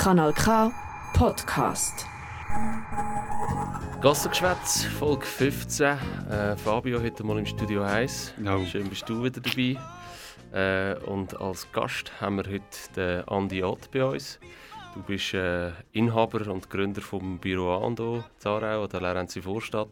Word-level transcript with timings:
Kanal 0.00 0.32
K 0.32 0.72
Podcast. 1.12 2.06
Gassengeschwätz, 4.00 4.86
Folge 4.98 5.26
15. 5.26 5.98
Äh, 6.30 6.56
Fabio 6.56 7.02
heute 7.02 7.22
mal 7.22 7.38
im 7.38 7.44
Studio 7.44 7.82
1. 7.82 8.32
No. 8.38 8.64
Schön 8.64 8.88
bist 8.88 9.06
du 9.10 9.22
wieder 9.22 9.42
dabei. 9.42 9.76
Äh, 10.54 10.98
und 11.04 11.38
als 11.38 11.70
Gast 11.72 12.18
haben 12.18 12.38
wir 12.38 12.50
heute 12.50 12.62
den 12.96 13.28
Andi 13.28 13.62
Ott 13.62 13.90
bei 13.90 14.02
uns. 14.02 14.40
Du 14.94 15.02
bist 15.02 15.34
äh, 15.34 15.72
Inhaber 15.92 16.50
und 16.50 16.70
Gründer 16.70 17.02
vom 17.02 17.38
Büro 17.38 17.84
Ando 17.84 18.24
Zarau 18.38 18.84
oder 18.84 19.02
Larenzi 19.02 19.42
Vorstadt. 19.42 19.90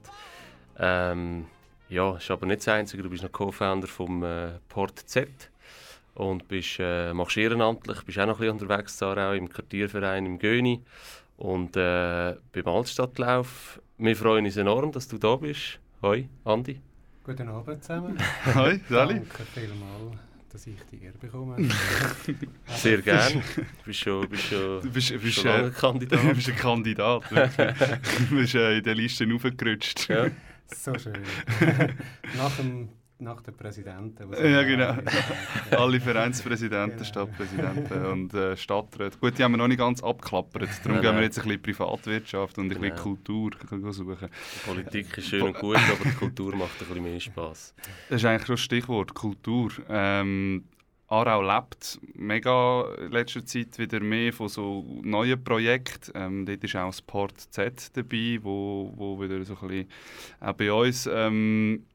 Ähm, 0.78 1.48
ja, 1.90 2.16
ist 2.16 2.30
aber 2.30 2.46
nicht 2.46 2.60
das 2.60 2.68
Einzige. 2.68 3.02
Du 3.02 3.10
bist 3.10 3.24
noch 3.24 3.32
Co-Founder 3.32 3.88
vom 3.88 4.24
äh, 4.24 4.52
Port 4.70 5.00
Z 5.00 5.28
und 6.18 6.48
bist, 6.48 6.78
äh, 6.80 7.14
machst 7.14 7.36
ehrenamtlich, 7.36 8.02
bist 8.02 8.18
auch 8.18 8.26
noch 8.26 8.40
ein 8.40 8.40
bisschen 8.40 8.68
unterwegs 8.68 8.96
Zarau 8.96 9.32
im 9.32 9.48
Quartierverein 9.48 10.26
im 10.26 10.38
Göni 10.38 10.82
und 11.36 11.76
äh, 11.76 12.34
beim 12.52 12.66
Altstadtlauf. 12.66 13.80
Wir 13.98 14.16
freuen 14.16 14.44
uns 14.44 14.56
enorm, 14.56 14.90
dass 14.90 15.06
du 15.06 15.16
da 15.18 15.36
bist. 15.36 15.78
Hoi, 16.02 16.28
Andi. 16.44 16.80
Guten 17.24 17.48
Abend 17.48 17.84
zusammen. 17.84 18.18
Hoi, 18.54 18.80
Sali. 18.88 19.14
Danke 19.14 19.44
vielmals, 19.54 20.18
dass 20.52 20.66
ich 20.66 20.76
die 20.90 21.04
Ehre 21.04 21.18
bekomme. 21.18 21.56
Sehr 22.66 23.00
gern. 23.00 23.34
Du 23.54 23.62
bist 23.84 24.00
schon, 24.00 24.28
bist 24.28 24.42
schon, 24.44 24.80
Du 24.80 24.90
bist, 24.90 25.22
bist, 25.22 25.34
schon 25.36 25.46
lange 25.46 25.68
äh, 25.68 25.70
Kandidat. 25.70 26.20
du 26.24 26.34
bist 26.34 26.48
ein 26.48 26.56
Kandidat. 26.56 27.30
wirklich. 27.30 28.28
du 28.28 28.36
bist 28.36 28.54
äh, 28.56 28.78
in 28.78 28.82
der 28.82 28.94
Liste 28.96 29.24
aufgerutscht. 29.32 30.08
Ja. 30.08 30.26
so 30.66 30.98
schön. 30.98 31.22
nach, 32.36 32.56
dem, 32.56 32.88
nach 33.20 33.40
der 33.42 33.52
Präsidenten. 33.52 34.32
Ja, 34.32 34.62
genau. 34.62 34.96
Alle 35.76 36.00
Vereinspräsidenten, 36.00 36.98
Genau. 36.98 37.04
Stadtpräsidenten 37.04 38.06
und 38.12 38.34
äh, 38.34 38.56
Stadträte. 38.56 39.18
Gut, 39.18 39.38
die 39.38 39.44
haben 39.44 39.52
wir 39.52 39.58
noch 39.58 39.68
nicht 39.68 39.78
ganz 39.78 40.02
abgeklappert. 40.02 40.68
Darum 40.84 40.92
Nein, 40.92 41.02
gehen 41.02 41.16
wir 41.16 41.22
jetzt 41.22 41.38
ein 41.38 41.44
bisschen 41.44 41.62
Privatwirtschaft 41.62 42.58
und 42.58 42.66
ein 42.66 42.68
bisschen 42.68 42.82
Genau. 42.90 43.02
Kultur 43.02 43.50
suchen. 43.92 44.28
Die 44.30 44.68
Politik 44.70 45.18
ist 45.18 45.28
schön 45.28 45.42
und 45.42 45.58
gut, 45.58 45.76
aber 45.76 46.04
die 46.08 46.16
Kultur 46.16 46.54
macht 46.54 46.80
ein 46.80 46.86
bisschen 46.86 47.02
mehr 47.02 47.20
Spass. 47.20 47.74
Das 48.08 48.20
ist 48.20 48.24
eigentlich 48.24 48.46
schon 48.46 48.54
das 48.56 48.60
Stichwort 48.62 49.14
Kultur. 49.14 49.70
Ähm, 49.88 50.64
Aarau 51.10 51.40
lebt 51.40 51.98
mega 52.16 52.84
in 52.98 53.10
letzter 53.12 53.44
Zeit 53.44 53.78
wieder 53.78 53.98
mehr 53.98 54.30
von 54.32 54.48
so 54.48 55.00
neuen 55.02 55.42
Projekten. 55.42 56.12
Ähm, 56.14 56.44
dort 56.46 56.62
ist 56.62 56.76
auch 56.76 56.88
das 56.88 57.00
Port 57.00 57.40
Z 57.40 57.96
dabei, 57.96 58.38
wo, 58.42 58.92
wo 58.94 59.18
wieder 59.20 59.42
so 59.44 59.54
ein 59.62 59.68
bisschen 59.68 59.88
auch 60.40 60.52
bei 60.52 60.70
uns 60.70 61.08
ähm, 61.10 61.86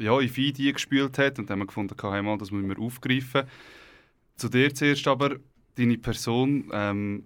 ja, 0.00 0.18
in 0.20 0.28
Fidi 0.28 0.72
gespielt 0.72 1.18
hat. 1.18 1.38
Und 1.38 1.50
dann 1.50 1.54
haben 1.54 1.60
wir 1.60 1.66
gefunden, 1.66 1.94
hey, 2.00 2.22
mal, 2.22 2.38
das 2.38 2.50
müssen 2.50 2.68
wir 2.68 2.78
aufgreifen. 2.78 3.44
Zu 4.36 4.48
dir 4.48 4.74
zuerst 4.74 5.06
aber, 5.08 5.36
deine 5.76 5.98
Person. 5.98 6.70
Ähm, 6.72 7.24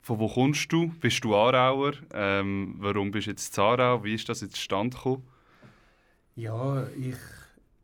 von 0.00 0.18
wo 0.20 0.28
kommst 0.28 0.72
du? 0.72 0.88
Bist 1.00 1.24
du 1.24 1.34
Aarauer? 1.34 1.94
Ähm, 2.12 2.76
warum 2.78 3.10
bist 3.10 3.26
du 3.26 3.30
jetzt 3.32 3.56
in 3.58 3.64
Aarau? 3.64 4.04
Wie 4.04 4.14
ist 4.14 4.28
das 4.28 4.40
jetzt 4.40 4.54
zustande 4.56 4.96
gekommen? 4.96 5.28
ja, 6.36 6.86
ich, 6.90 7.16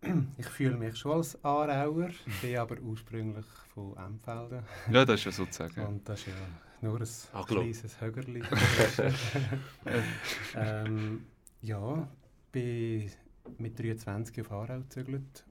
ich 0.39 0.47
fühle 0.47 0.77
mich 0.77 0.97
schon 0.97 1.13
als 1.13 1.43
Aarauer, 1.45 2.11
bin 2.41 2.57
aber 2.57 2.79
ursprünglich 2.81 3.47
von 3.75 3.97
Emfelden. 3.97 4.65
Ja, 4.91 5.05
das 5.05 5.21
ist 5.21 5.25
ja 5.27 5.33
sozusagen. 5.33 5.81
Und 5.87 6.09
das 6.09 6.21
ist 6.21 6.27
ja 6.29 6.35
nur 6.81 7.01
ein 7.01 7.09
Aglo. 7.33 7.61
kleines 7.63 8.01
Högerli. 8.01 8.43
ähm, 10.55 11.27
ja, 11.63 12.09
bin 12.53 13.11
mit 13.59 13.79
23 13.79 14.41
auf 14.41 14.53
Aarau 14.53 14.81
gezögert. 14.81 15.45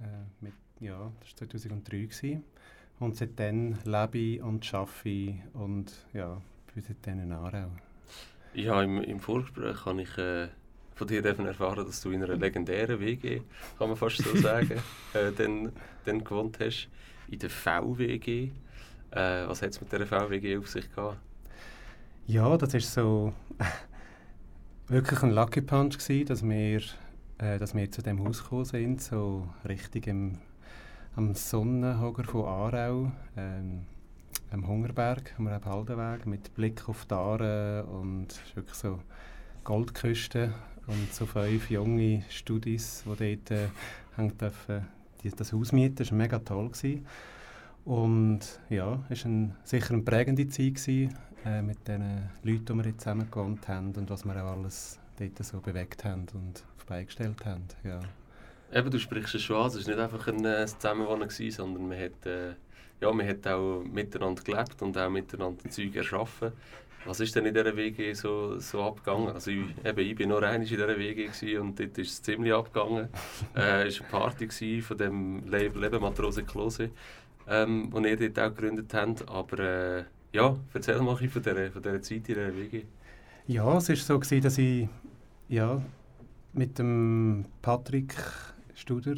Äh, 0.00 0.04
mit, 0.40 0.54
ja, 0.80 1.12
das 1.20 1.40
war 1.40 1.48
2003. 1.48 1.98
Gewesen. 1.98 2.44
Und 2.98 3.16
seitdem 3.16 3.76
lebe 3.84 4.18
ich 4.18 4.42
und 4.42 4.74
arbeite 4.74 5.08
ich 5.08 5.34
und 5.52 5.92
ja, 6.12 6.40
bin 6.74 6.82
seitdem 6.82 7.20
in 7.20 7.32
Aarau. 7.32 7.70
Ja, 8.54 8.82
im, 8.82 9.02
im 9.02 9.20
Vorgespräch 9.20 9.84
habe 9.84 10.02
ich 10.02 10.16
äh, 10.16 10.48
von 10.94 11.06
dir 11.06 11.20
dürfen 11.20 11.44
erfahren, 11.44 11.84
dass 11.84 12.00
du 12.00 12.10
in 12.10 12.24
einer 12.24 12.36
legendären 12.36 12.98
WG, 12.98 13.42
kann 13.78 13.88
man 13.88 13.96
fast 13.96 14.16
so 14.16 14.34
sagen, 14.40 14.80
äh, 15.12 15.30
dann, 15.36 15.72
dann 16.06 16.24
gewohnt 16.24 16.58
hast. 16.58 16.88
In 17.28 17.38
der 17.38 17.50
VWG. 17.50 18.50
Äh, 19.10 19.46
was 19.46 19.62
hat 19.62 19.70
es 19.70 19.80
mit 19.80 19.92
dieser 19.92 20.06
VWG 20.06 20.58
auf 20.58 20.68
sich 20.68 20.90
gehabt? 20.94 21.18
Ja, 22.26 22.56
das 22.56 22.72
ist 22.74 22.92
so 22.92 23.32
wirklich 24.88 25.22
ein 25.22 25.32
Lucky 25.32 25.60
Punch 25.60 25.98
gewesen, 25.98 26.26
dass 26.26 26.42
wir, 26.42 26.80
äh, 27.38 27.58
dass 27.58 27.74
wir 27.74 27.90
zu 27.90 28.02
dem 28.02 28.24
Haus 28.24 28.42
gekommen 28.42 28.64
sind, 28.64 29.00
so 29.00 29.48
richtig 29.66 30.06
im, 30.06 30.38
am 31.14 31.34
Sonnenhoger 31.34 32.24
von 32.24 32.44
Aarau, 32.44 33.12
ähm, 33.36 33.86
am 34.50 34.66
Hungerberg, 34.66 35.34
am 35.38 35.46
Rebhaldenweg, 35.46 36.26
mit 36.26 36.54
Blick 36.54 36.88
auf 36.88 37.04
die 37.04 37.14
Aare 37.14 37.84
und 37.84 38.40
wirklich 38.54 38.76
so 38.76 39.00
Goldküste 39.64 40.54
und 40.86 41.12
so 41.12 41.26
fünf 41.26 41.70
junge 41.70 42.22
Studis, 42.28 43.04
die 43.04 43.36
dort 43.36 43.50
äh, 43.50 43.68
haben 44.16 44.36
dürfen, 44.38 44.86
die, 45.22 45.30
das 45.30 45.52
Haus 45.52 45.72
mieten, 45.72 45.96
das 45.96 46.10
war 46.10 46.18
mega 46.18 46.38
toll. 46.38 46.68
Gewesen. 46.68 47.06
Und 47.84 48.40
ja, 48.68 49.04
es 49.08 49.24
war 49.24 49.30
ein, 49.30 49.54
sicher 49.62 49.94
eine 49.94 50.02
prägende 50.02 50.48
Zeit 50.48 50.74
gewesen, 50.74 51.14
äh, 51.44 51.62
mit 51.62 51.86
den 51.86 52.28
Leuten, 52.42 52.66
die 52.66 52.74
wir 52.74 52.86
jetzt 52.86 53.02
zusammen 53.02 53.30
gewohnt 53.30 53.68
haben 53.68 53.94
und 53.94 54.10
was 54.10 54.24
wir 54.24 54.42
auch 54.42 54.52
alles 54.52 54.98
dort 55.18 55.44
so 55.44 55.60
bewegt 55.60 56.04
haben 56.04 56.26
und 56.34 56.64
auf 56.86 56.88
die 56.88 56.92
Beine 56.92 57.04
gestellt 57.06 57.44
haben. 57.44 57.64
Ja. 57.84 58.00
Eben, 58.72 58.90
du 58.90 58.98
sprichst 58.98 59.34
es 59.34 59.42
schon 59.42 59.56
an, 59.56 59.66
es 59.66 59.86
war 59.86 59.94
nicht 59.94 59.98
einfach 59.98 60.28
ein 60.28 60.44
äh, 60.44 60.66
Zusammenwohnen, 60.66 61.28
gewesen, 61.28 61.56
sondern 61.56 61.88
man 61.88 61.98
hat, 61.98 62.26
äh, 62.26 62.54
ja, 63.00 63.12
man 63.12 63.26
hat 63.26 63.46
auch 63.46 63.82
miteinander 63.84 64.42
gelebt 64.42 64.82
und 64.82 64.96
auch 64.98 65.10
miteinander 65.10 65.68
Zeug 65.70 65.94
erschaffen. 65.94 66.52
Was 67.04 67.20
ist 67.20 67.36
denn 67.36 67.46
in 67.46 67.54
dieser 67.54 67.76
WG 67.76 68.12
so, 68.14 68.58
so 68.58 68.82
abgegangen? 68.82 69.28
Also 69.28 69.52
ich, 69.52 69.62
eben, 69.84 69.98
ich 70.00 70.16
bin 70.16 70.28
nur 70.28 70.42
einmal 70.42 70.62
in 70.62 70.66
dieser 70.66 70.88
WG 70.88 71.26
gewesen 71.26 71.60
und 71.60 71.78
dort 71.78 71.96
ist 71.98 72.10
es 72.10 72.22
ziemlich 72.22 72.52
abgegangen. 72.52 73.08
äh, 73.56 73.86
es 73.86 74.00
war 74.00 74.26
eine 74.26 74.34
Party 74.36 74.82
von 74.82 74.98
dem 74.98 75.48
Label 75.48 75.84
eben 75.84 76.00
Matrose 76.00 76.42
Klose, 76.42 76.90
ähm, 77.48 77.90
das 77.92 78.04
ihr 78.04 78.30
dort 78.30 78.38
auch 78.40 78.56
gegründet 78.56 78.92
habt. 78.92 79.28
Aber 79.28 79.58
äh, 79.60 80.04
ja, 80.32 80.56
erzähl 80.74 81.00
mal 81.00 81.12
ein 81.12 81.18
bisschen 81.18 81.30
von 81.30 81.42
dieser, 81.42 81.70
von 81.70 81.82
dieser 81.82 82.02
Zeit 82.02 82.16
in 82.16 82.24
dieser 82.24 82.56
WG. 82.56 82.82
Ja, 83.46 83.76
es 83.76 83.88
war 83.88 83.96
so, 83.96 84.18
gewesen, 84.18 84.42
dass 84.42 84.58
ich 84.58 84.88
ja, 85.48 85.80
mit 86.56 86.78
dem 86.78 87.44
Patrick 87.60 88.14
Studer 88.74 89.16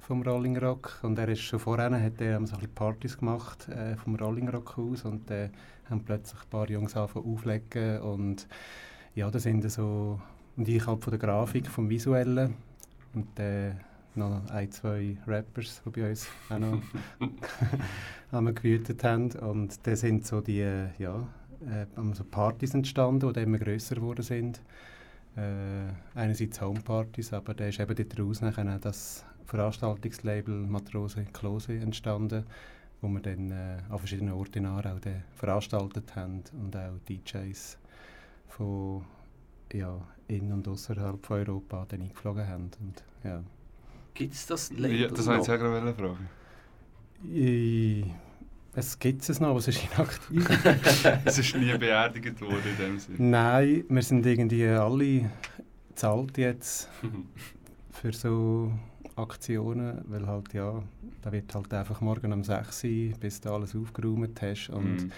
vom 0.00 0.22
Rolling 0.22 0.56
Rock. 0.58 0.98
Und 1.02 1.18
er 1.18 1.28
ist 1.28 1.40
schon 1.40 1.60
vorher 1.60 1.90
hat 1.90 2.20
er 2.20 2.44
so 2.46 2.56
ein 2.56 2.68
Partys 2.74 3.16
gemacht 3.16 3.68
äh, 3.68 3.96
vom 3.96 4.16
Rolling 4.16 4.48
Rock 4.48 4.76
aus. 4.76 5.04
Und 5.04 5.30
dann 5.30 5.50
haben 5.88 6.02
plötzlich 6.02 6.40
ein 6.40 6.48
paar 6.50 6.68
Jungs 6.68 6.96
angefangen 6.96 7.32
auflegen. 7.32 8.00
Und 8.00 8.48
ja, 9.14 9.30
da 9.30 9.38
sind 9.38 9.70
so 9.70 10.20
und 10.56 10.68
ich 10.68 10.86
halt 10.86 11.02
von 11.04 11.10
der 11.12 11.20
Grafik, 11.20 11.68
vom 11.68 11.88
Visuellen. 11.88 12.54
Und 13.14 13.38
äh, 13.38 13.72
noch 14.16 14.42
ein, 14.50 14.70
zwei 14.72 15.16
Rappers, 15.26 15.82
die 15.86 15.90
bei 15.90 16.10
uns 16.10 16.26
auch 16.48 16.58
noch 16.58 18.54
gewütet 18.54 19.04
haben. 19.04 19.30
Und 19.30 19.86
da 19.86 19.94
sind 19.94 20.26
so 20.26 20.40
die, 20.40 20.60
äh, 20.60 20.88
ja, 20.98 21.26
äh, 21.60 21.86
so 22.14 22.24
Partys 22.24 22.74
entstanden, 22.74 23.32
die 23.32 23.40
immer 23.40 23.58
grösser 23.58 23.94
geworden 23.94 24.22
sind. 24.22 24.60
Äh, 25.36 25.92
einerseits 26.14 26.60
Homepartys, 26.60 27.32
aber 27.32 27.54
da 27.54 27.66
ist 27.66 27.78
eben 27.78 28.08
daraus 28.08 28.40
nachher 28.40 28.74
auch 28.74 28.80
das 28.80 29.24
Veranstaltungslabel 29.46 30.66
Matrose 30.66 31.24
Klose 31.32 31.74
entstanden, 31.74 32.44
wo 33.00 33.08
wir 33.08 33.20
dann 33.20 33.50
äh, 33.50 33.78
an 33.88 33.98
verschiedenen 33.98 34.34
Orten 34.34 34.58
in 34.58 34.66
Aarau 34.66 34.98
dann 35.00 35.22
veranstaltet 35.34 36.14
haben 36.16 36.42
und 36.60 36.76
auch 36.76 36.98
DJs 37.08 37.78
von 38.48 39.04
ja, 39.72 40.00
in- 40.28 40.52
und 40.52 40.66
außerhalb 40.66 41.24
von 41.24 41.38
Europa 41.38 41.86
dann 41.88 42.02
eingeflogen 42.02 42.46
haben. 42.46 42.70
Und, 42.80 43.02
ja. 43.24 43.42
Gibt 44.14 44.34
es 44.34 44.46
das 44.46 44.70
Label 44.72 45.00
Ja, 45.00 45.08
das 45.08 45.26
wollte 45.26 45.42
ich 45.42 45.50
auch 45.50 45.58
gerade 45.58 45.94
fragen. 45.94 46.28
Ich, 47.32 48.04
es 48.74 48.98
gibt 48.98 49.28
es 49.28 49.40
noch, 49.40 49.48
aber 49.50 49.58
es 49.58 49.68
ist 49.68 49.82
inaktiv. 49.84 50.48
Es 51.24 51.38
ist 51.38 51.56
nie 51.56 51.76
beerdigt 51.76 52.40
worden 52.40 52.62
in 52.78 52.84
dem 52.84 52.98
Sinne. 52.98 53.18
Nein, 53.18 53.84
wir 53.88 54.02
sind 54.02 54.24
irgendwie 54.26 54.66
alle 54.66 55.30
zahlt 55.94 56.38
jetzt 56.38 56.88
für 57.90 58.12
so 58.12 58.72
Aktionen, 59.16 60.02
weil 60.06 60.26
halt 60.26 60.52
ja, 60.54 60.82
da 61.22 61.32
wird 61.32 61.54
halt 61.54 61.72
einfach 61.74 62.00
morgen 62.00 62.32
um 62.32 62.44
6 62.44 62.84
Uhr, 62.84 62.90
bis 63.18 63.40
du 63.40 63.52
alles 63.52 63.74
aufgeräumt 63.74 64.40
hast 64.40 64.68
und 64.70 64.96
Mhm. 65.04 65.12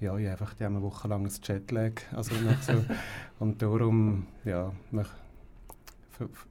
ja, 0.00 0.16
ich 0.16 0.28
einfach 0.28 0.54
die 0.54 0.64
haben 0.64 0.76
eine 0.76 0.84
Woche 0.84 1.06
lang 1.08 1.24
ein 1.26 1.32
Jetlag, 1.42 1.92
also 2.12 2.34
noch 2.34 2.60
so. 2.62 2.72
und 3.38 3.60
darum, 3.62 4.26
ja, 4.44 4.72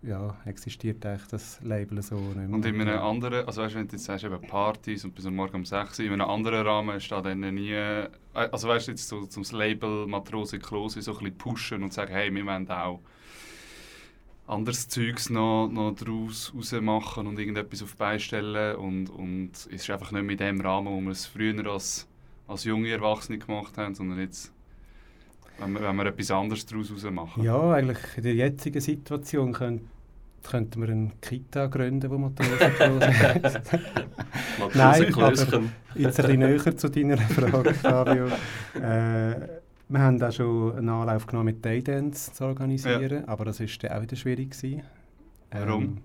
ja, 0.02 0.36
existiert 0.46 1.06
eigentlich 1.06 1.28
das 1.30 1.60
Label 1.62 2.02
so 2.02 2.16
nicht 2.16 2.36
mehr. 2.36 2.50
Und 2.50 2.66
in 2.66 2.82
einem 2.82 3.00
anderen, 3.00 3.46
also 3.46 3.62
weißt 3.62 3.76
wenn 3.76 3.88
du 3.88 3.96
jetzt 3.96 4.06
sagst, 4.06 4.24
eben 4.24 4.42
Partys 4.42 5.06
und 5.06 5.16
bis 5.16 5.26
Morgen 5.26 5.56
um 5.58 5.66
6 5.66 6.00
Uhr, 6.00 6.06
in 6.06 6.14
einem 6.14 6.30
anderen 6.30 6.66
Rahmen 6.66 6.98
ist 6.98 7.12
da 7.12 7.22
dann 7.22 7.40
nie, 7.40 7.72
äh, 7.72 8.10
also 8.34 8.68
weißt 8.68 8.88
du, 8.88 8.92
jetzt 8.92 9.08
so 9.08 9.26
zum 9.26 9.44
Label 9.58 10.08
Matrose 10.08 10.60
Klose 10.60 11.02
so 11.02 11.14
ein 11.14 11.20
bisschen 11.20 11.38
pushen 11.38 11.84
und 11.84 11.94
sagen, 11.94 12.12
hey, 12.12 12.34
wir 12.34 12.46
wollen 12.46 12.70
auch 12.70 13.00
anderes 14.48 14.88
Zeugs 14.88 15.30
noch, 15.30 15.70
noch 15.70 15.96
daraus 15.96 16.54
machen 16.82 17.28
und 17.28 17.40
irgendetwas 17.40 17.82
auf 17.82 17.92
die 17.92 17.98
Beine 17.98 18.20
stellen 18.20 18.76
und, 18.76 19.10
und 19.10 19.52
es 19.54 19.66
ist 19.66 19.90
einfach 19.90 20.12
nicht 20.12 20.24
mehr 20.24 20.34
in 20.34 20.58
dem 20.58 20.62
Rahmen, 20.62 20.88
wo 20.88 21.02
man 21.02 21.12
es 21.12 21.26
früher 21.26 21.66
als, 21.66 22.08
als 22.48 22.64
junge 22.64 22.92
Erwachsene 22.92 23.40
gemacht 23.40 23.78
haben, 23.78 23.96
sondern 23.96 24.20
jetzt, 24.20 24.54
wenn 25.60 25.74
wir, 25.74 25.82
wenn 25.82 25.96
wir 25.96 26.06
etwas 26.08 26.32
anderes 26.32 26.66
daraus 26.66 27.04
machen. 27.12 27.44
Ja, 27.44 27.72
eigentlich 27.74 27.98
in 28.18 28.24
der 28.24 28.36
jetzigen 28.36 28.82
Situation 28.82 29.54
könnte 29.54 29.86
könnten 30.46 30.82
wir 30.82 30.90
eine 30.90 31.12
Kita 31.22 31.68
gründen, 31.68 32.10
wo 32.10 32.18
Matrosenkurs 32.18 33.54
Nein, 34.76 35.14
aber 35.16 35.32
jetzt 35.96 36.20
ein 36.20 36.28
bisschen 36.28 36.40
näher 36.40 36.78
zu 36.78 36.90
deiner 36.90 37.18
Frage, 37.18 37.74
Fabio. 37.74 38.28
Äh, 38.76 39.36
wir 39.88 40.00
haben 40.00 40.22
auch 40.22 40.32
schon 40.32 40.78
einen 40.78 40.90
Anlauf 40.90 41.28
genommen, 41.28 41.48
mit 41.48 41.64
Daydance 41.64 42.32
zu 42.32 42.46
organisieren, 42.46 43.24
ja. 43.24 43.28
aber 43.28 43.46
das 43.46 43.60
war 43.60 43.98
auch 43.98 44.02
wieder 44.02 44.16
schwierig. 44.16 44.52
Gewesen. 44.52 44.84
Warum? 45.52 45.98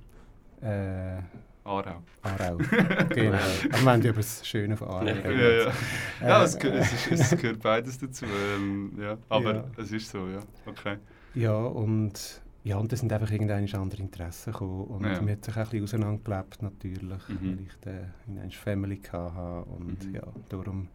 Ähm, 0.62 1.18
äh, 1.18 1.22
Aarau. 1.70 2.02
Aarau, 2.22 2.56
genau. 3.10 3.38
Aber 3.70 3.82
wir 3.82 3.92
haben 3.92 4.02
über 4.02 4.12
das 4.14 4.46
Schöne 4.46 4.76
von 4.76 4.88
Aarau 4.88 5.06
ja, 5.06 5.14
ja, 5.14 5.30
ja. 5.30 5.72
ja 6.20 6.42
es, 6.42 6.56
es, 6.56 7.10
es, 7.10 7.40
gehört 7.40 7.60
beides 7.60 7.98
dazu. 7.98 8.24
Ähm, 8.24 8.92
ja. 9.00 9.16
Aber 9.28 9.54
ja. 9.54 9.64
es 9.76 9.92
ist 9.92 10.10
so, 10.10 10.26
ja. 10.26 10.40
Okay. 10.66 10.96
Ja, 11.34 11.54
und, 11.54 12.42
ja, 12.64 12.76
und 12.76 12.90
da 12.90 12.96
sind 12.96 13.12
einfach 13.12 13.30
irgendwelche 13.30 13.78
andere 13.78 14.02
Interessen 14.02 14.52
gekommen. 14.52 14.84
Und 14.84 15.04
ja. 15.04 15.20
man 15.20 15.30
hat 15.30 15.44
sich 15.44 15.54
auch 15.54 15.58
ein 15.58 15.64
bisschen 15.70 15.84
auseinandergelebt, 15.84 16.62
natürlich, 16.62 17.28
mhm. 17.28 17.38
weil 17.40 17.60
ich 17.60 17.76
dann 17.82 18.38
eine 18.38 18.50
Family 18.50 19.00
hatte. 19.12 19.70
Und 19.70 20.06
mhm. 20.06 20.14
ja, 20.14 20.22
darum 20.48 20.88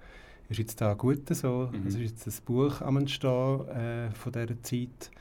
ist 0.49 0.59
jetzt 0.59 0.79
da 0.79 0.93
gut 0.93 1.27
so. 1.35 1.69
Mhm. 1.71 1.87
Es 1.87 1.95
ist 1.95 2.01
jetzt 2.01 2.27
ein 2.27 2.45
Buch 2.45 2.81
am 2.81 2.97
Entstehen 2.97 3.67
äh, 3.69 4.11
von 4.11 4.31
dieser 4.31 4.61
Zeit, 4.61 5.11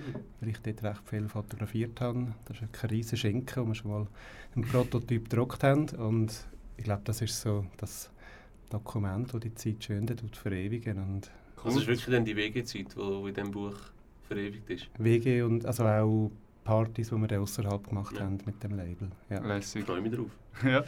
weil 0.41 0.51
ich 0.51 0.59
dort 0.59 0.83
recht 0.83 1.09
viel 1.09 1.29
fotografiert 1.29 2.01
habe. 2.01 2.35
Das 2.45 2.59
ist 2.59 2.63
ein 2.63 2.91
riesiger 2.91 3.17
Schinken, 3.17 3.63
wo 3.63 3.69
wir 3.69 3.75
schon 3.75 3.91
mal 3.91 4.07
einen 4.55 4.65
Prototyp 4.67 5.31
gedruckt 5.31 5.63
haben. 5.63 5.89
Und 5.91 6.33
ich 6.77 6.85
glaube, 6.85 7.03
das 7.05 7.23
ist 7.23 7.41
so 7.41 7.65
das 7.79 8.11
Dokument, 8.71 9.33
das 9.33 9.41
die 9.41 9.55
Zeit 9.55 9.85
schön 9.85 10.07
tut 10.07 10.37
verewigen. 10.37 10.99
Und. 10.99 11.31
Also 11.63 11.81
ist 11.81 11.87
wirklich 11.87 12.07
dann 12.07 12.25
die 12.25 12.37
WG-Zeit, 12.37 12.95
die 12.95 13.01
in 13.29 13.35
diesem 13.35 13.51
Buch 13.51 13.77
verewigt 14.29 14.69
ist? 14.69 14.89
WG 14.99 15.43
und 15.43 15.65
also 15.65 15.85
auch 15.85 16.31
Partys, 16.65 17.11
die 17.11 17.17
wir 17.17 17.41
außerhalb 17.41 17.89
gemacht 17.89 18.17
ja. 18.17 18.25
haben 18.25 18.39
mit 18.45 18.63
dem 18.63 18.77
Label. 18.77 19.11
Ja. 19.31 19.41
Lässig. 19.41 19.81
Ich 19.81 19.87
freue 19.87 20.01
mich 20.01 20.13
drauf. 20.13 20.31
ja. 20.63 20.85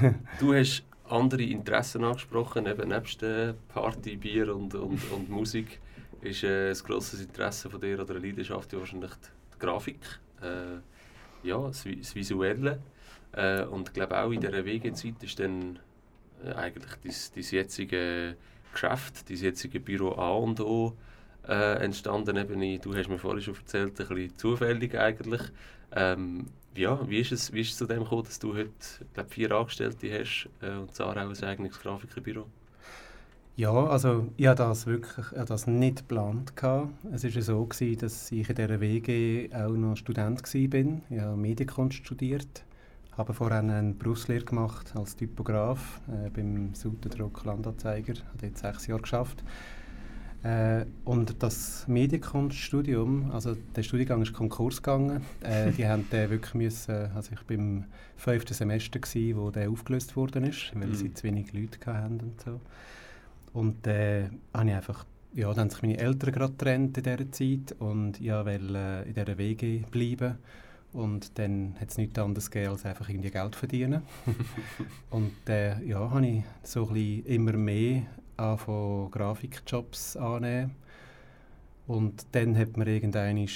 ja. 0.00 0.14
du 0.38 0.54
hast 0.54 0.84
andere 1.12 1.42
Interessen 1.42 2.04
angesprochen, 2.04 2.66
eben 2.66 2.88
nebst 2.88 3.22
äh, 3.22 3.54
Party, 3.68 4.16
Bier 4.16 4.54
und, 4.54 4.74
und, 4.74 5.00
und 5.12 5.28
Musik 5.28 5.80
ist 6.22 6.44
äh, 6.44 6.70
ein 6.70 6.78
grosses 6.84 7.20
Interesse 7.20 7.68
von 7.68 7.80
dir 7.80 8.00
oder 8.00 8.14
eine 8.14 8.26
Leidenschaft 8.26 8.72
ja 8.72 8.78
wahrscheinlich 8.78 9.10
die 9.54 9.58
Grafik, 9.58 10.00
äh, 10.40 10.78
ja, 11.46 11.58
das, 11.58 11.84
das 11.84 12.14
Visuelle. 12.14 12.80
Äh, 13.32 13.64
und 13.64 13.88
ich 13.88 13.94
glaube 13.94 14.18
auch 14.18 14.30
in 14.30 14.40
dieser 14.40 14.64
Wegezeit 14.64 15.22
ist 15.22 15.38
dann 15.38 15.78
äh, 16.44 16.52
eigentlich 16.52 17.24
dein, 17.34 17.42
jetzige 17.42 18.36
Geschäft, 18.72 19.28
dein 19.28 19.36
jetzige 19.36 19.80
Büro 19.80 20.12
A 20.12 20.30
und 20.36 20.60
O 20.60 20.96
äh, 21.48 21.84
entstanden. 21.84 22.36
Eben, 22.36 22.80
du 22.80 22.94
hast 22.94 23.08
mir 23.08 23.18
vorhin 23.18 23.42
schon 23.42 23.56
erzählt, 23.56 24.00
ein 24.00 24.08
bisschen 24.08 24.38
zufällig 24.38 24.98
eigentlich. 24.98 25.42
Ähm, 25.94 26.46
ja, 26.76 27.08
wie 27.08 27.20
ist 27.20 27.32
es, 27.32 27.52
wie 27.52 27.60
ist 27.60 27.70
es 27.70 27.78
zu 27.78 27.86
dem 27.86 28.04
gekommen, 28.04 28.24
dass 28.24 28.38
du 28.38 28.54
heute 28.54 28.70
glaub, 29.14 29.32
vier 29.32 29.52
Angestellte 29.52 30.10
hast 30.18 30.48
äh, 30.60 30.76
und 30.76 30.94
Sarah 30.94 31.26
auch 31.26 31.30
ein 31.30 31.44
eigenes 31.44 31.78
Grafikbüro? 31.78 32.46
Ja, 33.54 33.70
also 33.70 34.28
ich 34.38 34.46
hatte 34.46 34.62
das 34.62 34.86
wirklich 34.86 35.26
ich 35.30 35.44
das 35.44 35.66
nicht 35.66 35.98
geplant. 35.98 36.52
Es 37.12 37.22
war 37.22 37.42
so, 37.42 37.66
gewesen, 37.66 37.98
dass 38.00 38.32
ich 38.32 38.48
in 38.48 38.54
dieser 38.54 38.80
WG 38.80 39.50
auch 39.54 39.68
noch 39.68 39.96
Student 39.96 40.42
war. 40.42 41.00
Ich 41.10 41.20
habe 41.20 41.36
Medienkunst 41.36 41.98
studiert, 41.98 42.64
habe 43.18 43.34
vorher 43.34 43.58
eine 43.58 43.92
Berufslehre 43.92 44.46
gemacht 44.46 44.96
als 44.96 45.16
Typograf 45.16 46.00
äh, 46.08 46.30
beim 46.30 46.74
Sutendruck 46.74 47.44
Landanzeiger, 47.44 48.14
habe 48.14 48.38
dort 48.40 48.56
sechs 48.56 48.86
Jahre 48.86 49.02
geschafft. 49.02 49.44
Äh, 50.42 50.86
und 51.04 51.40
das 51.40 51.86
Medienkunststudium, 51.86 53.30
also 53.30 53.54
der 53.76 53.82
Studiengang 53.84 54.22
ist 54.22 54.32
Konkurs 54.32 54.82
gegangen. 54.82 55.22
Äh, 55.40 55.70
die 55.72 55.86
haben 55.88 56.08
den 56.10 56.30
wirklich 56.30 56.54
müssen, 56.54 57.12
also 57.14 57.32
ich 57.32 57.42
bin 57.42 57.60
im 57.60 57.84
fünften 58.16 58.54
Semester 58.54 58.98
gewesen, 58.98 59.38
wo 59.38 59.50
der 59.50 59.70
aufgelöst 59.70 60.16
worden 60.16 60.44
ist, 60.44 60.72
weil 60.74 60.88
mhm. 60.88 60.94
sie 60.94 61.14
zu 61.14 61.24
wenig 61.24 61.52
Leute 61.52 61.78
hatten 61.86 62.20
und 62.20 62.40
so. 62.40 62.60
Und 63.52 63.86
äh, 63.86 64.30
habe 64.52 64.68
ich 64.68 64.74
einfach, 64.74 65.06
ja, 65.34 65.48
dann 65.48 65.60
haben 65.60 65.70
sich 65.70 65.82
meine 65.82 65.98
Eltern 65.98 66.32
gerade 66.32 66.52
getrennt 66.52 66.98
in 66.98 67.04
dieser 67.04 67.30
Zeit 67.30 67.76
und 67.78 68.20
ich 68.20 68.30
wollte 68.30 68.50
äh, 68.74 69.08
in 69.08 69.14
dieser 69.14 69.38
WG 69.38 69.84
bleiben. 69.90 70.38
Und 70.92 71.38
dann 71.38 71.74
hat 71.80 71.90
es 71.90 71.96
nichts 71.96 72.18
anderes 72.18 72.50
gegeben, 72.50 72.72
als 72.72 72.84
einfach 72.84 73.08
irgendwie 73.08 73.30
Geld 73.30 73.56
verdienen. 73.56 74.02
und 75.10 75.32
äh, 75.48 75.82
ja, 75.84 76.10
habe 76.10 76.26
ich 76.26 76.44
so 76.62 76.86
ein 76.88 76.94
bisschen 76.94 77.24
immer 77.26 77.52
mehr 77.52 78.02
von 78.36 79.10
Grafikjobs 79.10 80.16
annehmen. 80.16 80.72
Und 81.86 82.26
dann 82.32 82.56
hat 82.56 82.76
mir 82.76 82.86
irgendwann 82.86 83.36
äh, 83.36 83.48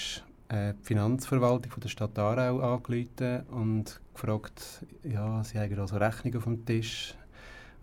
die 0.74 0.82
Finanzverwaltung 0.82 1.72
von 1.72 1.80
der 1.80 1.88
Stadt 1.88 2.18
Aarau 2.18 2.60
angerufen 2.60 3.42
und 3.50 4.00
gefragt, 4.14 4.84
ja, 5.04 5.42
sie 5.44 5.58
haben 5.58 5.78
also 5.78 5.96
Rechnungen 5.96 6.38
auf 6.38 6.44
dem 6.44 6.64
Tisch. 6.64 7.14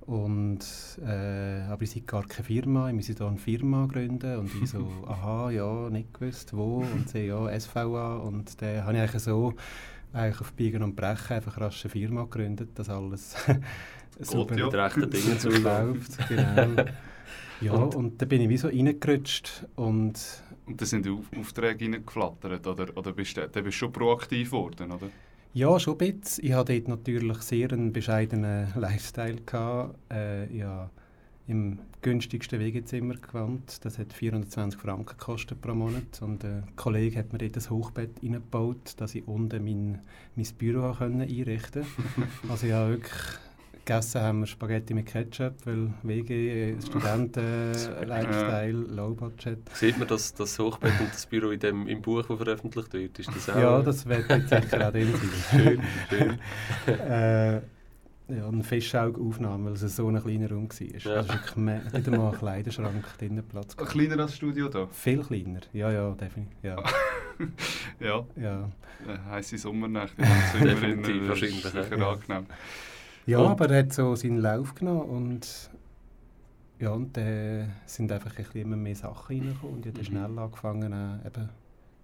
Und, 0.06 0.60
äh, 1.06 1.62
aber 1.62 1.81
ich 1.84 1.92
seid 1.92 2.07
gar 2.07 2.28
keine 2.28 2.44
Firma, 2.44 2.90
ich 2.90 2.95
müsse 2.95 3.13
hier 3.13 3.25
eine 3.25 3.38
Firma 3.38 3.86
gründen. 3.86 4.38
Und 4.38 4.51
ich 4.62 4.69
so, 4.69 4.86
aha, 5.07 5.50
ja, 5.51 5.90
nicht 5.90 6.13
gewusst, 6.13 6.56
wo. 6.56 6.80
Und 6.80 7.10
sie, 7.10 7.28
ja, 7.28 7.60
SVA. 7.60 8.18
Und 8.18 8.62
dann 8.62 8.84
habe 8.84 8.94
ich 8.95 9.00
eigentlich 9.01 9.24
so 9.24 9.54
eigentlich 10.12 10.42
auf 10.42 10.54
Biegen 10.54 10.84
und 10.84 10.95
Brechen 10.95 11.38
einfach 11.38 11.60
rasch 11.60 11.86
eine 11.86 11.92
Firma 11.92 12.24
gegründet, 12.24 12.69
dass 12.75 12.90
alles 12.90 13.36
so 14.19 14.45
mit 14.45 14.74
rechten 14.74 15.10
Dingen 15.10 15.39
zuläuft. 15.39 16.18
Genau. 16.27 16.86
Ja, 17.62 17.74
und, 17.74 17.95
und 17.95 18.21
dann 18.21 18.30
bin 18.30 18.42
ich 18.42 18.50
wie 18.50 18.57
so 18.57 18.68
reingerutscht 18.68 19.65
und... 19.75 20.19
Und 20.65 20.80
dann 20.80 20.88
sind 20.88 21.06
die 21.06 21.18
Aufträge 21.39 21.86
reingeflattert, 21.86 22.65
oder, 22.68 22.98
oder 22.98 23.12
bist 23.12 23.38
du, 23.38 23.42
bist 23.48 23.65
du 23.65 23.71
schon 23.71 23.92
proaktiv 23.92 24.51
geworden, 24.51 24.92
oder? 24.92 25.10
Ja, 25.54 25.80
schon 25.80 25.94
ein 25.94 25.98
bisschen. 25.98 26.45
Ich 26.45 26.54
hatte 26.54 26.74
dort 26.74 26.88
natürlich 26.88 27.38
sehr 27.42 27.71
einen 27.71 27.94
bescheidenen 27.94 28.74
Lifestyle. 28.75 29.38
Gehabt. 29.45 29.95
Äh, 30.12 30.51
ja, 30.56 30.89
im 31.48 31.80
günstigsten 32.01 32.59
Wegezimmer 32.59 33.16
gewohnt. 33.16 33.83
Das 33.83 34.00
hat 34.00 34.13
420 34.13 34.80
Franken 34.80 35.18
gekostet 35.18 35.62
pro 35.62 35.74
Monat. 35.74 36.21
Und 36.21 36.44
ein 36.44 36.63
Kollege 36.75 37.19
hat 37.19 37.33
mir 37.33 37.39
dort 37.39 37.57
ein 37.57 37.69
Hochbett 37.69 38.24
eingebaut, 38.24 38.94
dass 38.98 39.13
ich 39.13 39.27
unten 39.27 39.63
mein, 39.63 40.00
mein 40.36 40.48
Büro 40.57 40.95
einrichten 41.00 41.83
konnte. 41.83 42.30
also 42.50 42.66
ja, 42.66 42.88
wirklich 42.88 43.13
gegessen 43.85 44.21
haben 44.21 44.39
wir 44.41 44.47
Spaghetti 44.47 44.94
mit 44.94 45.06
Ketchup, 45.06 45.53
weil 45.65 45.94
WG, 46.03 46.75
Studenten-Lifestyle, 46.81 48.71
Low 48.95 49.13
Budget. 49.13 49.59
Sieht 49.73 49.97
man 49.97 50.07
das, 50.07 50.33
das 50.33 50.57
Hochbett 50.59 50.94
und 50.99 51.09
das 51.11 51.25
Büro 51.25 51.49
in 51.52 51.59
dem, 51.59 51.87
im 51.87 52.02
Buch, 52.02 52.23
das 52.25 52.37
veröffentlicht 52.37 52.94
wird? 52.94 53.19
Ist 53.19 53.30
das 53.35 53.49
auch 53.49 53.59
ja, 53.59 53.81
das 53.81 54.06
wird 54.06 54.30
jetzt 54.30 54.49
sicher 54.49 54.87
auch 54.87 54.92
drin 54.92 55.13
sein. 55.13 55.30
schön, 56.09 56.40
schön. 56.85 56.99
äh, 56.99 57.61
ja, 58.30 58.47
eine 58.47 58.63
Fischaugaufnahme, 58.63 59.66
weil 59.66 59.73
es 59.73 59.95
so 59.95 60.07
ein 60.07 60.21
kleiner 60.21 60.49
Raum 60.49 60.69
war. 60.69 60.87
Ja. 60.87 61.21
Das 61.21 61.25
ist 61.25 61.33
wirklich 61.33 61.94
nicht 61.94 62.07
einmal 62.07 62.33
ein 62.33 62.40
Kleiderschrank 62.40 63.06
drinnen 63.18 63.44
Platz. 63.44 63.75
Gehabt. 63.75 63.92
Kleiner 63.92 64.13
als 64.13 64.31
das 64.31 64.37
Studio 64.37 64.69
da? 64.69 64.87
Viel 64.87 65.21
kleiner, 65.21 65.59
ja, 65.73 65.92
ja, 65.92 66.11
definitiv. 66.11 66.57
Ja. 66.63 66.78
ja. 67.99 68.25
ja. 68.37 68.69
Heiße 69.30 69.57
Sommernächte, 69.57 70.23
definitiv 70.63 71.28
wahrscheinlich. 71.28 71.63
Sicher 71.63 71.97
ja. 71.97 72.11
angenehm. 72.11 72.45
Ja, 73.25 73.39
und 73.39 73.51
aber 73.51 73.69
er 73.69 73.83
hat 73.83 73.94
so 73.94 74.15
seinen 74.15 74.39
Lauf 74.39 74.75
genommen 74.75 75.09
und 75.09 75.69
ja, 76.80 76.92
und 76.92 77.15
dann 77.15 77.71
sind 77.85 78.11
einfach 78.11 78.37
ein 78.37 78.45
immer 78.61 78.75
mehr 78.75 78.95
Sachen 78.95 79.39
reingekommen 79.39 79.75
und 79.77 79.85
ich 79.85 79.94
habe 79.94 79.99
mhm. 79.99 80.06
schnell 80.06 80.39
angefangen, 80.39 80.92
äh, 80.92 81.27
eben 81.27 81.49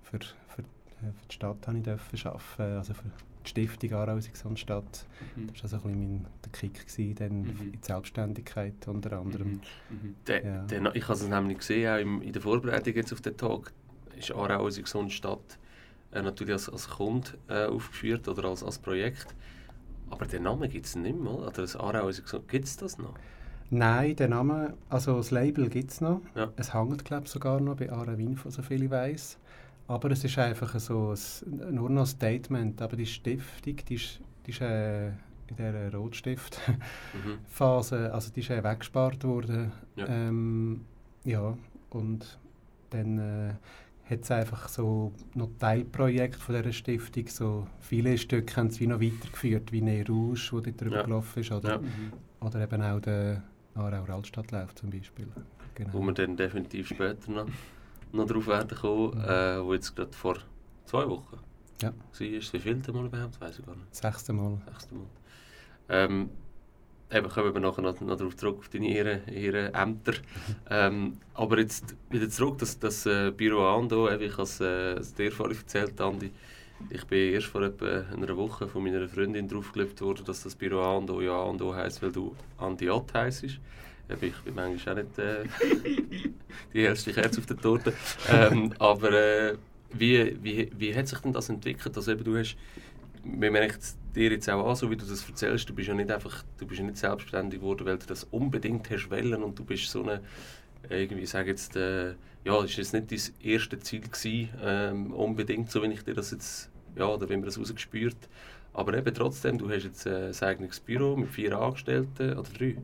für, 0.03 0.19
für, 0.47 0.61
äh, 0.61 1.11
für 1.11 1.27
die 1.29 1.33
Stadt 1.33 1.67
habe 1.67 1.77
ich 1.79 2.25
arbeiten, 2.25 2.77
also 2.77 2.93
für 2.93 3.03
die 3.03 3.49
Stiftung 3.49 3.93
Aarau 3.93 4.19
Stadt. 4.55 5.05
Mhm. 5.35 5.47
Das 5.47 5.63
war 5.63 5.79
also 5.79 5.87
ein 5.89 5.93
bisschen 5.93 5.99
mein, 5.99 6.25
der 6.45 6.51
Kick 6.51 6.87
gewesen, 6.87 7.15
dann 7.15 7.41
mhm. 7.41 7.49
in 7.49 7.71
die 7.73 7.79
Selbstständigkeit 7.81 8.87
unter 8.87 9.19
anderem. 9.19 9.47
Mhm. 9.49 9.61
Mhm. 9.89 10.15
De, 10.27 10.45
ja. 10.45 10.63
de, 10.63 10.91
ich 10.93 11.03
habe 11.03 11.13
es 11.13 11.27
nämlich 11.27 11.57
gesehen, 11.57 11.93
auch 11.93 11.99
im, 11.99 12.21
in 12.21 12.33
der 12.33 12.41
Vorbereitung 12.41 12.93
jetzt 12.93 13.11
auf 13.11 13.21
den 13.21 13.35
Tag, 13.35 13.73
ist 14.17 14.31
Aarau 14.31 14.69
Stadt 14.69 15.59
äh, 16.11 16.21
natürlich 16.21 16.53
als, 16.53 16.69
als 16.69 16.89
Kunde 16.89 17.31
äh, 17.47 17.65
aufgeführt 17.65 18.27
oder 18.27 18.45
als, 18.45 18.63
als 18.63 18.79
Projekt. 18.79 19.35
Aber 20.09 20.25
den 20.25 20.43
Namen 20.43 20.69
gibt 20.69 20.85
es 20.85 20.95
nicht 20.95 21.19
mehr, 21.19 21.33
oder 21.33 21.51
das 21.51 21.75
Aarau 21.75 22.09
gibt 22.47 22.65
es 22.65 22.77
das 22.77 22.97
noch? 22.97 23.13
Nein, 23.69 24.15
den 24.15 24.31
Namen, 24.31 24.73
also 24.89 25.17
das 25.17 25.31
Label 25.31 25.69
gibt 25.69 25.91
es 25.91 26.01
noch. 26.01 26.21
Ja. 26.35 26.51
Es 26.55 26.73
hängt, 26.73 27.05
glaube 27.05 27.25
ich, 27.25 27.31
sogar 27.31 27.59
noch 27.59 27.75
bei 27.75 27.91
Aarau 27.91 28.13
Info, 28.13 28.49
so 28.49 28.61
viel 28.61 28.83
ich 28.83 28.89
weiss. 28.89 29.37
Aber 29.87 30.09
es 30.11 30.23
ist 30.23 30.37
einfach 30.37 30.79
so 30.79 31.13
ein, 31.13 31.75
nur 31.75 31.89
noch 31.89 32.01
ein 32.01 32.07
Statement. 32.07 32.81
Aber 32.81 32.95
die 32.95 33.05
Stiftung, 33.05 33.75
die 33.87 33.95
ist, 33.95 34.19
die 34.45 34.51
ist 34.51 34.61
äh, 34.61 35.09
in 35.09 35.55
dieser 35.57 35.93
Rotstiftphase, 35.93 37.99
mhm. 37.99 38.05
also 38.13 38.31
die 38.31 38.39
ist 38.39 38.49
äh, 38.49 38.63
weggespart 38.63 39.23
worden. 39.23 39.71
Ja. 39.95 40.07
Ähm, 40.07 40.85
ja, 41.23 41.57
und 41.91 42.39
dann... 42.89 43.19
Äh, 43.19 43.53
hat 44.09 44.21
es 44.21 44.31
einfach 44.31 44.67
so 44.69 45.11
noch 45.35 45.49
Teilprojekte 45.59 46.39
von 46.39 46.55
dieser 46.55 46.71
Stiftung. 46.73 47.27
So 47.27 47.67
viele 47.79 48.17
Stücke 48.17 48.55
haben 48.57 48.69
sie 48.69 48.87
noch 48.87 48.99
weitergeführt, 48.99 49.71
wie 49.71 49.81
«Ne 49.81 50.03
Rouge», 50.07 50.49
wo 50.51 50.59
dort 50.59 50.81
drüber 50.81 50.97
ja. 50.97 51.03
gelaufen 51.03 51.39
ist. 51.39 51.51
Oder, 51.51 51.73
ja. 51.73 51.79
oder 52.39 52.61
eben 52.61 52.81
auch 52.81 52.99
der 52.99 53.43
Aarauer 53.75 54.09
Altstadt 54.09 54.51
läuft 54.51 54.79
zum 54.79 54.89
Beispiel. 54.89 55.27
Genau. 55.75 55.93
Wo 55.93 56.01
wir 56.01 56.13
dann 56.13 56.35
definitiv 56.35 56.87
später 56.87 57.31
noch, 57.31 57.45
noch 58.11 58.25
drauf 58.27 58.47
werden 58.47 58.77
kommen, 58.77 59.17
Mhm. 59.17 59.23
äh, 59.23 59.63
wo 59.63 59.73
jetzt 59.73 59.95
gerade 59.95 60.11
vor 60.13 60.37
zwei 60.85 61.07
Wochen 61.07 61.37
Ja. 61.81 61.89
war. 61.89 61.95
Wie 62.17 62.39
viel 62.41 62.75
Mal 62.93 63.05
überhaupt? 63.05 63.39
Weiß 63.39 63.59
ich 63.59 63.65
gar 63.65 63.75
nicht. 63.75 63.87
Das 63.91 63.99
sechste 63.99 64.33
Mal. 64.33 64.59
Sechste 64.65 64.95
Mal. 64.95 65.05
Ähm, 65.89 66.29
eben 67.11 67.29
kommen 67.29 67.53
wir 67.53 67.61
nachher 67.61 67.81
noch, 67.81 67.99
noch 68.01 68.17
darauf 68.17 68.35
zurück, 68.35 68.59
auf 68.59 68.69
deine 68.69 68.93
Ehre, 68.93 69.21
Ehre 69.31 69.73
Ämter. 69.73 70.13
ähm, 70.69 71.17
aber 71.33 71.59
jetzt 71.59 71.95
wieder 72.09 72.29
zurück, 72.29 72.57
das, 72.59 72.79
das 72.79 73.05
äh, 73.05 73.31
Büro 73.31 73.61
Ando, 73.61 74.09
eben, 74.09 74.23
ich 74.23 74.33
habe 74.33 74.43
es 74.43 74.59
äh, 74.61 74.99
dir 75.17 75.31
vorhin 75.31 75.57
erzählt, 75.57 75.99
Andi. 75.99 76.31
Ich 76.89 77.05
bin 77.05 77.33
erst 77.33 77.47
vor 77.47 77.61
etwa 77.61 78.05
einer 78.13 78.37
Woche 78.37 78.67
von 78.67 78.83
meiner 78.83 79.07
Freundin 79.09 79.49
draufgelegt 79.49 79.99
worden, 80.01 80.23
dass 80.25 80.43
das 80.43 80.55
Büro 80.55 80.79
Ando 80.81 81.19
ja 81.19 81.43
Ando 81.43 81.73
heisst, 81.73 82.01
weil 82.01 82.11
du 82.11 82.35
Andi 82.57 82.89
Ott 82.89 83.13
heisst. 83.13 83.43
Eben, 83.43 83.59
ich 84.21 84.37
bin 84.43 84.55
manchmal 84.55 84.95
auch 84.95 85.03
nicht 85.03 85.19
äh, 85.19 85.43
die 86.73 86.83
hellste 86.83 87.13
Kerze 87.13 87.39
auf 87.41 87.45
der 87.47 87.57
Torte. 87.57 87.93
Ähm, 88.29 88.73
aber 88.79 89.11
äh, 89.11 89.57
wie, 89.91 90.37
wie, 90.41 90.71
wie 90.77 90.95
hat 90.95 91.07
sich 91.07 91.19
denn 91.19 91.33
das 91.33 91.49
entwickelt? 91.49 91.95
Also 91.95 92.11
eben, 92.11 92.23
du 92.23 92.37
hast 92.37 92.55
man 93.23 93.51
merkt 93.51 93.81
es 93.81 93.97
dir 94.15 94.31
jetzt 94.31 94.49
auch 94.49 94.67
an, 94.67 94.75
so 94.75 94.89
wie 94.89 94.95
du 94.95 95.05
das 95.05 95.27
erzählst, 95.27 95.69
du 95.69 95.73
bist 95.75 95.87
ja 95.87 95.93
nicht 95.93 96.11
einfach, 96.11 96.43
du 96.57 96.65
bist 96.65 96.79
ja 96.79 96.85
nicht 96.85 96.97
selbstständig 96.97 97.59
geworden, 97.59 97.85
weil 97.85 97.97
du 97.97 98.05
das 98.07 98.23
unbedingt 98.25 98.89
hast 98.89 99.09
wollen 99.11 99.43
und 99.43 99.57
du 99.59 99.63
bist 99.65 99.89
so 99.89 100.03
eine, 100.03 100.21
irgendwie, 100.89 101.23
ich 101.23 101.29
sage 101.29 101.49
jetzt, 101.51 101.75
äh, 101.75 102.09
ja, 102.09 102.15
das 102.45 102.53
war 102.53 102.67
jetzt 102.67 102.93
nicht 102.93 103.11
dein 103.11 103.49
erstes 103.51 103.79
Ziel 103.81 104.01
gewesen, 104.01 104.49
ähm, 104.63 105.13
unbedingt, 105.13 105.69
so 105.71 105.83
wie 105.83 105.87
ich 105.87 106.03
dir 106.03 106.13
das 106.13 106.31
jetzt, 106.31 106.69
ja, 106.95 107.05
oder 107.07 107.29
wie 107.29 107.33
man 107.35 107.45
das 107.45 107.59
rausgespürt, 107.59 108.17
aber 108.73 108.97
eben 108.97 109.13
trotzdem, 109.13 109.57
du 109.57 109.69
hast 109.69 109.83
jetzt 109.83 110.05
äh, 110.05 110.29
ein 110.29 110.43
eigenes 110.47 110.79
Büro 110.79 111.15
mit 111.15 111.29
vier 111.29 111.57
Angestellten, 111.59 112.33
oder 112.37 112.49
drei? 112.57 112.77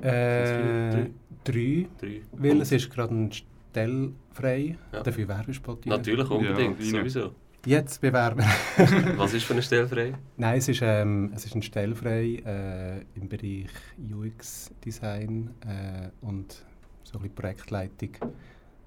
Äh, 0.00 1.06
drei, 1.44 1.86
Drei. 2.00 2.22
weil 2.32 2.60
es 2.60 2.70
ist 2.70 2.88
gerade 2.90 3.14
ein 3.14 3.32
Stelle 3.32 4.12
frei, 4.32 4.76
Ja. 4.92 5.02
dafür 5.02 5.26
Werbespot. 5.26 5.86
Natürlich, 5.86 6.30
unbedingt, 6.30 6.78
Ja, 6.80 6.86
sowieso. 6.86 7.34
Jetzt 7.66 8.00
bewerben. 8.00 8.44
Was 9.16 9.34
ist 9.34 9.44
für 9.44 9.52
eine 9.52 9.62
Stelle 9.62 9.88
frei? 9.88 10.14
Nein, 10.36 10.58
es 10.58 10.68
ist, 10.68 10.80
ähm, 10.82 11.32
es 11.34 11.44
ist 11.44 11.54
ein 11.54 11.62
Stelle 11.62 11.94
frei 11.94 12.42
äh, 12.44 13.00
im 13.18 13.28
Bereich 13.28 13.68
UX-Design 13.98 15.50
äh, 15.66 16.08
und 16.24 16.64
so 17.02 17.18
ein 17.18 17.22
bisschen 17.22 17.34
Projektleitung. 17.34 18.10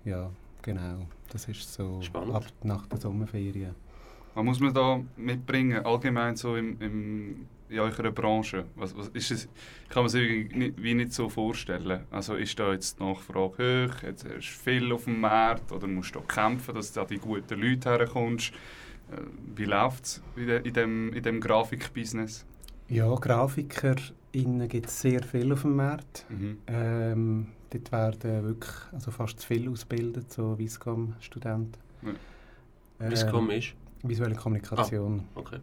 Ja, 0.06 0.32
genau. 0.62 1.06
Das 1.30 1.48
ist 1.48 1.74
so 1.74 2.02
Spannend. 2.02 2.34
ab 2.36 2.46
nach 2.64 2.88
der 2.88 3.00
Sommerferien. 3.00 3.76
Was 4.34 4.44
muss 4.44 4.60
man 4.60 4.74
da 4.74 5.02
mitbringen, 5.18 5.86
allgemein 5.86 6.36
so 6.38 6.56
im, 6.56 6.80
im, 6.82 7.48
in 7.72 7.80
eurer 7.80 8.12
Branche? 8.12 8.66
Was, 8.76 8.96
was 8.96 9.08
ist 9.10 9.32
es, 9.32 9.46
ich 9.84 9.90
kann 9.90 10.04
mir 10.04 10.08
das 10.08 10.16
irgendwie 10.16 10.58
nicht, 10.58 10.84
wie 10.84 10.94
nicht 10.94 11.14
so 11.14 11.30
vorstellen. 11.30 12.02
Also 12.12 12.36
ist 12.36 12.60
da 12.60 12.72
jetzt 12.72 13.00
die 13.00 13.04
Nachfrage 13.04 13.90
hoch, 13.90 14.04
jetzt 14.04 14.26
hast 14.26 14.34
du 14.36 14.64
viel 14.64 14.92
auf 14.92 15.06
dem 15.06 15.22
Markt 15.22 15.72
oder 15.72 15.88
musst 15.88 16.14
du 16.16 16.20
da 16.20 16.26
kämpfen, 16.26 16.76
dass 16.76 16.92
du 16.92 17.02
an 17.02 17.08
die 17.08 17.18
guten 17.18 17.60
Leute 17.60 17.90
herkommst? 17.90 18.54
Äh, 19.12 19.22
Wie 19.56 19.66
läuft 19.66 20.06
es 20.06 20.24
in, 20.36 20.48
de, 20.48 20.62
in, 20.68 20.74
dem, 20.74 21.14
in 21.14 21.24
dem 21.24 21.40
Grafikbusiness? 21.40 22.46
Ja, 22.90 23.14
GrafikerInnen 23.16 24.68
gibt 24.68 24.88
es 24.88 25.02
sehr 25.02 25.24
viel 25.24 25.52
auf 25.54 25.62
dem 25.62 25.78
Markt. 25.78 26.26
Mhm. 26.30 26.58
Ähm, 26.68 27.48
dort 27.70 27.92
werden 27.92 28.44
wirklich 28.44 28.74
also 28.92 29.12
fast 29.12 29.40
zu 29.40 29.48
viel 29.48 29.70
ausgebildet, 29.70 30.32
so 30.32 30.58
Viscom-Studenten. 30.58 31.80
Ja. 32.02 32.10
Ähm, 33.00 33.12
Viscom 33.12 33.50
ist? 33.50 33.74
Visuelle 34.04 34.36
Kommunikation. 34.36 35.24
Okay. 35.36 35.60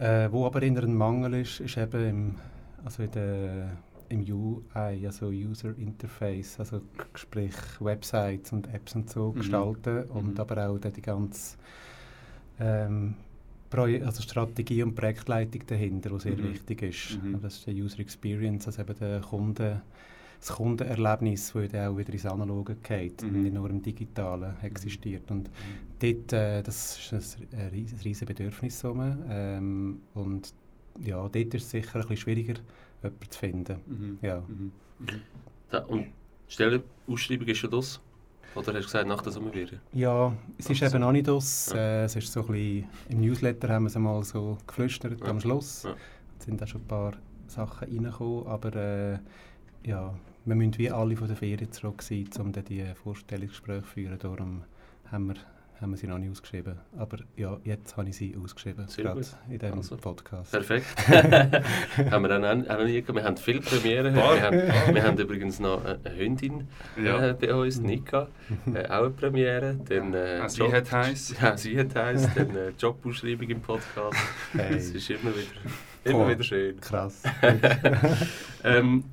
Äh, 0.00 0.32
wo 0.32 0.46
aber 0.46 0.62
eher 0.62 0.82
ein 0.82 0.94
Mangel 0.94 1.34
ist, 1.34 1.60
ist 1.60 1.76
eben 1.76 2.08
im, 2.08 2.34
also 2.82 3.02
in 3.02 3.10
der, 3.10 3.76
im 4.08 4.20
UI, 4.22 5.06
also 5.06 5.26
User 5.26 5.76
Interface, 5.76 6.58
also 6.58 6.80
sprich 7.14 7.52
Websites 7.80 8.50
und 8.52 8.72
Apps 8.72 8.94
und 8.94 9.10
so 9.10 9.28
Mhm. 9.32 9.34
gestalten 9.38 10.04
und 10.04 10.34
Mhm. 10.34 10.40
aber 10.40 10.68
auch 10.70 10.78
die 10.78 11.02
ganze 11.02 11.58
ähm, 12.58 13.14
also 13.72 14.22
Strategie 14.22 14.82
und 14.82 14.94
Projektleitung 14.94 15.62
dahinter, 15.66 16.10
die 16.10 16.18
sehr 16.20 16.36
Mhm. 16.36 16.44
wichtig 16.44 16.82
ist. 16.82 17.22
Mhm. 17.22 17.40
Das 17.42 17.56
ist 17.56 17.66
die 17.66 17.82
User 17.82 18.00
Experience, 18.00 18.66
also 18.68 18.80
eben 18.80 18.98
der 18.98 19.20
Kunde, 19.20 19.82
das 20.40 20.56
Kundenerlebnis, 20.56 21.52
das 21.52 21.68
dann 21.70 21.88
auch 21.92 21.96
wieder 21.98 22.12
ins 22.12 22.24
Analoge 22.26 22.76
geht 22.76 23.22
und 23.22 23.32
Mhm. 23.32 23.42
nicht 23.42 23.54
nur 23.54 23.68
im 23.70 23.82
Digitalen 23.82 24.54
existiert. 24.62 25.30
Und 25.30 25.50
dort, 25.98 26.32
äh, 26.32 26.62
das 26.62 26.98
ist 26.98 27.12
ein, 27.52 27.58
ein 27.60 27.68
ries- 27.70 27.92
ein 27.92 28.00
riesiges 28.02 28.26
Bedürfnis. 28.26 28.82
Ähm, 29.28 30.00
und 30.14 30.54
ja, 31.04 31.16
dort 31.28 31.36
ist 31.36 31.54
es 31.64 31.70
sicher 31.70 31.96
ein 31.96 32.00
bisschen 32.02 32.16
schwieriger, 32.16 32.54
jemanden 33.02 33.30
zu 33.30 33.38
finden. 33.38 33.76
Mhm. 33.86 34.18
Ja. 34.22 34.40
Mhm. 34.48 34.72
Mhm. 34.98 35.06
Da, 35.70 35.78
und 35.84 36.04
die 36.04 36.52
Stellenausschreibung 36.52 37.46
ist 37.48 37.58
schon 37.58 37.70
das? 37.70 38.00
Oder 38.56 38.66
hast 38.72 38.74
du 38.74 38.82
gesagt, 38.82 39.06
nach 39.06 39.22
der 39.22 39.30
Sommerferien? 39.32 39.78
Ja, 39.92 40.32
es 40.58 40.68
ist 40.70 40.82
eben 40.82 41.00
noch 41.00 41.12
nicht 41.12 41.28
aus. 41.28 41.70
Ja. 41.72 41.78
Äh, 41.78 42.04
es 42.04 42.16
ist 42.16 42.32
so 42.32 42.40
ein 42.40 42.46
bisschen, 42.48 42.88
Im 43.08 43.20
Newsletter 43.20 43.68
haben 43.68 43.84
wir 43.84 43.88
es 43.88 43.96
einmal 43.96 44.24
so 44.24 44.58
geflüstert 44.66 45.20
Ja. 45.20 45.26
am 45.26 45.38
Schluss. 45.40 45.84
Ja. 45.84 45.94
Es 46.38 46.46
sind 46.46 46.60
auch 46.62 46.66
schon 46.66 46.80
ein 46.80 46.86
paar 46.88 47.12
Sachen 47.46 47.88
reingekommen, 47.88 48.46
aber 48.48 48.74
äh, 48.74 49.18
ja, 49.88 50.12
wir 50.44 50.54
müssen 50.56 50.78
wie 50.78 50.90
alle 50.90 51.16
von 51.16 51.28
der 51.28 51.36
Ferien 51.36 51.70
zurück 51.72 52.02
sein, 52.02 52.28
um 52.38 52.52
dann 52.52 52.64
die 52.64 52.84
Vorstellungsgespräche 53.02 53.82
zu 53.82 53.88
führen. 53.88 54.18
Darum 54.18 54.62
haben 55.10 55.28
wir, 55.28 55.34
haben 55.80 55.90
wir 55.92 55.96
sie 55.96 56.06
noch 56.06 56.18
nicht 56.18 56.30
ausgeschrieben. 56.30 56.78
Aber 56.98 57.18
ja, 57.36 57.58
jetzt 57.64 57.96
habe 57.96 58.08
ich 58.08 58.16
sie 58.16 58.36
ausgeschrieben, 58.42 58.86
Sehr 58.88 59.04
gerade 59.04 59.20
gut. 59.20 59.28
in 59.48 59.58
diesem 59.58 59.76
Also. 59.78 59.96
Podcast. 59.96 60.50
Perfekt. 60.52 60.86
haben 62.10 62.22
wir 62.24 62.28
dann 62.28 62.44
auch 62.44 62.70
auch 62.70 62.78
noch 62.78 62.84
nie. 62.84 63.04
Wir 63.06 63.24
haben 63.24 63.36
viele 63.36 63.60
Premieren 63.60 64.14
heute. 64.14 64.52
Wir 64.52 64.72
haben, 64.86 64.94
wir 64.94 65.02
haben 65.04 65.18
übrigens 65.18 65.58
noch 65.60 65.84
eine 65.84 66.16
Hündin 66.16 66.68
Ja. 67.02 67.28
äh, 67.30 67.34
bei 67.34 67.54
uns, 67.54 67.80
Nika. 67.80 68.28
Äh, 68.74 68.86
auch 68.86 69.00
eine 69.04 69.10
Premiere. 69.10 69.78
Dann, 69.88 70.14
äh, 70.14 70.40
Ah, 70.42 70.48
sie 70.48 70.60
Job- 70.60 70.72
hat 70.72 70.90
heiß. 70.92 71.34
Ja, 71.42 71.56
sie 71.56 71.78
hat 71.78 71.94
heiß. 71.94 72.28
Dann 72.34 72.56
äh, 72.56 72.70
Jobausschreibung 72.78 73.48
im 73.48 73.60
Podcast. 73.60 74.18
Hey. 74.52 74.74
Das 74.74 74.84
ist 74.86 75.10
immer 75.10 75.32
wieder, 75.32 75.60
immer 76.04 76.28
wieder 76.28 76.42
schön. 76.44 76.80
Krass. 76.80 77.22
Ähm, 78.64 79.04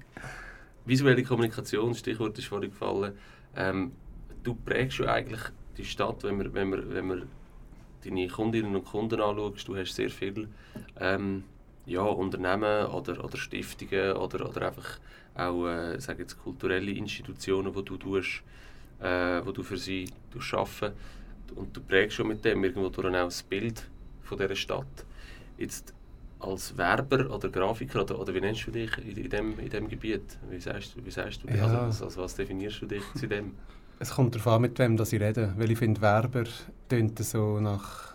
visuelle 0.88 1.24
Kommunikation, 1.24 1.94
Stichwort 1.94 2.38
ist 2.38 2.48
vorhin 2.48 2.70
gefallen. 2.72 3.13
Ähm, 3.56 3.91
du 4.44 4.56
prägst 4.56 5.00
ja 5.00 5.13
eigentlich 5.13 5.41
die 5.77 5.86
Stadt, 5.86 6.24
wenn 6.24 6.38
man, 6.38 6.53
wenn 6.53 6.72
wenn 6.94 7.24
deine 8.03 8.27
Kundinnen 8.27 8.75
und 8.75 8.86
Kunden 8.86 9.22
anschaust. 9.22 9.67
Du 9.67 9.75
hast 9.75 9.94
sehr 9.94 10.10
viele 10.10 10.48
ähm, 11.00 11.44
ja, 11.86 12.01
Unternehmen 12.01 12.88
oder, 12.88 13.24
oder 13.24 13.38
Stiftungen 13.38 14.13
oder, 14.13 14.50
oder 14.50 14.67
einfach 14.67 15.00
auch 15.36 15.67
äh, 15.67 16.00
sage 16.00 16.24
jetzt, 16.24 16.41
kulturelle 16.41 16.91
Institutionen, 16.91 17.74
wo 17.74 17.82
du, 17.82 17.98
tust, 17.98 18.41
äh, 19.00 19.41
wo 19.44 19.51
du 19.51 19.63
für 19.63 19.77
sie 19.77 20.10
arbeiten 20.51 20.96
Und 21.56 21.75
du 21.75 21.82
prägst 21.82 22.15
schon 22.15 22.27
mit 22.27 22.44
dem 22.44 22.63
irgendwo 22.63 22.89
durch 22.89 23.08
auch 23.08 23.25
das 23.25 23.44
Bild 23.44 23.88
von 24.24 24.38
dieser 24.38 24.56
Stadt. 24.56 25.06
Jetzt 25.58 25.94
als 26.39 26.77
Werber 26.77 27.29
oder 27.34 27.50
Grafiker 27.50 28.01
oder, 28.01 28.20
oder 28.20 28.34
wie 28.34 28.41
nennst 28.41 28.67
du 28.67 28.72
dich 28.72 28.91
in, 29.00 29.17
in, 29.17 29.29
dem, 29.29 29.60
in 29.60 29.70
dem 29.70 29.88
Gebiet? 29.88 30.38
Wie 30.50 30.60
sagst, 30.60 30.96
du- 30.96 31.06
wie 31.06 31.12
sagst 31.12 31.44
du 31.44 31.48
dich? 31.48 31.58
Ja. 31.58 31.63
Also, 31.65 31.77
also, 31.77 32.06
also 32.06 32.22
was 32.24 32.36
definierst 32.36 32.82
du 32.82 32.86
dich 32.86 33.03
zu 33.15 33.27
dem? 33.27 33.53
Es 34.00 34.12
kommt 34.12 34.36
darauf 34.36 34.48
an, 34.48 34.62
mit 34.62 34.77
wem 34.79 34.96
dass 34.98 35.12
ich 35.13 35.20
rede. 35.22 35.53
Weil 35.58 35.72
ich 35.72 35.77
finde, 35.79 36.00
Werber 36.01 36.44
tönt 36.88 37.17
so 37.20 37.60
nach 37.60 38.08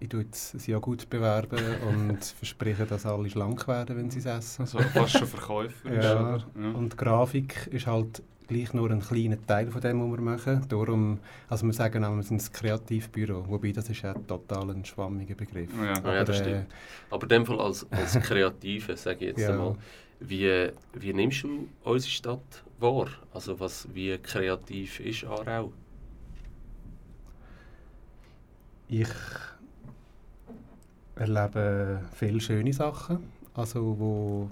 ich 0.00 0.08
tue 0.08 0.20
ein 0.20 0.60
Jahr 0.66 0.80
gut 0.80 1.10
bewerben 1.10 1.58
und 1.88 2.24
verspreche, 2.38 2.86
dass 2.86 3.04
alle 3.04 3.28
schlank 3.28 3.66
werden, 3.66 3.96
wenn 3.96 4.10
sie 4.10 4.20
es 4.20 4.26
essen. 4.26 4.62
Also 4.62 4.78
fast 4.78 5.18
schon 5.18 5.26
Verkäufer. 5.26 5.90
ist, 5.90 6.04
Ja? 6.04 6.36
Ja. 6.36 6.44
Und 6.70 6.96
Grafik 6.96 7.66
ist 7.72 7.88
halt 7.88 8.22
gleich 8.48 8.72
nur 8.72 8.90
ein 8.90 9.00
kleiner 9.00 9.36
Teil 9.46 9.70
von 9.70 9.80
dem, 9.80 10.00
was 10.00 10.18
wir 10.18 10.22
machen. 10.24 10.64
Darum, 10.68 11.18
also 11.48 11.66
wir 11.66 11.72
sagen 11.72 12.04
auch, 12.04 12.16
wir 12.16 12.22
sind 12.22 12.42
ein 12.42 12.52
Kreativbüro, 12.52 13.44
wobei 13.48 13.72
das 13.72 13.88
ist 13.90 14.02
ja 14.02 14.14
total 14.14 14.70
ein 14.70 14.84
schwammiger 14.84 15.34
Begriff. 15.34 15.70
Ja. 15.76 16.00
Ah, 16.02 16.14
ja, 16.14 16.24
das 16.24 16.40
Aber, 16.40 16.48
äh, 16.48 16.62
stimmt. 16.62 16.66
Aber 17.10 17.22
in 17.24 17.28
dem 17.28 17.46
Fall 17.46 17.60
als, 17.60 17.86
als 17.92 18.18
Kreative, 18.20 18.96
sage 18.96 19.18
ich 19.26 19.30
jetzt 19.32 19.40
Ja. 19.40 19.50
einmal, 19.50 19.76
wie, 20.20 20.70
wie 20.94 21.12
nimmst 21.12 21.44
du 21.44 21.68
unsere 21.84 22.10
Stadt 22.10 22.64
wahr? 22.80 23.08
Also 23.32 23.60
was, 23.60 23.86
wie 23.94 24.16
kreativ 24.18 24.98
ist 25.00 25.24
Aarau? 25.24 25.72
Ich 28.88 29.08
erlebe 31.16 32.00
viele 32.14 32.40
schöne 32.40 32.72
Sachen, 32.72 33.18
also 33.54 33.98
wo 33.98 34.48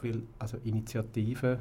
viel, 0.00 0.22
also 0.38 0.56
Initiativen, 0.64 1.58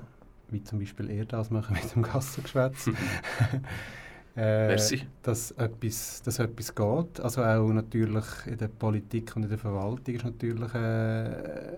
wie 0.49 0.63
zum 0.63 0.79
Beispiel 0.79 1.09
ihr 1.09 1.25
das 1.25 1.49
machen 1.49 1.75
mit 1.81 1.95
dem 1.95 2.03
Gassengeschwätz. 2.03 2.87
äh, 4.35 4.67
Merci. 4.67 5.07
dass 5.23 5.51
etwas, 5.51 6.21
dass 6.23 6.39
etwas 6.39 6.73
geht. 6.73 7.19
Also 7.19 7.43
auch 7.43 7.69
natürlich 7.69 8.25
in 8.47 8.57
der 8.57 8.67
Politik 8.67 9.35
und 9.35 9.43
in 9.43 9.49
der 9.49 9.57
Verwaltung 9.57 10.15
ist 10.15 10.25
natürlich, 10.25 10.73
äh, 10.73 11.77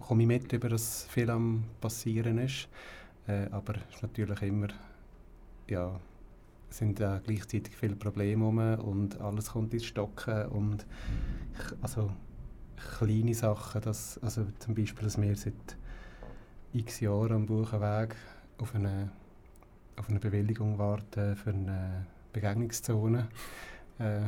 komme 0.00 0.22
ich 0.22 0.28
mit, 0.28 0.52
über 0.52 0.68
dass 0.68 1.06
viel 1.10 1.30
am 1.30 1.64
passieren 1.80 2.38
ist. 2.38 2.68
Äh, 3.26 3.46
aber 3.50 3.74
es 3.88 3.96
ist 3.96 4.02
natürlich 4.02 4.42
immer, 4.42 4.68
ja, 5.68 6.00
es 6.70 6.78
sind 6.78 7.00
äh, 7.00 7.20
gleichzeitig 7.24 7.74
viele 7.76 7.96
Probleme 7.96 8.44
rum 8.44 8.58
und 8.58 9.20
alles 9.20 9.52
kommt 9.52 9.72
ins 9.74 9.84
Stocken 9.84 10.46
und 10.46 10.86
ich, 11.52 11.82
also 11.82 12.10
kleine 12.98 13.34
Sachen, 13.34 13.80
dass, 13.82 14.18
also 14.18 14.46
zum 14.58 14.74
Beispiel, 14.74 15.04
dass 15.04 15.20
wir 15.20 15.34
seit 15.36 15.76
x 16.72 17.00
Jahre 17.00 17.34
am 17.34 17.46
Buchenweg 17.46 18.14
auf 18.58 18.74
eine, 18.74 19.10
auf 19.96 20.08
eine 20.08 20.18
Bewilligung 20.18 20.78
warten 20.78 21.36
für 21.36 21.50
eine 21.50 22.06
Begegnungszone. 22.32 23.28
Äh, 23.98 24.20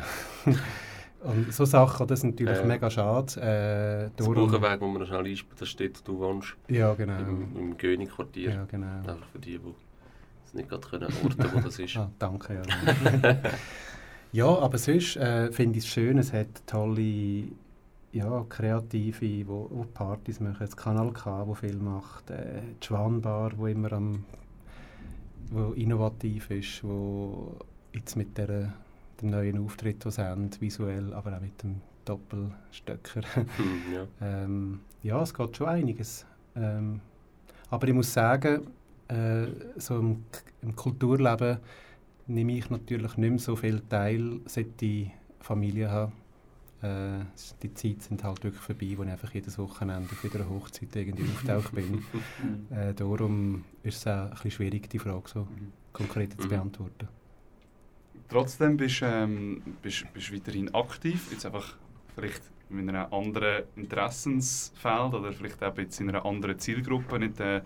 und 1.24 1.52
so 1.52 1.64
Sachen, 1.64 2.06
das 2.06 2.20
ist 2.20 2.24
natürlich 2.24 2.58
Ja. 2.58 2.64
mega 2.64 2.90
schade. 2.90 3.40
Äh, 4.06 4.10
Das 4.16 4.26
Buchenweg, 4.26 4.80
wo 4.80 4.86
man 4.88 5.00
noch 5.02 5.06
schnell 5.08 5.24
einspielt, 5.26 5.60
das 5.60 5.68
steht, 5.68 6.00
du 6.06 6.18
wohnst 6.18 6.56
Ja, 6.68 6.94
genau. 6.94 7.18
im, 7.20 7.56
im 7.56 7.76
Göni-Quartier. 7.76 8.50
Ja, 8.50 8.64
genau. 8.64 8.86
Einfach 9.00 9.26
für 9.32 9.38
die, 9.38 9.58
die 9.58 9.74
es 10.46 10.54
nicht 10.54 10.68
gerade 10.68 10.86
können 10.88 11.12
orten 11.22 11.44
wo 11.52 11.60
das 11.60 11.78
ist. 11.78 11.96
Ah, 11.96 12.10
danke, 12.18 12.54
ja. 12.54 13.36
ja, 14.32 14.46
aber 14.46 14.78
sonst 14.78 15.16
äh, 15.16 15.52
finde 15.52 15.78
ich 15.78 15.84
es 15.84 15.90
schön, 15.90 16.18
es 16.18 16.32
hat 16.32 16.66
tolle 16.66 17.48
ja, 18.12 18.44
Kreative, 18.48 19.46
wo, 19.46 19.68
wo 19.70 19.84
Partys 19.84 20.40
machen, 20.40 20.56
das 20.60 20.76
Kanal 20.76 21.12
K, 21.12 21.46
wo 21.46 21.54
viel 21.54 21.76
macht, 21.76 22.30
äh, 22.30 22.60
die 22.80 22.86
Schwanbar, 22.86 23.52
wo 23.56 23.66
immer 23.66 23.92
am 23.92 24.24
wo 25.50 25.72
innovativ 25.72 26.50
ist, 26.50 26.84
wo 26.84 27.56
jetzt 27.92 28.16
mit 28.16 28.38
der, 28.38 28.72
dem 29.20 29.30
neuen 29.30 29.58
Auftritt, 29.58 30.04
den 30.04 30.12
sie 30.12 30.24
haben, 30.24 30.50
visuell, 30.60 31.12
aber 31.12 31.36
auch 31.36 31.40
mit 31.40 31.62
dem 31.62 31.80
Doppelstöcker. 32.04 33.22
Hm, 33.34 33.94
ja. 33.94 34.06
Ähm, 34.20 34.80
ja, 35.02 35.20
es 35.22 35.34
geht 35.34 35.56
schon 35.56 35.68
einiges. 35.68 36.24
Ähm, 36.54 37.00
aber 37.68 37.88
ich 37.88 37.94
muss 37.94 38.12
sagen, 38.12 38.66
äh, 39.08 39.46
so 39.76 39.98
im, 39.98 40.24
im 40.62 40.74
Kulturleben 40.76 41.58
nehme 42.26 42.52
ich 42.52 42.70
natürlich 42.70 43.16
nicht 43.16 43.30
mehr 43.30 43.38
so 43.38 43.56
viel 43.56 43.80
teil, 43.88 44.40
seit 44.46 44.80
ich 44.82 45.10
Familie 45.40 45.90
habe. 45.90 46.12
Äh, 46.82 47.24
die 47.62 47.74
Zeit 47.74 48.02
sind 48.02 48.24
halt 48.24 48.42
wirklich 48.42 48.62
vorbei, 48.62 48.94
wo 48.96 49.02
ich 49.02 49.10
einfach 49.10 49.32
jedes 49.34 49.58
Wochenende 49.58 50.08
auf 50.10 50.24
wieder 50.24 50.40
einer 50.40 50.48
Hochzeit 50.50 50.94
irgendwie 50.96 51.24
auftaucht 51.30 51.74
bin. 51.74 52.02
Äh, 52.70 52.94
darum 52.94 53.64
ist 53.82 53.96
es 53.98 54.06
auch 54.06 54.10
ein 54.26 54.30
bisschen 54.30 54.50
schwierig, 54.52 54.88
die 54.88 54.98
Frage 55.00 55.28
so 55.28 55.46
konkret 55.92 56.40
zu 56.40 56.46
Mhm. 56.46 56.50
beantworten. 56.50 57.08
Trotzdem 58.28 58.76
bist 58.76 59.00
du 59.00 59.06
ähm, 59.06 59.62
bist, 59.82 60.04
bist 60.14 60.32
weiterhin 60.32 60.72
aktiv, 60.72 61.32
jetzt 61.32 61.44
einfach 61.46 61.76
vielleicht 62.14 62.42
in 62.78 62.88
einem 62.88 63.12
anderen 63.12 63.64
Interessensfeld 63.76 65.14
oder 65.14 65.32
vielleicht 65.32 65.62
auch 65.62 65.76
jetzt 65.76 66.00
in 66.00 66.08
einer 66.08 66.24
anderen 66.24 66.58
Zielgruppe, 66.58 67.18
nicht 67.18 67.40
äh, 67.40 67.62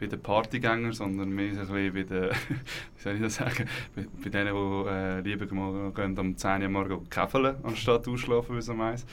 bei 0.00 0.06
den 0.06 0.20
Partygängern, 0.20 0.92
sondern 0.92 1.30
mehr 1.30 1.54
so 1.54 1.72
ein 1.74 1.92
bisschen 1.92 1.94
bei 1.94 2.02
den, 2.02 2.30
wie 2.96 3.02
soll 3.02 3.14
ich 3.14 3.20
das 3.20 3.34
sagen, 3.36 3.68
bei, 3.94 4.06
bei 4.22 4.30
denen, 4.30 4.54
die 4.54 4.88
äh, 4.88 5.20
lieber 5.20 5.54
mal 5.54 5.92
gehen, 5.92 6.18
um 6.18 6.36
10 6.36 6.62
Uhr 6.62 6.68
morgens 6.68 7.10
käfeln, 7.10 7.56
anstatt 7.62 8.08
ausschlafen, 8.08 8.56
wie 8.56 8.62
so 8.62 8.74
meins. 8.74 9.06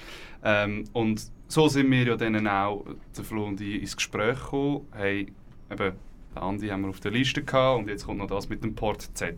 Ähm, 0.44 0.86
und 0.94 1.24
so 1.48 1.68
sind 1.68 1.92
wir 1.92 2.04
ja 2.04 2.16
dann 2.16 2.48
auch, 2.48 2.86
der 3.16 3.24
Flo 3.24 3.46
und 3.46 3.62
ich, 3.62 3.82
ins 3.82 3.96
Gespräch 3.96 4.40
gekommen, 4.40 4.88
hey, 4.94 5.32
eben, 5.72 5.94
den 6.36 6.42
Andi 6.42 6.68
haben 6.70 6.82
wir 6.82 6.90
auf 6.90 7.00
der 7.00 7.12
Liste 7.12 7.44
gehabt 7.44 7.80
und 7.80 7.90
jetzt 7.90 8.06
kommt 8.06 8.20
noch 8.20 8.28
das 8.28 8.50
mit 8.50 8.64
dem 8.64 8.76
Port 8.76 9.08
Z. 9.14 9.38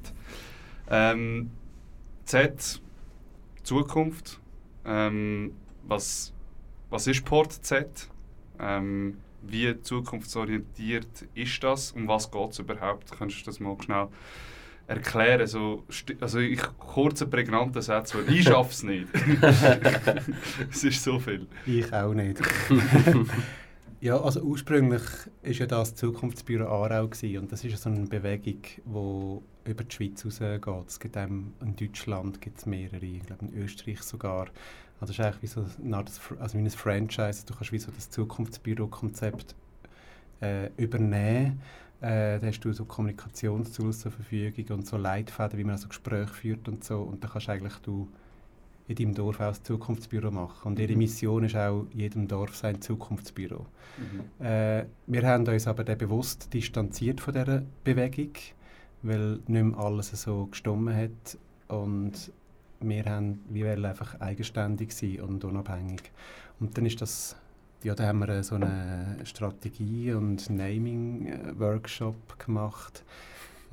Ähm, 0.90 1.52
Z, 2.26 2.82
Zukunft. 3.64 4.40
Ähm, 4.86 5.54
was, 5.88 6.34
was 6.90 7.08
ist 7.08 7.26
Port 7.26 7.52
Z? 7.54 8.10
Ähm, 8.60 9.18
wie 9.42 9.80
zukunftsorientiert 9.82 11.28
ist 11.34 11.64
das? 11.64 11.92
Um 11.92 12.08
was 12.08 12.32
geht 12.32 12.52
es 12.52 12.60
überhaupt? 12.60 13.12
Kannst 13.12 13.42
du 13.42 13.46
das 13.46 13.60
mal 13.60 13.78
schnell 13.84 14.08
erklären? 14.88 15.46
So, 15.48 15.84
sti- 15.90 16.18
also 16.22 16.40
ich, 16.40 16.62
kurze, 16.80 17.28
prägnante 17.28 17.82
Sätze, 17.82 18.18
weil 18.18 18.34
ich 18.34 18.44
schaffe 18.44 18.72
es 18.72 18.84
nicht. 18.84 19.08
es 20.72 20.84
ist 20.84 21.04
so 21.04 21.20
viel. 21.20 21.48
Ich 21.66 21.92
auch 21.94 22.14
nicht. 22.14 22.40
ja, 24.02 24.20
also 24.20 24.42
ursprünglich 24.42 25.04
ist 25.44 25.60
ja 25.60 25.66
das 25.66 25.96
Zukunftsbüro 25.96 26.66
Aarau 26.66 27.08
gewesen, 27.08 27.40
und 27.44 27.52
das 27.52 27.64
ist 27.64 27.72
ja 27.72 27.78
so 27.78 27.90
eine 27.90 28.08
Bewegung, 28.08 28.62
die 28.64 29.70
über 29.72 29.84
die 29.84 29.96
Schweiz 29.96 30.26
rausgeht. 30.26 30.88
Es 30.88 31.00
gibt 31.00 31.16
in 31.16 31.54
Deutschland 31.76 32.42
gibt 32.42 32.58
es 32.60 32.66
mehrere, 32.66 33.06
ich 33.06 33.24
glaube 33.26 33.46
in 33.46 33.54
Österreich 33.64 34.02
sogar. 34.02 34.48
Also 35.00 35.12
das 35.14 35.20
ist 35.20 35.26
eigentlich 35.26 35.42
wie 35.44 35.48
so 35.48 35.66
eine 35.84 35.98
Art, 35.98 36.12
also 36.40 36.58
wie 36.58 36.62
ein 36.62 36.70
Franchise. 36.70 37.46
Du 37.46 37.54
kannst 37.54 37.72
wie 37.72 37.80
so 37.80 37.92
das 37.92 38.10
Zukunftsbüro-Konzept 38.10 39.56
äh, 40.42 40.70
übernehmen. 40.78 41.62
Äh, 42.02 42.40
da 42.40 42.48
hast 42.48 42.60
du 42.62 42.72
so 42.74 42.86
Kommunikationstools 42.86 44.00
zur 44.00 44.12
Verfügung 44.12 44.78
und 44.78 44.88
so 44.88 44.98
Leitfäden, 44.98 45.58
wie 45.58 45.64
man 45.64 45.78
so 45.78 45.88
Gespräche 45.88 46.34
führt 46.34 46.68
und 46.68 46.84
so. 46.84 47.02
Und 47.02 47.24
da 47.24 47.28
kannst 47.28 47.50
eigentlich 47.50 47.76
du 47.78 48.08
in 48.88 48.96
deinem 48.96 49.16
Dorf 49.16 49.40
auch 49.40 49.56
ein 49.56 49.64
Zukunftsbüro 49.64 50.30
machen. 50.32 50.68
Und 50.68 50.80
ihre 50.80 50.92
Mhm. 50.94 51.00
Mission 51.00 51.44
ist 51.44 51.56
auch, 51.56 51.88
jedem 51.94 52.28
Dorf 52.28 52.56
sein 52.56 52.82
Zukunftsbüro. 52.82 53.66
Äh, 54.40 54.86
wir 55.08 55.28
haben 55.28 55.48
uns 55.48 55.68
aber 55.68 55.84
dann 55.84 55.98
bewusst 55.98 56.54
distanziert 56.54 57.20
von 57.20 57.34
dieser 57.34 57.64
Bewegung, 57.84 58.34
weil 59.02 59.40
nicht 59.48 59.64
mehr 59.64 59.78
alles 59.78 60.10
so 60.22 60.46
gestimmt 60.48 60.94
hat. 60.94 61.38
Und 61.68 62.32
wir 62.80 63.06
haben, 63.06 63.40
wir 63.50 63.68
wollen 63.68 63.86
einfach 63.86 64.20
eigenständig 64.20 64.94
sein 64.94 65.22
und 65.22 65.44
unabhängig. 65.44 66.12
Und 66.60 66.78
dann 66.78 66.86
ist 66.86 67.02
das, 67.02 67.36
ja, 67.84 67.96
da 67.96 68.08
haben 68.08 68.20
wir 68.20 68.30
äh, 68.30 68.44
so 68.44 68.56
eine 68.56 69.18
Strategie- 69.24 70.14
und 70.14 70.50
Naming-Workshop 70.50 72.40
gemacht. 72.40 73.04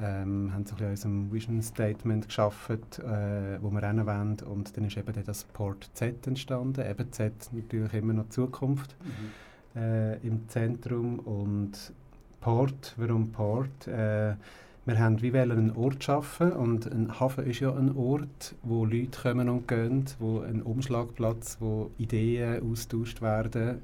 Ähm, 0.00 0.52
haben 0.52 0.64
so 0.64 0.74
ein 0.74 0.78
bisschen 0.78 0.90
unserem 0.90 1.32
Vision 1.32 1.62
Statement 1.62 2.26
geschaffen, 2.26 2.80
äh, 2.98 3.58
wo 3.60 3.70
wir 3.70 3.86
hin 3.86 4.04
wollen. 4.06 4.36
Und 4.40 4.76
dann 4.76 4.84
ist 4.84 4.96
eben 4.96 5.12
dann 5.12 5.24
das 5.24 5.44
Port 5.44 5.90
Z 5.94 6.26
entstanden. 6.26 6.84
Eben 6.88 7.12
Z 7.12 7.32
natürlich 7.52 7.94
immer 7.94 8.14
noch 8.14 8.28
Zukunft 8.30 8.96
äh, 9.76 10.18
im 10.26 10.48
Zentrum 10.48 11.18
und 11.20 11.92
Port, 12.40 12.94
warum 12.96 13.30
Port? 13.30 13.86
Äh, 13.86 14.34
wir 14.84 14.98
haben 14.98 15.22
wie 15.22 15.32
wollen 15.32 15.52
einen 15.52 15.76
Ort 15.76 16.02
schaffen 16.02 16.52
und 16.52 16.86
ein 16.92 17.20
Hafen 17.20 17.46
ist 17.46 17.60
ja 17.60 17.72
ein 17.74 17.94
Ort, 17.96 18.54
wo 18.62 18.84
Leute 18.84 19.20
kommen 19.20 19.48
und 19.48 19.68
gehen, 19.68 20.04
wo 20.18 20.40
ein 20.40 20.62
Umschlagplatz, 20.62 21.58
wo 21.60 21.90
Ideen 21.98 22.62
austauscht 22.70 23.22
werden, 23.22 23.80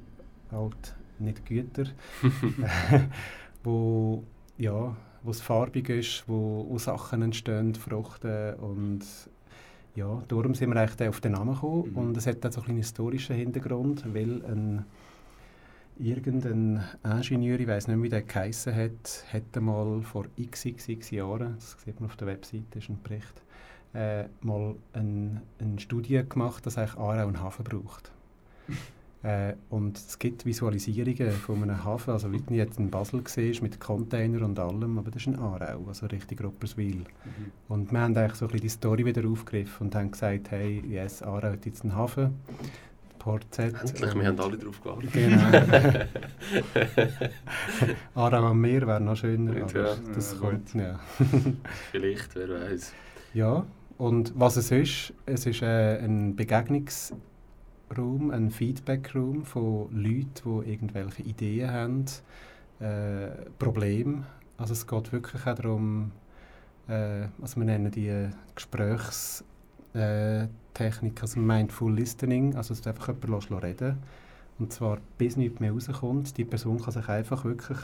halt 0.51 0.95
nicht 1.19 1.45
Güter, 1.45 1.85
wo 3.63 4.23
ja, 4.57 4.95
wo 5.23 5.31
es 5.31 5.41
farbig 5.41 5.89
ist, 5.89 6.23
wo, 6.27 6.65
wo 6.69 6.77
Sachen 6.77 7.21
entstehen, 7.21 7.75
Früchte 7.75 8.57
und 8.57 9.01
ja, 9.95 10.21
darum 10.27 10.53
sind 10.53 10.69
wir 10.73 10.79
eigentlich 10.79 11.09
auf 11.09 11.19
den 11.21 11.33
Namen 11.33 11.53
gekommen 11.55 11.91
Mhm. 11.91 11.97
und 11.97 12.17
es 12.17 12.27
hat 12.27 12.45
auch 12.45 12.51
so 12.51 12.61
einen 12.61 12.77
historischen 12.77 13.35
Hintergrund, 13.35 14.03
weil 14.13 14.43
ein 14.45 14.85
irgendein 15.99 16.83
Ingenieur, 17.03 17.59
ich 17.59 17.67
weiß 17.67 17.87
nicht 17.87 18.01
wie 18.01 18.09
der 18.09 18.21
geheissen 18.21 18.73
hat, 18.73 19.25
hat 19.31 19.61
mal 19.61 20.01
vor 20.01 20.25
x, 20.37 20.65
x, 20.65 20.87
x 20.87 21.11
Jahren, 21.11 21.55
das 21.55 21.77
sieht 21.83 21.99
man 21.99 22.09
auf 22.09 22.15
der 22.15 22.27
Webseite, 22.27 22.79
ist 22.79 22.89
ein 22.89 22.99
Bericht, 23.03 23.41
äh, 23.93 24.25
mal 24.41 24.75
ein, 24.93 25.41
eine 25.59 25.79
Studie 25.79 26.23
gemacht, 26.27 26.65
dass 26.65 26.77
eigentlich 26.77 26.97
Aarau 26.97 27.27
einen 27.27 27.41
Hafen 27.41 27.65
braucht. 27.65 28.11
äh, 29.23 29.53
und 29.69 29.97
es 29.97 30.17
gibt 30.17 30.45
Visualisierungen 30.45 31.31
von 31.31 31.61
einem 31.63 31.83
Hafen, 31.83 32.11
also 32.11 32.31
wie 32.31 32.39
du 32.39 32.53
jetzt 32.53 32.79
in 32.79 32.89
Basel 32.89 33.21
siehst, 33.25 33.61
mit 33.61 33.79
Container 33.79 34.45
und 34.45 34.57
allem, 34.57 34.97
aber 34.97 35.11
das 35.11 35.23
ist 35.23 35.27
ein 35.27 35.39
Aarau, 35.39 35.85
also 35.87 36.05
richtig 36.05 36.41
Rupperswil. 36.41 37.03
Und 37.67 37.91
wir 37.91 37.99
haben 37.99 38.15
eigentlich 38.15 38.35
so 38.35 38.45
ein 38.45 38.51
bisschen 38.51 38.61
die 38.61 38.69
Story 38.69 39.05
wieder 39.05 39.27
aufgegriffen 39.27 39.87
und 39.87 39.95
haben 39.95 40.11
gesagt, 40.11 40.51
hey, 40.51 40.81
yes, 40.87 41.21
Aarau 41.21 41.51
hat 41.51 41.65
jetzt 41.65 41.83
einen 41.83 41.95
Hafen, 41.95 42.35
Port 43.19 43.45
Z. 43.51 43.73
Endlich, 43.79 44.13
und- 44.15 44.21
wir 44.21 44.27
haben 44.27 44.39
alle 44.39 44.57
drauf 44.57 44.81
gewartet. 44.81 45.11
Genau. 45.13 45.37
Aarau 48.15 48.47
am 48.47 48.61
Meer 48.61 48.87
wäre 48.87 49.01
noch 49.01 49.15
schöner, 49.17 49.55
Ja, 49.57 49.63
aber 49.65 49.97
das 50.15 50.33
ja, 50.33 50.39
kommt, 50.39 50.73
ja. 50.73 50.99
Vielleicht, 51.91 52.35
wer 52.35 52.49
weiß. 52.49 52.93
ja. 53.33 53.65
Und 53.97 54.31
was 54.39 54.55
es 54.55 54.71
ist, 54.71 55.13
es 55.25 55.45
ist 55.45 55.61
äh, 55.61 55.97
ein 55.99 56.33
Begegnungsraum, 56.37 58.31
ein 58.31 58.49
Feedbackraum 58.49 59.43
von 59.43 59.89
Leuten, 59.91 60.63
die 60.63 60.71
irgendwelche 60.71 61.21
Ideen 61.23 61.69
haben, 61.69 62.05
äh, 62.79 63.27
Probleme. 63.59 64.23
Also 64.57 64.71
es 64.71 64.87
geht 64.87 65.11
wirklich 65.11 65.45
auch 65.45 65.53
darum, 65.53 66.11
äh, 66.87 67.25
was 67.39 67.57
wir 67.57 67.65
nennen 67.65 67.91
die 67.91 68.29
Gesprächstechnik, 68.55 69.45
äh, 69.95 70.47
Technik, 70.73 71.21
also 71.21 71.39
Mindful 71.39 71.93
Listening, 71.93 72.55
also 72.55 72.73
dass 72.73 72.81
du 72.81 72.89
einfach 72.89 73.07
jemanden 73.09 73.53
reden 73.55 73.97
und 74.59 74.73
zwar 74.73 74.97
bis 75.17 75.37
nichts 75.37 75.59
mehr 75.59 75.71
rauskommt. 75.71 76.37
Die 76.37 76.45
Person 76.45 76.79
kann 76.81 76.91
sich 76.93 77.07
einfach 77.09 77.45
wirklich 77.45 77.77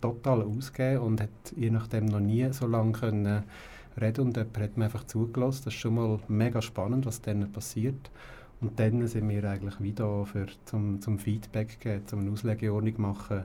total 0.00 0.42
ausgeben 0.42 1.02
und 1.02 1.20
hat 1.20 1.30
je 1.56 1.70
nachdem 1.70 2.06
noch 2.06 2.20
nie 2.20 2.52
so 2.52 2.66
lange 2.66 2.92
können 2.92 3.44
reden 4.00 4.26
und 4.26 4.36
jemand 4.36 4.58
hat 4.58 4.76
mir 4.76 4.84
einfach 4.84 5.04
zugelassen. 5.04 5.62
Das 5.64 5.74
ist 5.74 5.80
schon 5.80 5.94
mal 5.94 6.18
mega 6.28 6.62
spannend, 6.62 7.06
was 7.06 7.20
dann 7.22 7.50
passiert. 7.50 8.10
Und 8.60 8.78
dann 8.78 9.06
sind 9.06 9.28
wir 9.28 9.44
eigentlich 9.44 9.80
wieder 9.80 10.26
für 10.26 10.46
zum, 10.64 11.00
zum 11.00 11.18
Feedback 11.18 11.80
geben, 11.80 12.06
zum 12.06 12.20
eine 12.20 12.30
Auslegeordnung 12.32 13.00
machen 13.00 13.44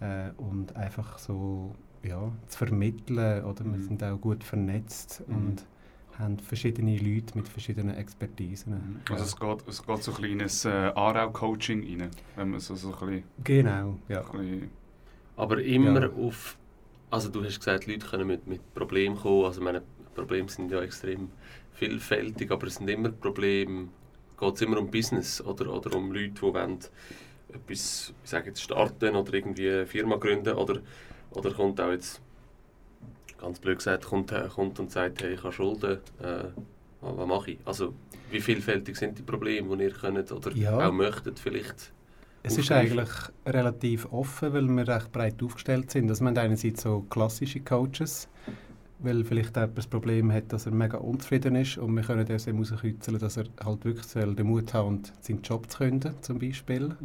äh, 0.00 0.30
und 0.36 0.74
einfach 0.76 1.18
so 1.18 1.74
ja, 2.02 2.30
zu 2.48 2.58
vermitteln. 2.58 3.44
Oder 3.44 3.64
wir 3.64 3.78
Mhm. 3.78 3.82
sind 3.82 4.04
auch 4.04 4.20
gut 4.20 4.44
vernetzt 4.44 5.22
Mhm. 5.28 5.34
und 5.36 5.66
haben 6.18 6.38
verschiedene 6.38 6.96
Leute 6.98 7.36
mit 7.36 7.48
verschiedenen 7.48 7.94
Expertisen. 7.96 9.00
Also 9.10 9.24
es 9.24 9.36
geht, 9.38 9.68
es 9.68 9.86
geht 9.86 10.02
so 10.02 10.12
ein 10.12 10.16
kleines 10.16 10.64
äh, 10.64 10.68
Aarau-Coaching 10.94 11.82
rein, 12.00 12.10
wenn 12.36 12.50
man 12.50 12.60
so, 12.60 12.74
so 12.74 12.92
ein 12.94 12.98
bisschen, 12.98 13.24
Genau, 13.44 13.98
ja. 14.08 14.20
bisschen 14.22 14.70
Aber 15.36 15.62
immer 15.62 16.02
Ja. 16.02 16.10
auf. 16.10 16.56
Also, 17.10 17.28
du 17.30 17.42
hast 17.44 17.58
gesagt, 17.58 17.86
Leute 17.86 18.06
können 18.06 18.26
mit, 18.26 18.46
mit 18.46 18.74
Problemen 18.74 19.16
kommen. 19.16 19.44
Also, 19.46 19.60
meine 19.62 19.82
Probleme 20.14 20.48
sind 20.48 20.70
ja 20.70 20.82
extrem 20.82 21.30
vielfältig, 21.72 22.50
aber 22.50 22.66
es 22.66 22.74
sind 22.76 22.88
immer 22.90 23.10
Probleme. 23.10 23.88
Geht 24.38 24.54
es 24.54 24.62
immer 24.62 24.78
um 24.78 24.90
Business 24.90 25.40
oder, 25.40 25.72
oder 25.72 25.96
um 25.96 26.12
Leute, 26.12 26.30
die 26.34 26.42
wollen 26.42 26.78
etwas 27.52 28.12
ich 28.22 28.30
sage 28.30 28.48
jetzt, 28.48 28.62
starten 28.62 29.16
oder 29.16 29.34
irgendwie 29.34 29.68
eine 29.70 29.86
Firma 29.86 30.16
gründen? 30.16 30.54
Oder, 30.54 30.80
oder 31.30 31.50
kommt 31.52 31.80
auch 31.80 31.90
jetzt, 31.90 32.20
ganz 33.38 33.58
blöd 33.58 33.78
gesagt, 33.78 34.04
kommt, 34.04 34.32
kommt 34.54 34.78
und 34.78 34.90
sagt, 34.90 35.22
hey, 35.22 35.34
ich 35.34 35.42
habe 35.42 35.52
Schulden, 35.52 35.98
äh, 36.22 36.44
was 37.00 37.26
mache 37.28 37.52
ich? 37.52 37.58
Also, 37.64 37.94
wie 38.30 38.40
vielfältig 38.40 38.96
sind 38.96 39.18
die 39.18 39.22
Probleme, 39.22 39.76
die 39.76 39.84
ihr 39.84 39.90
könnt 39.92 40.30
oder 40.32 40.52
Ja. 40.52 40.88
auch 40.88 40.92
möchtet 40.92 41.38
vielleicht? 41.38 41.92
Es 42.42 42.56
ist 42.56 42.70
eigentlich 42.72 43.10
relativ 43.46 44.10
offen, 44.12 44.52
weil 44.52 44.66
wir 44.68 44.88
recht 44.88 45.12
breit 45.12 45.42
aufgestellt 45.42 45.90
sind. 45.90 46.08
Also 46.08 46.24
wir 46.24 46.28
haben 46.28 46.38
einerseits 46.38 46.82
so 46.82 47.04
klassische 47.10 47.60
Coaches, 47.60 48.28
weil 49.00 49.24
vielleicht 49.24 49.56
jemand 49.56 49.76
das 49.76 49.86
Problem 49.86 50.32
hat, 50.32 50.52
dass 50.52 50.66
er 50.66 50.72
mega 50.72 50.98
unzufrieden 50.98 51.56
ist 51.56 51.78
und 51.78 51.94
wir 51.94 52.02
können 52.02 52.24
dem 52.24 52.38
herauskitzeln, 52.38 53.18
dass 53.18 53.36
er 53.36 53.44
halt 53.62 53.84
wirklich 53.84 54.06
den 54.06 54.46
Mut 54.46 54.74
und 54.74 55.12
seinen 55.20 55.42
Job 55.42 55.70
zu 55.70 55.78
künden, 55.78 56.14
zum 56.22 56.38
Beispiel. 56.38 56.88
Mhm. 56.88 56.96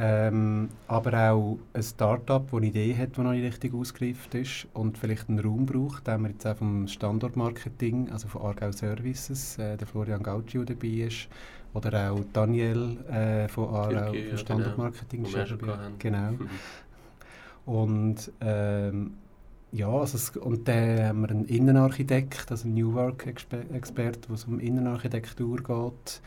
Ähm, 0.00 0.68
aber 0.86 1.32
auch 1.32 1.58
ein 1.72 1.82
Start-up, 1.82 2.52
das 2.52 2.56
eine 2.56 2.66
Idee 2.66 2.96
hat, 2.96 3.16
die 3.16 3.20
noch 3.20 3.32
nicht 3.32 3.42
richtig 3.42 3.74
ausgereift 3.74 4.32
ist 4.36 4.68
und 4.72 4.96
vielleicht 4.96 5.28
einen 5.28 5.40
Raum 5.40 5.66
braucht, 5.66 6.06
den 6.06 6.22
wir 6.22 6.30
jetzt 6.30 6.46
auch 6.46 6.56
vom 6.56 6.86
Standortmarketing, 6.86 8.08
also 8.12 8.28
von 8.28 8.42
Argau 8.42 8.70
Services, 8.70 9.58
äh, 9.58 9.76
der 9.76 9.88
Florian 9.88 10.22
Gaucio 10.22 10.62
dabei 10.62 10.86
ist, 10.86 11.26
oder 11.74 12.12
auch 12.12 12.20
Daniel 12.32 12.96
äh, 13.10 13.48
von 13.48 13.90
ja, 13.90 14.06
vom 14.06 14.36
Standortmarketing. 14.36 15.26
Hatten. 15.26 15.98
Genau. 15.98 16.30
Mhm. 16.30 16.48
Und 17.66 18.32
ähm, 18.40 19.14
ja, 19.72 19.88
also 19.90 20.16
es, 20.16 20.30
und 20.36 20.66
dann 20.66 21.02
haben 21.02 21.20
wir 21.20 21.30
einen 21.30 21.44
Innenarchitekt, 21.44 22.50
also 22.50 22.64
einen 22.64 22.74
New 22.74 22.94
Work 22.94 23.26
Exper 23.26 23.58
Expert, 23.74 24.30
wo 24.30 24.34
es 24.34 24.44
um 24.44 24.60
Innenarchitektur 24.60 25.58
geht, 25.58 26.22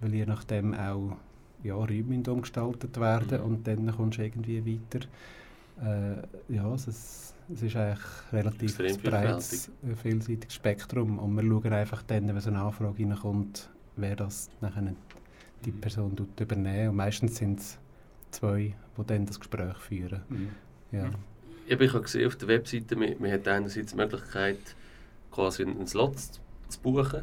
weil 0.00 0.14
je 0.14 0.26
nachdem 0.26 0.72
auch 0.74 1.16
ja, 1.64 1.74
Räume 1.74 2.22
umgestaltet 2.28 2.98
werden 3.00 3.38
Mhm. 3.40 3.44
und 3.46 3.66
dann 3.66 3.96
kommst 3.96 4.18
du 4.18 4.22
irgendwie 4.22 4.64
weiter. 4.64 5.06
Äh, 5.82 6.54
ja, 6.54 6.72
es, 6.74 6.86
es 7.52 7.62
ist 7.62 7.76
eigentlich 7.76 7.98
relativ 8.32 8.78
Extrem 8.78 9.02
breites, 9.10 9.68
äh, 9.82 9.94
vielseitiges 9.96 10.54
Spektrum 10.54 11.18
und 11.18 11.34
wir 11.34 11.42
schauen 11.42 11.72
einfach 11.72 12.02
dann, 12.02 12.28
wenn 12.28 12.40
so 12.40 12.50
eine 12.50 12.60
Anfrage 12.60 13.02
reinkommt, 13.04 13.70
wer 13.96 14.16
das 14.16 14.50
nachher 14.60 14.94
die 15.64 15.72
Mhm. 15.72 15.80
Person 15.80 16.16
tut 16.16 16.38
übernehmen 16.40 16.90
und 16.90 16.96
meistens 16.96 17.36
sind 17.36 17.58
es 17.60 17.78
zwei, 18.30 18.74
die 18.98 19.04
dann 19.06 19.26
das 19.26 19.40
Gespräch 19.40 19.76
führen. 19.78 20.20
Mhm. 20.28 20.48
Ja. 20.92 21.10
Ich 21.66 21.72
habe 21.72 22.00
gesehen 22.02 22.26
auf 22.26 22.36
der 22.36 22.48
Webseite, 22.48 22.94
man, 22.96 23.14
man 23.18 23.32
hat 23.32 23.48
einerseits 23.48 23.92
die 23.92 23.96
Möglichkeit, 23.96 24.58
quasi 25.30 25.62
einen 25.64 25.86
Slot 25.86 26.18
zu 26.18 26.80
buchen, 26.82 27.22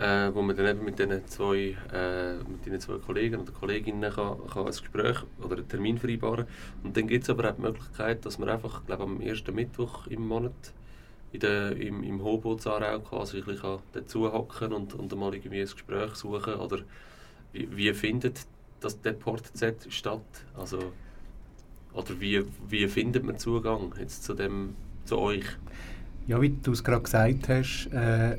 äh, 0.00 0.34
wo 0.34 0.40
man 0.40 0.56
dann 0.56 0.66
eben 0.66 0.84
mit 0.84 0.98
diesen 0.98 1.26
zwei, 1.26 1.76
äh, 1.92 2.36
mit 2.68 2.82
zwei 2.82 2.96
Kollegen 2.98 3.40
oder 3.40 3.52
Kolleginnen 3.52 4.10
kann, 4.10 4.38
kann 4.50 4.64
ein 4.64 4.70
Gespräch 4.70 5.18
oder 5.42 5.56
einen 5.56 5.68
Termin 5.68 5.98
vereinbaren 5.98 6.46
Und 6.82 6.96
dann 6.96 7.06
gibt 7.06 7.24
es 7.24 7.30
aber 7.30 7.50
auch 7.50 7.54
die 7.54 7.60
Möglichkeit, 7.60 8.24
dass 8.24 8.38
man 8.38 8.48
einfach, 8.48 8.86
glaube 8.86 9.02
am 9.02 9.20
ersten 9.20 9.54
Mittwoch 9.54 10.06
im 10.06 10.26
Monat 10.26 10.72
in 11.32 11.40
der, 11.40 11.76
im, 11.76 12.02
im 12.02 12.24
Hobo 12.24 12.56
Zarau 12.56 13.00
quasi 13.00 13.38
ein 13.38 13.44
bisschen 13.44 13.78
dazu 13.92 14.32
hocken 14.32 14.72
und, 14.72 14.94
und 14.94 15.14
mal 15.16 15.34
irgendwie 15.34 15.60
ein 15.60 15.68
Gespräch 15.68 16.14
suchen. 16.14 16.54
Oder 16.54 16.78
wie, 17.52 17.68
wie 17.76 17.92
findet 17.92 18.40
das 18.80 19.00
der 19.02 19.12
Port 19.12 19.46
Z 19.54 19.86
statt? 19.90 20.22
Also, 20.56 20.92
oder 21.92 22.18
wie, 22.20 22.42
wie 22.68 22.88
findet 22.88 23.24
man 23.24 23.38
Zugang 23.38 23.94
jetzt 24.00 24.24
zu, 24.24 24.32
dem, 24.32 24.74
zu 25.04 25.18
euch? 25.18 25.44
Ja, 26.26 26.40
wie 26.40 26.50
du 26.50 26.72
es 26.72 26.82
gerade 26.82 27.02
gesagt 27.02 27.48
hast, 27.48 27.90
äh, 27.92 28.38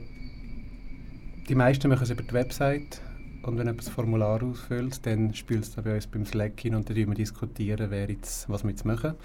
die 1.48 1.56
meisten 1.56 1.90
machen 1.90 2.04
es 2.04 2.10
über 2.10 2.24
die 2.24 2.34
Website 2.34 3.02
und 3.44 3.54
wenn 3.58 3.66
jemand 3.66 3.80
das 3.80 3.90
Formular 3.90 4.42
ausfüllt, 4.44 5.06
dann 5.06 5.34
spielt 5.34 5.64
es 5.64 5.72
bei 5.72 5.96
uns 5.96 6.08
beim 6.08 6.26
Slack 6.26 6.60
hin 6.60 6.76
und 6.76 6.90
dann 6.90 7.14
diskutieren 7.16 7.90
wir 7.92 8.10
jetzt, 8.10 8.48
was 8.50 8.64
wir 8.64 8.70
jetzt 8.72 8.86
machen. 8.86 9.16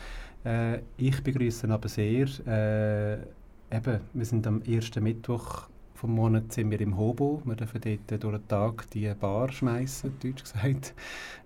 Äh, 0.44 0.78
ich 0.96 1.22
begrüße 1.22 1.68
aber 1.68 1.88
sehr, 1.88 2.26
äh, 2.46 3.76
eben, 3.76 4.00
wir 4.14 4.24
sind 4.24 4.46
am 4.46 4.62
ersten 4.62 5.02
Mittwoch 5.02 5.68
vom 5.94 6.10
Monat 6.14 6.52
sind 6.52 6.70
wir 6.70 6.78
im 6.82 6.98
Hobo. 6.98 7.40
Wir 7.46 7.56
dürfen 7.56 7.80
dort 7.80 8.22
durch 8.22 8.36
den 8.36 8.48
Tag 8.48 8.90
die 8.90 9.10
Bar 9.18 9.50
schmeißen, 9.50 10.12
deutsch 10.22 10.42
gesagt. 10.42 10.94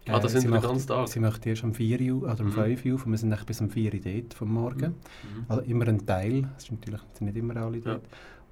Ah, 0.09 0.18
da 0.18 0.28
sind 0.28 0.40
sie 0.40 0.48
wir 0.48 0.50
den 0.56 0.61
macht- 0.62 0.66
ganzen 0.68 0.88
Tag? 0.88 1.06
Sie 1.09 1.20
macht 1.20 1.46
erst 1.46 1.62
um 1.62 1.72
4 1.72 2.00
Uhr 2.14 2.22
oder 2.24 2.40
um 2.40 2.46
Mhm. 2.48 2.52
5 2.54 2.85
Uhr 2.85 2.94
und 3.06 3.11
wir 3.12 3.18
sind 3.18 3.33
eigentlich 3.33 3.46
bis 3.46 3.61
um 3.61 3.70
4 3.70 3.94
Uhr 3.94 4.00
dort 4.00 4.35
vom 4.35 4.52
Morgen. 4.52 4.88
Mhm. 4.96 5.44
Also 5.48 5.62
immer 5.62 5.87
ein 5.87 6.04
Teil, 6.04 6.48
es 6.56 6.64
sind 6.64 6.80
natürlich 6.80 7.00
sind 7.14 7.26
nicht 7.28 7.37
immer 7.37 7.56
alle 7.59 7.78
Ja. 7.78 8.00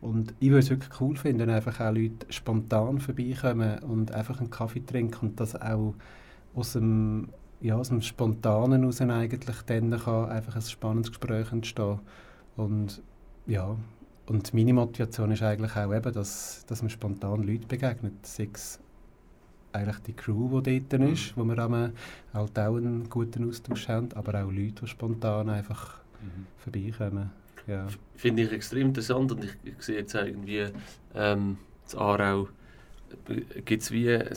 Und 0.00 0.32
ich 0.38 0.48
würde 0.50 0.60
es 0.60 0.70
wirklich 0.70 1.00
cool 1.00 1.16
finden, 1.16 1.40
wenn 1.40 1.50
einfach 1.50 1.80
auch 1.80 1.92
Leute 1.92 2.26
spontan 2.30 3.00
vorbeikommen 3.00 3.80
und 3.80 4.12
einfach 4.12 4.38
einen 4.40 4.50
Kaffee 4.50 4.84
trinken 4.84 5.28
und 5.30 5.40
das 5.40 5.60
auch 5.60 5.94
aus 6.54 6.74
dem, 6.74 7.28
ja, 7.60 7.76
aus 7.76 7.88
dem 7.88 8.00
Spontanen 8.00 8.80
heraus 8.82 9.00
eigentlich 9.00 9.62
dann 9.62 9.90
kann 9.90 10.28
einfach 10.30 10.54
ein 10.54 10.62
spannendes 10.62 11.10
Gespräch 11.10 11.50
entstehen. 11.50 11.98
Und 12.56 13.02
ja, 13.46 13.76
und 14.26 14.54
meine 14.54 14.72
Motivation 14.72 15.32
ist 15.32 15.42
eigentlich 15.42 15.74
auch 15.74 15.92
eben, 15.92 16.12
dass, 16.12 16.64
dass 16.66 16.82
man 16.82 16.90
spontan 16.90 17.42
Leute 17.42 17.66
begegnet, 17.66 18.24
sei 18.24 18.48
es 18.52 18.78
eigentlich 19.72 19.98
die 20.00 20.12
Crew, 20.12 20.60
die 20.60 20.80
dort 20.88 21.02
Mhm. 21.02 21.12
ist, 21.12 21.36
wo 21.36 21.44
wir 21.44 21.58
am- 21.58 21.92
halt 22.32 22.58
auch 22.58 22.76
einen 22.76 23.08
guten 23.10 23.48
Austausch 23.48 23.88
haben, 23.88 24.08
aber 24.14 24.44
auch 24.44 24.50
Leute, 24.50 24.82
die 24.82 24.86
spontan 24.86 25.48
einfach 25.48 25.98
Mhm. 26.22 26.46
vorbeikommen. 26.56 27.30
Ja. 27.68 27.86
Finde 28.16 28.42
ich 28.42 28.52
extrem 28.52 28.88
interessant 28.88 29.30
und 29.30 29.44
ich, 29.44 29.52
ich 29.62 29.82
sehe 29.82 29.98
jetzt 29.98 30.14
irgendwie 30.14 30.66
ähm, 31.14 31.58
in 31.92 31.98
Aarau 31.98 32.48
gibt 33.64 33.82
es 33.82 33.90
wie 33.90 34.10
ein, 34.10 34.28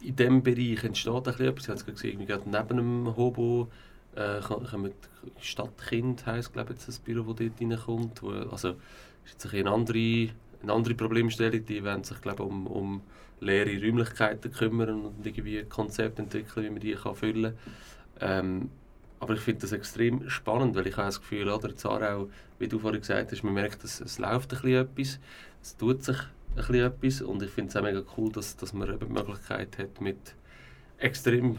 in 0.00 0.16
diesem 0.16 0.42
Bereich 0.42 0.84
entsteht 0.84 1.14
ein 1.14 1.22
bisschen 1.22 1.46
etwas. 1.46 1.64
Ich 1.64 1.68
habe 1.68 1.78
es 1.78 1.86
gesehen, 1.86 2.26
gerade 2.26 2.48
neben 2.48 2.76
dem 2.76 3.16
Hobo 3.16 3.68
äh, 4.14 4.40
die 4.40 5.44
Stadtkind 5.44 6.26
heisst 6.26 6.52
glaube 6.52 6.74
ich 6.74 6.84
das 6.84 6.98
Büro, 6.98 7.32
das 7.32 7.46
dort 7.48 7.60
reinkommt. 7.60 8.22
Wo, 8.22 8.30
also 8.30 8.76
ist 9.24 9.32
jetzt 9.32 9.54
eine 9.54 9.70
andere, 9.70 10.28
eine 10.62 10.72
andere 10.72 10.94
Problemstellung. 10.94 11.64
Die 11.64 11.82
wollen 11.82 12.04
sich 12.04 12.20
glaube 12.20 12.42
um, 12.42 12.66
um 12.66 13.00
leere 13.40 13.80
Räumlichkeiten 13.82 14.52
kümmern 14.52 15.06
und 15.06 15.26
irgendwie 15.26 15.58
ein 15.58 15.68
Konzept 15.68 16.18
entwickeln, 16.18 16.66
wie 16.66 16.70
man 16.70 16.80
die 16.80 16.94
kann 16.94 17.14
füllen 17.14 17.54
kann. 18.18 18.46
Ähm, 18.46 18.70
aber 19.26 19.34
ich 19.34 19.40
finde 19.40 19.62
das 19.62 19.72
extrem 19.72 20.30
spannend, 20.30 20.76
weil 20.76 20.86
ich 20.86 20.96
habe 20.96 21.06
das 21.06 21.20
Gefühl, 21.20 21.48
oder, 21.48 21.68
in 21.68 21.76
Aarau, 21.82 22.28
wie 22.60 22.68
du 22.68 22.78
vorhin 22.78 23.00
gesagt 23.00 23.32
hast, 23.32 23.42
man 23.42 23.54
merkt, 23.54 23.82
dass 23.82 24.00
es 24.00 24.20
läuft 24.20 24.54
ein 24.54 24.60
bisschen 24.60 24.86
etwas, 24.86 25.18
es 25.60 25.76
tut 25.76 26.04
sich 26.04 26.16
ein 26.16 26.54
bisschen 26.54 26.74
etwas 26.76 27.22
und 27.22 27.42
ich 27.42 27.50
finde 27.50 27.70
es 27.70 27.76
auch 27.76 27.82
mega 27.82 28.02
cool, 28.16 28.30
dass, 28.30 28.56
dass 28.56 28.72
man 28.72 28.88
eben 28.88 29.00
die 29.00 29.12
Möglichkeit 29.12 29.78
hat, 29.78 30.00
mit 30.00 30.36
extrem 30.98 31.58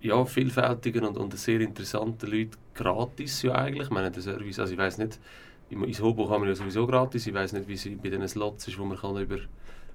ja, 0.00 0.24
vielfältigen 0.24 1.04
und, 1.04 1.18
und 1.18 1.38
sehr 1.38 1.60
interessanten 1.60 2.30
Leuten 2.30 2.56
gratis 2.74 3.42
ja 3.42 3.56
eigentlich, 3.56 3.88
ich 3.88 3.90
meine, 3.90 4.10
der 4.10 4.22
Service, 4.22 4.58
also 4.58 4.72
ich 4.72 4.78
weiß 4.78 4.96
nicht, 4.96 5.20
ins 5.68 6.00
Hobo 6.00 6.26
kann 6.26 6.40
man 6.40 6.48
ja 6.48 6.54
sowieso 6.54 6.86
gratis, 6.86 7.26
ich 7.26 7.34
weiß 7.34 7.52
nicht, 7.52 7.68
wie 7.68 7.74
es 7.74 7.84
bei 8.02 8.08
diesen 8.08 8.26
Slots 8.26 8.68
ist, 8.68 8.78
wo 8.78 8.86
man 8.86 8.96
kann 8.96 9.18
über, 9.18 9.36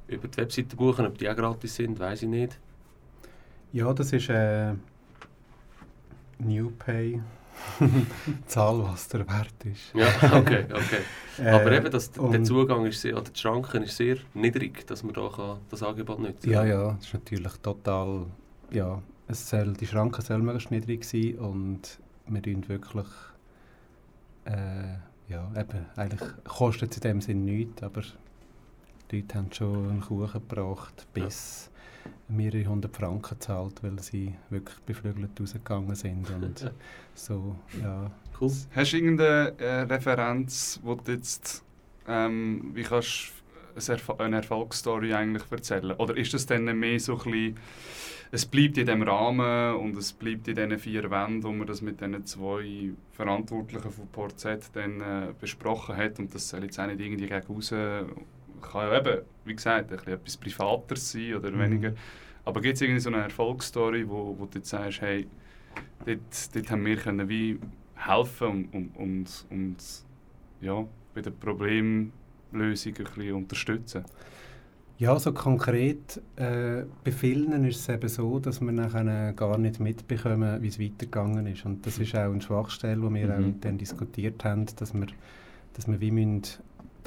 über 0.08 0.28
die 0.28 0.38
Webseite 0.38 0.76
buchen 0.76 1.08
ob 1.08 1.18
die 1.18 1.28
auch 1.28 1.36
gratis 1.36 1.78
sind, 1.78 1.98
weiß 1.98 2.22
ich 2.22 2.30
nicht. 2.30 2.60
Ja, 3.74 3.92
das 3.92 4.14
ist 4.14 4.30
äh, 4.30 4.76
New 6.40 6.72
Pay. 6.72 7.22
Zahl, 8.46 8.84
was 8.84 9.08
der 9.08 9.28
Wert 9.28 9.66
ist. 9.66 9.94
Ja, 9.94 10.08
okay, 10.38 10.66
okay. 10.72 11.02
Äh, 11.40 11.50
Aber 11.50 11.72
eben, 11.72 11.90
das, 11.92 12.12
der 12.12 12.44
Zugang 12.44 12.86
ist 12.86 13.02
sehr, 13.02 13.16
oder 13.18 13.32
die 13.32 13.40
Schranken 13.40 13.84
ist 13.84 13.98
sehr 13.98 14.18
niedrig, 14.34 14.86
dass 14.88 15.04
man 15.04 15.14
da 15.14 15.28
kann, 15.28 15.58
das 15.70 15.82
Angebot 15.84 16.20
nutzen 16.20 16.50
Ja, 16.50 16.66
ja, 16.66 16.94
das 16.94 17.08
ist 17.08 17.14
natürlich 17.14 17.54
total. 17.64 18.28
Ja, 18.72 19.02
es 19.28 19.50
soll, 19.50 19.74
die 19.74 19.88
Schranken 19.88 20.22
sollen 20.22 20.46
möglichst 20.46 20.72
niedrig 20.72 21.04
sein 21.04 21.38
und 21.40 22.00
wir 22.28 22.42
tun 22.42 22.68
wirklich. 22.68 23.08
Äh, 24.46 24.98
ja, 25.30 25.52
eben, 25.58 25.86
eigentlich 25.98 26.22
kostet 26.46 26.92
es 26.92 26.98
in 26.98 27.02
dem 27.02 27.22
Sinn 27.22 27.44
nichts, 27.46 27.84
aber 27.84 28.02
die 29.12 29.22
Leute 29.22 29.36
haben 29.36 29.52
schon 29.52 29.90
einen 29.90 30.02
Kuchen 30.02 30.34
gebracht, 30.48 31.08
bis 31.14 31.70
mehrere 32.28 32.66
hundert 32.66 32.96
Franken 32.96 33.38
gezahlt, 33.38 33.82
weil 33.84 34.00
sie 34.00 34.34
wirklich 34.50 34.78
beflügelt 34.80 35.40
rausgegangen 35.40 35.96
sind. 35.96 36.30
Und 36.30 36.72
so, 37.14 37.56
ja. 37.82 38.12
Cool. 38.40 38.52
Hast 38.76 38.94
du 38.94 38.98
irgendeine 38.98 39.54
äh, 39.60 39.82
Referenz, 39.82 40.80
wo 40.84 40.96
du 40.96 41.12
jetzt, 41.12 41.64
ähm, 42.08 42.72
wie 42.74 42.84
kannst 42.84 43.34
du 43.76 44.20
eine 44.20 44.38
Erfolgsstory 44.38 45.14
eigentlich 45.14 45.52
erzählen? 45.52 45.92
Oder 45.98 46.18
ist 46.18 46.34
das 46.34 46.46
dann 46.46 46.66
mehr 46.66 47.00
so 47.00 47.18
ein 47.18 47.32
bisschen, 47.32 47.58
es 48.32 48.46
bleibt 48.46 48.78
in 48.78 48.86
dem 48.86 49.04
Rahmen 49.04 49.76
und 49.78 49.98
es 49.98 50.12
bleibt 50.12 50.48
in 50.48 50.56
diesen 50.56 50.78
vier 50.78 51.10
Wänden, 51.10 51.44
wo 51.44 51.52
man 51.52 51.66
das 51.66 51.82
mit 51.82 52.02
diesen 52.02 52.26
zwei 52.26 52.92
Verantwortlichen 53.14 53.90
von 53.90 54.08
Port 54.10 54.40
Z 54.40 54.70
dann 54.74 55.02
äh, 55.02 55.34
besprochen 55.40 55.96
hat 55.96 56.20
und 56.20 56.34
das 56.36 56.50
soll 56.50 56.64
jetzt 56.64 56.80
auch 56.80 56.88
nicht 56.88 57.00
irgendwie 57.00 57.28
gegen 57.28 57.48
raus, 57.48 57.72
kann 58.62 58.90
ja 58.90 58.98
eben, 58.98 59.22
wie 59.46 59.56
gesagt, 59.56 59.92
ein 59.92 59.98
bisschen 59.98 60.14
etwas 60.14 60.38
Privateres 60.38 61.12
sein 61.12 61.36
oder 61.36 61.52
Mhm. 61.52 61.60
weniger. 61.60 61.94
Aber 62.46 62.62
gibt 62.62 62.76
es 62.76 62.82
irgendwie 62.82 63.02
so 63.02 63.10
eine 63.10 63.24
Erfolgsstory, 63.24 64.08
wo, 64.08 64.36
wo 64.38 64.46
du 64.46 64.60
jetzt 64.60 64.70
sagst, 64.70 65.02
hey, 65.02 65.28
dort, 66.06 66.56
dort 66.56 66.72
haben 66.72 66.86
wir 66.86 66.96
können 66.96 67.28
wie 67.28 67.60
helfen 67.96 68.48
und, 68.48 68.74
und, 68.74 68.96
und, 68.96 69.46
und 69.50 69.78
ja, 70.62 70.86
bei 71.14 71.22
der 71.22 71.32
Problemlösung 71.32 72.12
ein 72.54 73.04
bisschen 73.04 73.34
unterstützen. 73.34 74.06
Ja, 75.00 75.20
so 75.20 75.32
konkret 75.32 76.20
äh, 76.38 76.84
bei 77.04 77.12
vielen 77.12 77.66
ist 77.66 77.82
es 77.82 77.90
eben 77.90 78.10
so, 78.10 78.40
dass 78.40 78.62
wir 78.62 78.72
nachher 78.72 79.34
gar 79.34 79.58
nicht 79.60 79.80
mitbekommen, 79.80 80.62
wie 80.64 80.70
es 80.70 80.80
weitergegangen 80.80 81.46
ist. 81.46 81.66
Und 81.66 81.86
das 81.86 82.00
ist 82.00 82.16
auch 82.16 82.32
eine 82.32 82.42
Schwachstelle, 82.42 82.96
die 83.08 83.14
wir 83.14 83.28
mhm. 83.28 83.34
auch 83.34 83.54
dann 83.62 83.78
diskutiert 83.78 84.44
haben, 84.44 84.66
dass 84.78 84.96
wir, 84.96 85.06
dass 85.74 85.88
wir 85.88 86.00
wie 86.00 86.10
müssen 86.10 86.42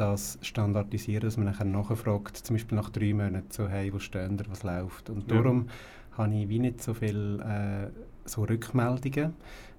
das 0.01 0.39
standardisieren, 0.43 1.23
dass 1.23 1.37
man 1.37 1.47
nachher 1.47 1.67
nachfragt, 1.67 2.37
zum 2.37 2.57
Beispiel 2.57 2.77
nach 2.77 2.91
drei 2.91 3.13
Monaten, 3.13 3.51
so 3.51 3.69
hey, 3.69 3.93
wo 3.93 3.99
stehen 3.99 4.39
wir, 4.39 4.47
was 4.49 4.63
läuft. 4.63 5.11
Und 5.11 5.31
darum 5.31 5.67
ja. 5.67 6.19
habe 6.19 6.35
ich 6.35 6.49
wie 6.49 6.59
nicht 6.59 6.83
so 6.83 6.95
viele 6.95 7.91
äh, 7.93 8.01
so 8.25 8.45
Rückmeldungen. 8.45 9.35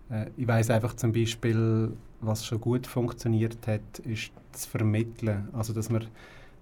Äh, 0.09 0.27
ich 0.37 0.47
weiß 0.47 0.69
einfach 0.69 0.95
zum 0.95 1.11
Beispiel, 1.11 1.93
was 2.19 2.45
schon 2.45 2.61
gut 2.61 2.85
funktioniert 2.85 3.65
hat, 3.67 3.99
ist 3.99 4.31
das 4.51 4.65
Vermitteln. 4.65 5.49
Also 5.53 5.73
dass 5.73 5.89
man 5.89 6.05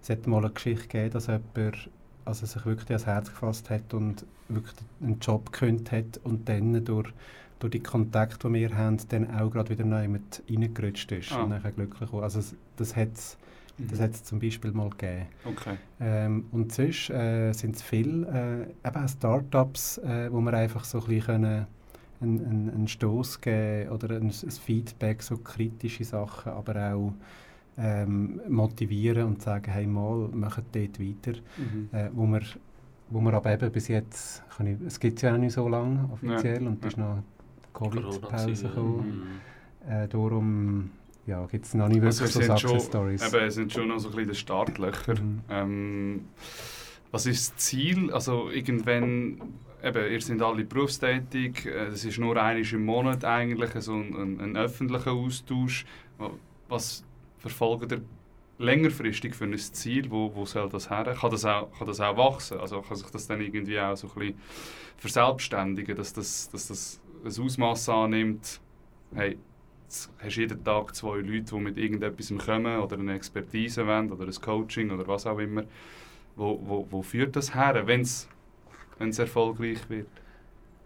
es 0.02 0.10
hat 0.10 0.28
mal 0.28 0.38
eine 0.38 0.52
Geschichte 0.52 0.88
gegeben, 0.88 1.12
dass 1.12 1.28
jemand 1.28 1.90
also 2.24 2.46
sich 2.46 2.66
wirklich 2.66 2.90
ans 2.90 3.06
Herz 3.06 3.30
gefasst 3.30 3.70
hat 3.70 3.94
und 3.94 4.26
wirklich 4.48 4.76
einen 5.02 5.20
Job 5.20 5.52
gekündigt 5.52 5.92
hat 5.92 6.22
und 6.24 6.48
dann 6.48 6.86
durch, 6.86 7.12
durch 7.60 7.72
die 7.72 7.80
Kontakte, 7.82 8.48
die 8.48 8.54
wir 8.54 8.78
haben, 8.78 8.98
dann 9.10 9.30
auch 9.36 9.52
gerade 9.52 9.70
wieder 9.70 9.86
neu 9.86 10.08
mit 10.08 10.44
reingerutscht 10.50 11.12
ist 11.12 11.32
ah. 11.32 11.44
und 11.44 11.52
dann 11.52 11.76
glücklich 11.76 12.12
war. 12.12 12.24
Also 12.24 12.42
das 12.78 12.96
hat 12.96 13.14
es 13.14 13.38
das 13.90 14.02
hat 14.02 14.12
es 14.12 14.24
zum 14.24 14.40
Beispiel 14.40 14.72
mal 14.72 14.90
gegeben. 14.90 15.28
Okay. 15.46 15.78
Ähm, 16.02 16.46
und 16.52 16.74
sonst 16.74 17.10
äh, 17.10 17.54
sind 17.54 17.78
es 17.78 17.82
viele 17.82 18.68
äh, 18.84 19.08
Startups, 19.08 20.00
äh, 20.00 20.30
wo 20.32 20.42
wir 20.42 20.54
einfach 20.54 20.84
so 20.84 21.00
ein 21.00 21.08
bisschen 21.08 21.46
einen, 21.46 21.68
einen, 22.20 22.72
einen 22.76 22.88
Stoß 22.88 23.40
geben 23.40 23.90
oder 23.92 24.18
ein, 24.18 24.28
ein, 24.28 24.52
Feedback, 24.52 25.24
so 25.24 25.38
kritische 25.38 26.04
Sachen, 26.04 26.52
aber 26.52 26.94
auch 26.94 27.14
ähm, 27.78 28.42
motivieren 28.50 29.28
und 29.28 29.42
sagen, 29.42 29.72
hey 29.72 29.88
mal, 29.88 30.28
machen 30.34 30.66
dort 30.74 31.00
weiter, 31.00 31.40
mhm. 31.58 31.90
äh, 31.94 32.10
wo 32.14 32.28
wir 32.28 32.42
wo 33.12 33.22
wir 33.22 33.34
aber 33.34 33.54
eben 33.54 33.72
bis 33.72 33.88
jetzt, 33.88 34.44
ich, 34.60 34.78
es 34.86 35.00
gibt 35.00 35.18
es 35.18 35.24
ja 35.24 35.34
auch 35.34 35.40
nicht 35.40 35.54
so 35.54 35.68
lange 35.68 36.08
offiziell 36.14 36.62
ja. 36.62 36.70
und 36.70 36.86
es 36.86 36.92
ist 36.92 36.98
noch 36.98 37.24
Covid-Pause 37.74 38.68
gekommen. 38.68 39.42
Mhm. 39.86 39.92
Äh, 39.92 40.08
darum 40.08 40.92
ja, 41.26 41.46
gibt 41.46 41.66
es 41.66 41.74
noch 41.74 41.88
nicht 41.88 42.02
wirklich 42.02 42.22
also 42.22 42.42
so 42.42 42.58
Success-Stories. 42.58 43.34
Es 43.34 43.54
sind 43.56 43.72
schon 43.72 43.88
noch 43.88 44.00
so 44.00 44.10
ein 44.10 44.16
bisschen 44.16 44.36
Startlöcher. 44.36 45.22
Mhm. 45.22 45.42
Ähm, 45.50 46.26
was 47.12 47.26
ist 47.26 47.52
das 47.52 47.58
Ziel? 47.58 48.12
Also 48.12 48.50
irgendwann, 48.50 49.42
eben, 49.84 50.12
ihr 50.12 50.22
seid 50.22 50.42
alle 50.42 50.66
berufstätig, 50.66 51.66
es 51.66 52.04
äh, 52.04 52.10
ist 52.10 52.18
nur 52.18 52.36
einmal 52.42 52.66
im 52.66 52.86
Monat 52.86 53.24
eigentlich 53.26 53.72
so 53.84 53.94
ein, 53.94 54.16
ein, 54.16 54.42
ein 54.42 54.58
öffentlicher 54.58 55.12
Austausch. 55.12 55.86
Was 56.68 57.04
verfolgt 57.38 57.92
ihr 57.92 58.02
längerfristig 58.60 59.36
für 59.36 59.46
ein 59.46 59.58
Ziel? 59.58 60.12
Wo, 60.12 60.34
wo 60.36 60.46
soll 60.46 60.70
das 60.70 60.90
her? 60.90 61.16
Kann 61.20 61.32
das, 61.32 61.46
auch, 61.46 61.72
kann 61.78 61.88
das 61.88 62.00
auch 62.00 62.18
wachsen? 62.18 62.60
Also 62.60 62.82
kann 62.82 62.98
sich 62.98 63.10
das 63.10 63.28
dann 63.28 63.42
irgendwie 63.42 63.80
auch 63.80 63.96
so 63.96 64.08
ein 64.08 64.14
bisschen 64.14 64.40
verselbstständigen, 64.98 65.96
dass 65.96 66.14
das, 66.14 66.50
dass 66.50 66.68
das 66.68 67.02
ein 67.24 67.44
Ausmaß 67.44 67.90
annimmt, 67.90 68.60
hey, 69.14 69.38
jetzt 69.86 70.10
hast 70.20 70.36
du 70.36 70.42
jeden 70.42 70.64
Tag 70.64 70.96
zwei 70.96 71.18
Leute, 71.18 71.42
die 71.42 71.60
mit 71.60 71.78
irgendetwas 71.78 72.34
kommen 72.46 72.80
oder 72.80 72.98
eine 72.98 73.16
Expertise 73.16 73.86
wollen 73.86 74.12
oder 74.12 74.26
ein 74.26 74.42
Coaching 74.42 74.92
oder 74.92 75.08
was 75.08 75.26
auch 75.26 75.40
immer. 75.40 75.64
Wo, 76.36 76.60
wo, 76.64 76.88
wo 76.90 77.02
führt 77.02 77.36
das 77.36 77.54
her, 77.54 77.86
wenn 77.86 78.02
es 78.02 79.20
erfolgreich 79.20 79.90
wird? 79.90 80.08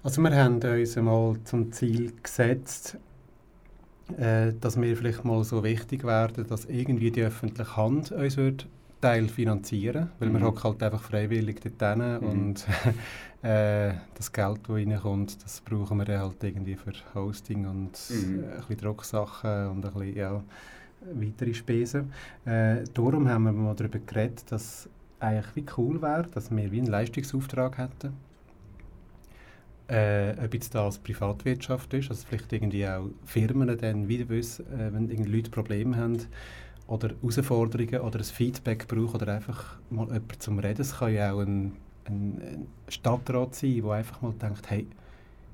Also 0.04 0.22
wir 0.22 0.36
haben 0.36 0.60
uns 0.62 0.98
einmal 0.98 1.38
zum 1.43 1.72
Ziel 1.72 2.13
gesetzt, 2.22 2.98
äh, 4.17 4.52
dass 4.60 4.80
wir 4.80 4.98
vielleicht 4.98 5.24
mal 5.24 5.43
so 5.43 5.63
wichtig 5.63 6.04
werden, 6.04 6.48
dass 6.48 6.65
irgendwie 6.65 7.12
die 7.12 7.22
öffentliche 7.22 7.78
Hand 7.78 8.12
uns 8.12 8.38
wird 8.38 8.67
Teil 9.04 9.28
finanzieren, 9.28 10.12
weil 10.19 10.30
mhm. 10.30 10.34
man 10.36 10.43
hockt 10.43 10.63
halt 10.63 10.82
einfach 10.82 11.04
freiwillig 11.04 11.60
dort 11.62 11.98
hin 11.98 12.17
mhm. 12.22 12.28
und 12.28 12.67
äh, 13.43 13.93
das 14.15 14.32
Geld, 14.32 14.60
das 14.63 14.69
reinkommt, 14.69 15.43
das 15.43 15.62
brauchen 15.62 15.99
wir 15.99 16.19
halt 16.19 16.43
irgendwie 16.43 16.75
für 16.75 16.93
Hosting 17.13 17.67
und 17.67 17.91
mhm. 18.10 18.43
äh, 18.43 18.47
ein 18.47 18.58
bisschen 18.58 18.77
Drucksachen 18.77 19.67
und 19.67 19.86
ein 19.86 19.93
bisschen, 19.93 20.15
ja, 20.15 20.43
weitere 21.13 21.53
Spesen. 21.53 22.13
Äh, 22.45 22.86
darum 22.93 23.27
haben 23.27 23.43
wir 23.43 23.51
mal 23.51 23.75
darüber 23.75 23.99
geredet, 23.99 24.43
dass 24.49 24.89
eigentlich 25.19 25.56
wie 25.56 25.65
cool 25.77 26.01
wäre, 26.01 26.23
dass 26.34 26.49
wir 26.56 26.71
wie 26.71 26.79
einen 26.79 26.88
Leistungsauftrag 26.88 27.77
hätten. 27.77 28.13
Äh, 29.88 30.36
ob 30.43 30.53
jetzt 30.53 30.73
das 30.73 30.97
Privatwirtschaft 30.97 31.93
ist, 31.93 32.10
also 32.10 32.25
vielleicht 32.25 32.51
irgendwie 32.53 32.88
auch 32.88 33.10
Firmen 33.25 33.77
dann 33.77 34.08
wieder 34.08 34.29
wissen, 34.29 34.65
äh, 34.73 34.93
wenn 34.93 35.10
irgendwie 35.10 35.36
Leute 35.36 35.51
Probleme 35.51 35.97
haben, 35.97 36.19
oder 36.88 37.10
Herausforderungen 37.21 37.99
oder 38.01 38.19
ein 38.19 38.25
Feedback 38.25 38.88
braucht 38.88 39.15
oder 39.15 39.36
einfach 39.36 39.77
mal 39.89 40.06
jemand 40.08 40.41
zum 40.41 40.60
Reden. 40.60 40.82
Es 40.82 40.97
kann 40.97 41.13
ja 41.13 41.34
auch 41.34 41.39
ein, 41.39 41.73
ein, 42.06 42.68
Stadtrat 42.88 43.56
sein, 43.56 43.82
der 43.82 43.92
einfach 43.92 44.22
mal 44.22 44.34
denkt, 44.34 44.70
hey, 44.70 44.88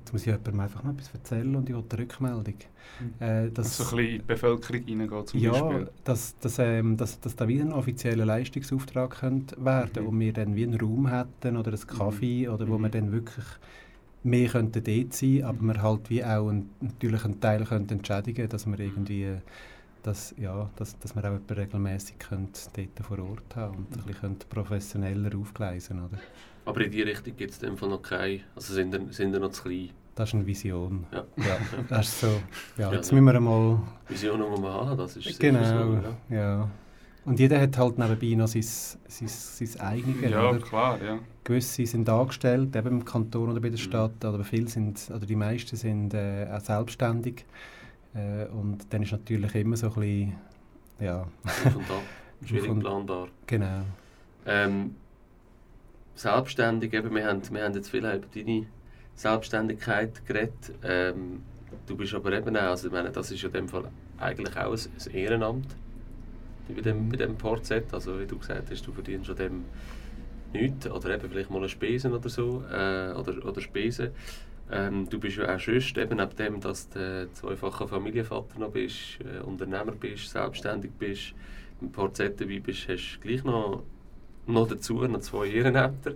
jetzt 0.00 0.12
muss 0.12 0.22
ich 0.22 0.26
jemandem 0.26 0.60
einfach 0.60 0.82
mal 0.82 0.92
etwas 0.92 1.12
erzählen 1.14 1.54
und 1.54 1.68
ich 1.68 1.74
will 1.74 1.84
eine 1.88 1.98
Rückmeldung. 1.98 2.54
Mhm. 3.00 3.26
Äh, 3.26 3.50
dass, 3.50 3.76
so 3.76 3.84
ein 3.84 3.90
bisschen 3.90 3.98
in 3.98 4.18
die 4.18 4.24
Bevölkerung 4.26 4.82
hineingeht 4.84 5.28
zum 5.28 5.40
ja, 5.40 5.50
Beispiel. 5.52 5.80
Ja, 5.80 5.88
dass, 6.04 6.38
dass, 6.38 6.58
ähm, 6.58 6.96
dass, 6.96 7.20
dass 7.20 7.36
da 7.36 7.48
wieder 7.48 7.64
ein 7.64 7.72
offizieller 7.72 8.24
Leistungsauftrag 8.24 9.20
könnte 9.20 9.64
werden 9.64 10.04
mhm. 10.04 10.06
wo 10.06 10.18
wir 10.18 10.32
dann 10.32 10.56
wie 10.56 10.64
einen 10.64 10.80
Raum 10.80 11.08
hätten 11.08 11.56
oder 11.56 11.72
einen 11.72 11.86
Kaffee 11.86 12.46
mhm. 12.46 12.54
oder 12.54 12.68
wo 12.68 12.78
mhm. 12.78 12.82
wir 12.82 12.88
dann 12.90 13.12
wirklich 13.12 13.46
mehr 14.22 14.48
könnten 14.48 14.84
dort 14.84 15.14
sein, 15.14 15.44
aber 15.44 15.62
wir 15.62 15.82
halt 15.82 16.10
wie 16.10 16.24
auch 16.24 16.48
ein, 16.50 16.70
natürlich 16.80 17.24
einen 17.24 17.40
Teil 17.40 17.64
könnten 17.64 17.94
entschädigen, 17.94 18.48
dass 18.48 18.66
wir 18.66 18.78
irgendwie 18.78 19.36
dass, 20.02 20.34
ja, 20.38 20.70
dass, 20.76 20.98
dass 20.98 21.14
wir 21.14 21.24
auch 21.24 21.56
regelmäßig 21.56 22.16
dort 22.30 23.06
vor 23.06 23.18
Ort 23.18 23.56
haben 23.56 23.76
und 23.76 23.96
ein 23.96 24.04
bisschen 24.04 24.36
professioneller 24.48 25.36
aufgleisen 25.38 25.98
oder? 26.04 26.18
Aber 26.64 26.80
in 26.82 26.90
die 26.90 27.02
Richtung 27.02 27.36
gibt 27.36 27.50
es 27.50 27.62
in 27.62 27.70
dem 27.70 27.76
Fall 27.76 27.88
noch 27.88 28.02
keine, 28.02 28.40
also 28.54 28.74
sind 28.74 28.92
wir, 28.92 29.12
sind 29.12 29.32
wir 29.32 29.40
noch 29.40 29.50
zu 29.50 29.62
klein? 29.62 29.90
Das 30.14 30.28
ist 30.28 30.34
eine 30.34 30.46
Vision. 30.46 31.06
Ja. 31.12 31.24
ja 31.36 31.58
das 31.88 32.08
ist 32.08 32.20
so, 32.20 32.40
ja, 32.76 32.92
jetzt 32.92 33.10
ja, 33.10 33.14
müssen 33.14 33.24
wir 33.24 33.34
einmal... 33.34 33.78
Vision 34.08 34.40
muss 34.40 34.60
man 34.60 34.72
haben, 34.72 34.98
das 34.98 35.16
ist 35.16 35.38
Genau, 35.38 35.64
so, 35.64 36.00
ja. 36.30 36.36
ja. 36.36 36.70
Und 37.24 37.38
jeder 37.38 37.60
hat 37.60 37.76
halt 37.76 37.98
nebenbei 37.98 38.34
noch 38.34 38.48
sein, 38.48 38.62
sein, 38.62 39.28
sein 39.28 39.80
eigenes. 39.80 40.30
Ja, 40.30 40.50
oder? 40.50 40.58
klar, 40.58 40.98
ja. 41.02 41.18
Gewisse 41.44 41.86
sind 41.86 42.08
angestellt, 42.08 42.74
eben 42.74 42.88
im 42.88 43.04
Kanton 43.04 43.50
oder 43.50 43.60
bei 43.60 43.68
der 43.68 43.78
mhm. 43.78 43.82
Stadt, 43.82 44.24
aber 44.24 44.42
viele 44.44 44.68
sind, 44.68 45.00
oder 45.10 45.26
die 45.26 45.36
meisten 45.36 45.76
sind 45.76 46.14
äh, 46.14 46.48
auch 46.50 46.60
selbstständig. 46.60 47.44
Äh, 48.14 48.46
und 48.46 48.92
dann 48.92 49.02
ist 49.02 49.12
natürlich 49.12 49.54
immer 49.54 49.76
so 49.76 49.88
ein 49.88 49.94
bisschen, 49.94 50.36
ja... 50.98 51.26
und 51.64 52.46
schwierig 52.48 52.80
planbar. 52.80 53.28
Genau. 53.46 53.82
Ähm, 54.46 54.96
selbstständig, 56.14 56.92
eben, 56.92 57.14
wir, 57.14 57.26
haben, 57.26 57.42
wir 57.50 57.64
haben 57.64 57.74
jetzt 57.74 57.90
viel 57.90 58.00
über 58.00 58.26
deine 58.34 58.66
Selbstständigkeit 59.14 60.26
geredet. 60.26 60.72
Ähm, 60.82 61.42
du 61.86 61.96
bist 61.96 62.14
aber 62.14 62.32
eben 62.32 62.56
auch, 62.56 62.70
also 62.70 62.88
ich 62.88 62.92
meine, 62.92 63.10
das 63.10 63.30
ist 63.30 63.44
in 63.44 63.52
dem 63.52 63.68
Fall 63.68 63.84
eigentlich 64.18 64.56
auch 64.56 64.72
ein, 64.72 64.78
ein 64.78 65.14
Ehrenamt 65.14 65.66
bei 66.74 66.80
dem, 66.80 67.08
bei 67.08 67.16
dem 67.16 67.36
Portset. 67.36 67.92
Also 67.92 68.18
wie 68.20 68.26
du 68.26 68.38
gesagt 68.38 68.70
hast, 68.70 68.86
du 68.86 68.92
verdienst 68.92 69.26
schon 69.26 69.36
dem 69.36 69.64
nichts 70.52 70.90
oder 70.90 71.14
eben 71.14 71.28
vielleicht 71.28 71.50
mal 71.50 71.58
eine 71.58 71.68
Spesen 71.68 72.12
oder 72.12 72.28
so 72.28 72.64
äh, 72.70 73.12
oder, 73.12 73.44
oder 73.44 73.60
Spesen. 73.60 74.10
Ähm, 74.72 75.08
du 75.08 75.18
bist 75.18 75.36
ja 75.36 75.54
auch 75.54 75.60
sonst, 75.60 75.96
eben 75.98 76.16
neben 76.16 76.36
dem, 76.36 76.60
dass 76.60 76.88
du 76.88 77.28
zweifacher 77.32 77.88
Familienvater 77.88 78.58
noch 78.58 78.70
bist, 78.70 79.18
äh, 79.20 79.40
Unternehmer 79.40 79.92
bist, 79.92 80.30
selbstständig 80.30 80.92
bist, 80.98 81.34
im 81.80 81.90
Portset 81.90 82.40
dabei 82.40 82.60
bist, 82.60 82.88
hast 82.88 83.16
du 83.16 83.20
gleich 83.20 83.42
noch, 83.44 83.82
noch 84.46 84.68
dazu 84.68 85.02
noch 85.06 85.20
zwei 85.20 85.48
Ehrenämter. 85.48 86.12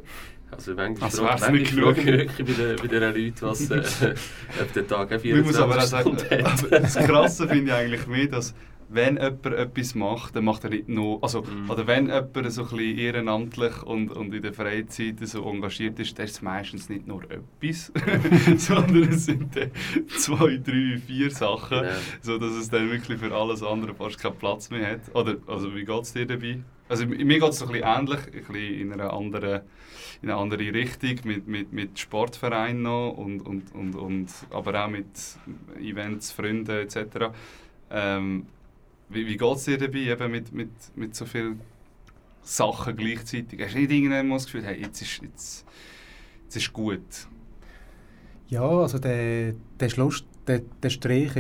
Also 0.51 0.75
manchmal 0.75 1.09
also 1.09 1.25
frage, 1.25 1.53
manchmal 1.53 1.95
frage 1.95 2.01
ich 2.01 2.07
wirklich 2.07 2.57
bei 2.57 2.65
den, 2.65 2.77
bei 2.77 2.87
den 2.87 3.03
Leuten, 3.03 3.43
was, 3.43 3.71
äh, 3.71 3.83
ob 4.63 4.73
der 4.73 4.87
Tag 4.87 5.13
auch 5.13 5.21
24 5.21 5.45
muss 5.45 5.57
aber 5.57 5.77
auch 5.79 5.81
sagen, 5.81 6.17
Das 6.71 6.95
Krasse 6.95 7.49
finde 7.49 7.73
ich 7.73 7.73
eigentlich 7.73 8.07
mehr, 8.07 8.27
dass 8.29 8.55
wenn 8.95 9.17
jemand 9.17 9.47
etwas 9.47 9.95
macht, 9.95 10.37
dann 10.37 10.45
macht 10.45 10.65
er 10.65 10.71
nicht 10.71 10.89
nur, 10.89 11.23
also, 11.23 11.43
mm. 11.43 11.71
oder 11.71 11.87
wenn 11.87 12.07
jemand 12.07 12.53
so 12.53 12.63
ein 12.63 12.69
bisschen 12.69 12.99
ehrenamtlich 12.99 13.83
und, 13.83 14.11
und 14.11 14.35
in 14.35 14.43
der 14.43 14.53
Freizeit 14.53 15.17
so 15.21 15.45
engagiert 15.49 15.99
ist, 15.99 16.19
dann 16.19 16.27
ist 16.27 16.33
es 16.33 16.43
meistens 16.43 16.89
nicht 16.89 17.07
nur 17.07 17.23
etwas, 17.25 17.93
sondern 18.57 19.03
es 19.05 19.27
sind 19.27 19.55
dann 19.57 19.71
zwei, 20.17 20.57
drei, 20.57 21.01
vier 21.07 21.31
Sachen, 21.31 21.85
ja. 21.85 21.93
so 22.23 22.39
dass 22.39 22.53
es 22.53 22.71
dann 22.71 22.91
wirklich 22.91 23.19
für 23.19 23.35
alles 23.35 23.63
andere 23.63 23.95
fast 23.95 24.19
keinen 24.19 24.37
Platz 24.37 24.71
mehr 24.71 24.93
hat. 24.93 25.15
Oder, 25.15 25.37
also 25.47 25.75
wie 25.75 25.85
geht 25.85 26.03
es 26.03 26.13
dir 26.13 26.27
dabei? 26.27 26.61
Also 26.89 27.07
mir 27.07 27.25
geht 27.25 27.43
es 27.43 27.59
so 27.59 27.67
ein 27.67 27.73
bisschen 27.73 27.89
ähnlich, 27.89 28.21
ein 28.27 28.33
bisschen 28.33 28.81
in 28.81 28.93
einer 28.93 29.13
anderen, 29.13 29.63
in 30.23 30.31
eine 30.31 30.39
andere 30.39 30.73
Richtung, 30.73 31.17
mit, 31.25 31.49
mit, 31.49 31.73
mit 31.73 31.99
Sportvereinen 31.99 32.83
noch 32.83 33.13
und, 33.13 33.41
und, 33.41 33.75
und, 33.75 33.95
und, 33.95 34.29
aber 34.51 34.85
auch 34.85 34.89
mit 34.89 35.07
Events, 35.81 36.33
Freunden 36.33 36.71
etc. 36.71 37.31
Ähm, 37.91 38.47
wie, 39.09 39.27
wie 39.27 39.37
geht 39.37 39.57
es 39.57 39.65
dir 39.65 39.79
dabei, 39.79 39.99
eben 39.99 40.31
mit, 40.31 40.53
mit, 40.53 40.71
mit 40.95 41.15
so 41.15 41.27
vielen 41.27 41.61
Sachen 42.43 42.97
gleichzeitig? 42.97 43.61
Hast 43.63 43.75
du 43.75 43.79
nicht 43.79 43.91
irgendwann 43.91 44.29
mal 44.29 44.37
das 44.37 44.47
Gefühl, 44.47 44.65
hey, 44.65 44.81
jetzt 44.81 45.01
ist, 45.01 45.23
jetzt, 45.23 45.65
jetzt 46.45 46.57
ist 46.57 46.73
gut? 46.73 47.01
Ja, 48.49 48.69
also 48.69 48.99
der, 48.99 49.55
der 49.81 49.89
Schluss, 49.89 50.25
der, 50.47 50.61
der 50.83 50.91
Strich 50.91 51.33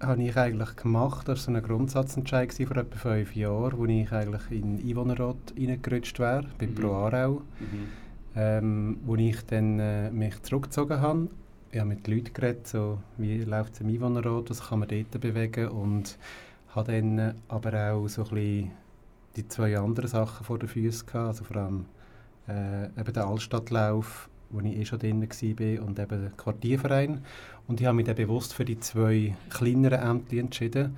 habe 0.00 0.22
ich 0.22 0.36
eigentlich 0.36 0.76
gemacht. 0.76 1.28
Das 1.28 1.46
war 1.46 1.54
so 1.54 1.58
ein 1.58 1.62
Grundsatzentscheid 1.62 2.52
vor 2.52 2.76
etwa 2.76 2.96
fünf 2.96 3.36
Jahren, 3.36 3.78
wo 3.78 3.86
ich 3.86 4.10
eigentlich 4.12 4.50
in 4.50 4.78
den 4.78 4.88
Einwohnerrat 4.88 5.54
reingerutscht 5.56 6.18
wäre, 6.18 6.46
bei 6.58 6.66
mhm. 6.66 6.74
Pro 6.74 6.92
Aarau. 6.92 7.42
Mhm. 7.60 7.88
Ähm, 8.36 8.98
wo 9.04 9.16
ich 9.16 9.44
dann 9.46 9.80
äh, 9.80 10.10
mich 10.10 10.40
zurückgezogen 10.42 11.00
habe. 11.00 11.28
Ich 11.72 11.78
habe 11.80 11.88
mit 11.88 12.06
Leuten 12.06 12.32
geredet, 12.32 12.66
so, 12.66 12.98
wie 13.18 13.42
läuft 13.42 13.74
es 13.74 13.80
im 13.80 13.88
Einwohnerrat, 13.88 14.50
was 14.50 14.68
kann 14.68 14.80
man 14.80 14.88
dort 14.88 15.20
bewegen 15.20 15.68
und 15.68 16.16
habe 16.74 16.92
dann 16.92 17.34
aber 17.48 17.92
auch 17.92 18.08
so 18.08 18.22
ein 18.22 18.30
bisschen 18.30 18.70
die 19.36 19.48
zwei 19.48 19.78
anderen 19.78 20.08
Sachen 20.08 20.44
vor 20.44 20.58
den 20.58 20.68
Füßen 20.68 21.06
gehabt, 21.06 21.28
also 21.28 21.44
vor 21.44 21.56
allem 21.56 21.86
äh, 22.48 22.86
eben 23.00 23.12
den 23.12 23.22
Altstadtlauf, 23.22 24.28
wo 24.50 24.60
ich 24.60 24.76
eh 24.76 24.84
schon 24.84 24.98
drin 24.98 25.22
war, 25.22 25.86
und 25.86 25.98
eben 25.98 26.22
den 26.22 26.36
Quartierverein. 26.36 27.22
Und 27.68 27.80
ich 27.80 27.86
habe 27.86 27.96
mich 27.96 28.06
dann 28.06 28.16
bewusst 28.16 28.54
für 28.54 28.64
die 28.64 28.80
zwei 28.80 29.36
kleineren 29.48 30.00
Ämter 30.00 30.36
entschieden, 30.38 30.96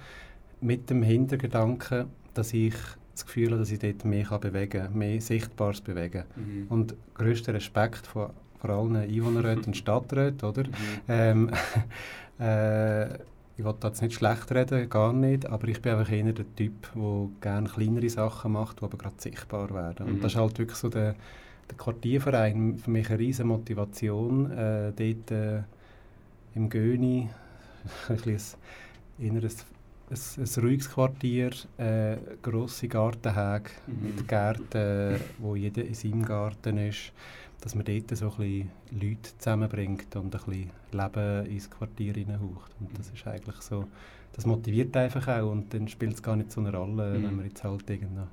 mit 0.61 0.89
dem 0.89 1.03
Hintergedanken, 1.03 2.07
dass 2.35 2.53
ich 2.55 2.75
das 3.13 3.27
Gefühl 3.27 3.51
habe, 3.51 3.59
dass 3.59 3.71
ich 3.71 3.79
dort 3.79 4.05
mehr 4.05 4.25
kann 4.25 4.41
bewegen 4.41 4.85
kann, 4.85 4.97
mehr 4.97 5.21
Sichtbares 5.21 5.81
bewegen. 5.81 6.25
Mhm. 6.37 6.67
Und 6.69 6.95
größter 7.15 7.53
Respekt 7.53 8.07
vor, 8.07 8.33
vor 8.59 8.71
allen 8.71 8.97
Einwohnerräten 8.97 9.67
und 9.67 9.77
Stadträten, 9.77 10.49
oder? 10.49 10.65
Mhm. 10.65 10.71
Ähm, 11.09 11.51
äh, 12.39 13.19
ich 13.57 13.65
will 13.65 13.75
jetzt 13.83 14.03
nicht 14.03 14.15
schlecht 14.15 14.51
reden, 14.53 14.89
gar 14.89 15.13
nicht, 15.13 15.47
aber 15.47 15.69
ich 15.69 15.83
bin 15.83 15.93
einfach 15.93 16.13
eher 16.13 16.33
der 16.33 16.57
Typ, 16.57 16.89
der 16.95 17.29
gerne 17.41 17.69
kleinere 17.69 18.09
Sachen 18.09 18.53
macht, 18.53 18.81
die 18.81 18.85
aber 18.85 18.97
gerade 18.97 19.17
sichtbar 19.19 19.71
werden. 19.71 20.07
Mhm. 20.07 20.15
Und 20.15 20.25
das 20.25 20.33
ist 20.33 20.39
halt 20.39 20.59
wirklich 20.59 20.79
so 20.79 20.89
der, 20.89 21.15
der 21.69 21.77
Quartierverein, 21.77 22.79
für 22.79 22.91
mich 22.91 23.09
eine 23.11 23.19
riesige 23.19 23.47
Motivation, 23.47 24.51
äh, 24.51 24.93
dort 24.93 25.31
äh, 25.31 25.63
im 26.55 26.69
Göni, 26.69 27.29
ein, 28.09 28.19
ein, 29.19 29.37
ein, 29.37 29.39
ein 29.39 30.63
ruhiges 30.63 30.91
Quartier, 30.91 31.51
äh, 31.77 32.17
grosse 32.41 32.89
Gartenhäge 32.89 33.71
mhm. 33.87 34.07
mit 34.17 34.29
Gärten, 34.29 35.21
wo 35.39 35.57
jeder 35.57 35.85
in 35.85 35.95
seinem 35.95 36.25
Garten 36.25 36.79
ist, 36.79 37.13
dass 37.63 37.77
man 37.77 37.85
dort 37.85 38.17
so 38.17 38.27
ein 38.27 38.37
bisschen 38.37 38.71
Leute 38.91 39.39
zusammenbringt 39.39 40.17
und 40.17 40.25
ein 40.25 40.31
bisschen 40.31 40.71
Leben 40.91 41.47
ins 41.47 41.71
Quartier 41.71 42.13
hineinhaucht. 42.13 42.73
Und 42.81 42.99
das 42.99 43.11
ist 43.11 43.25
eigentlich 43.27 43.55
so, 43.63 43.87
das 44.33 44.47
motiviert 44.47 44.97
einfach 44.97 45.29
auch 45.29 45.53
und 45.53 45.73
dann 45.73 45.87
spielt 45.87 46.15
es 46.15 46.23
gar 46.23 46.35
nicht 46.35 46.51
so 46.51 46.61
eine 46.61 46.77
Rolle, 46.77 47.19
mhm. 47.19 47.23
wenn 47.23 47.37
man 47.37 47.45
jetzt 47.47 47.63
halt 47.63 47.89
irgendwo 47.89 48.27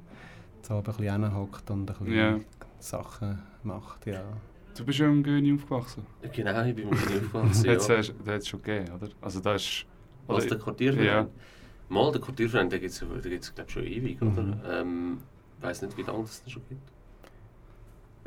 zu 0.63 0.73
ein 0.73 0.83
bisschen 0.83 1.23
hinhockt 1.23 1.69
und 1.69 1.81
ein 1.81 1.85
bisschen 1.85 2.07
yeah. 2.11 2.39
Sachen 2.79 3.39
macht, 3.63 4.07
ja. 4.07 4.23
Du 4.75 4.83
bist 4.83 4.97
ja 4.97 5.05
im 5.05 5.21
Göni 5.21 5.53
aufgewachsen? 5.53 6.05
Genau, 6.33 6.63
ich 6.65 6.75
bin 6.75 6.89
im 6.89 6.97
Göni 6.97 7.17
aufgewachsen, 7.25 7.65
ja. 7.65 7.73
Das 7.75 7.89
hat 7.89 8.15
es 8.27 8.47
schon 8.47 8.61
gegeben, 8.63 8.95
oder? 8.95 9.09
Also 9.21 9.39
das 9.41 9.61
ist... 9.61 9.85
Was, 10.25 10.47
der 10.47 10.57
Quartierverein? 10.57 11.05
Ja. 11.05 11.27
Mal, 11.87 12.11
der 12.11 12.21
Quartierverein, 12.21 12.69
den 12.69 12.79
gibt 12.81 12.93
es 12.93 12.99
glaube 12.99 13.67
ich 13.67 13.73
schon 13.73 13.83
ewig, 13.83 14.21
mhm. 14.21 14.31
oder? 14.31 14.81
Ähm, 14.81 15.17
ich 15.57 15.63
weiß 15.63 15.83
nicht, 15.83 15.97
wie 15.97 16.03
lange 16.03 16.23
es 16.23 16.43
den 16.43 16.51
schon 16.51 16.63
gibt. 16.67 16.81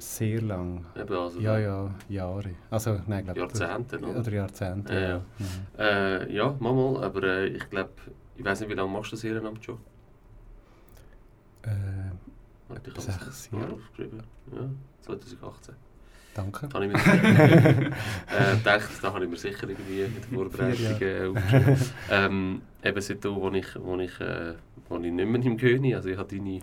Sehr 0.03 0.43
lang. 0.43 0.85
Eben 0.97 1.17
also 1.17 1.39
ja, 1.39 1.59
ja, 1.59 1.95
Jahre. 2.09 2.51
Also, 2.71 3.01
nein, 3.07 3.25
glaub, 3.25 3.37
Jahrzehnte, 3.37 3.99
oder? 4.01 4.19
Oder 4.19 4.33
Jahrzehnte, 4.33 4.93
ja. 4.93 5.01
Ja, 5.01 5.19
mhm. 5.39 5.79
äh, 5.79 6.35
ja 6.35 6.57
mal, 6.59 7.05
aber 7.05 7.23
äh, 7.23 7.47
ich 7.47 7.71
glaube, 7.71 7.93
ich 8.37 8.45
weiß 8.45 8.61
nicht, 8.61 8.71
wie 8.71 8.75
lange 8.75 8.91
machst 8.91 9.13
du 9.13 9.17
das 9.17 9.25
Ehrenamt 9.25 9.65
schon? 9.65 9.79
Äh, 11.63 12.11
ich 12.85 13.01
sechs 13.01 13.51
Jahre. 13.53 13.75
aufgeschrieben. 13.75 14.23
Ja, 14.53 14.69
2018. 15.03 15.75
Danke. 16.35 16.67
Da 16.67 16.75
habe 16.75 16.87
ich 16.87 16.93
mir 16.93 16.99
äh, 18.27 18.57
gedacht, 18.57 18.91
da 19.03 19.13
habe 19.13 19.25
ich 19.25 19.31
mir 19.31 19.37
sicher 19.37 19.69
irgendwie 19.69 20.03
in 20.03 20.15
der 20.15 20.23
Vorbereitung 20.23 21.01
äh, 21.01 21.27
aufgeschrieben. 21.29 21.77
ähm, 22.11 22.63
eben 22.83 23.01
seitdem, 23.01 23.37
wo 23.37 23.51
ich, 23.51 23.67
wo 23.77 23.97
ich, 23.99 24.21
äh, 24.21 24.55
wo 24.89 24.97
ich 24.97 25.13
nicht 25.13 25.29
mehr 25.29 25.43
im 25.45 25.57
König, 25.57 25.95
also 25.95 26.09
ich 26.09 26.19
habe 26.19 26.35
deine 26.35 26.61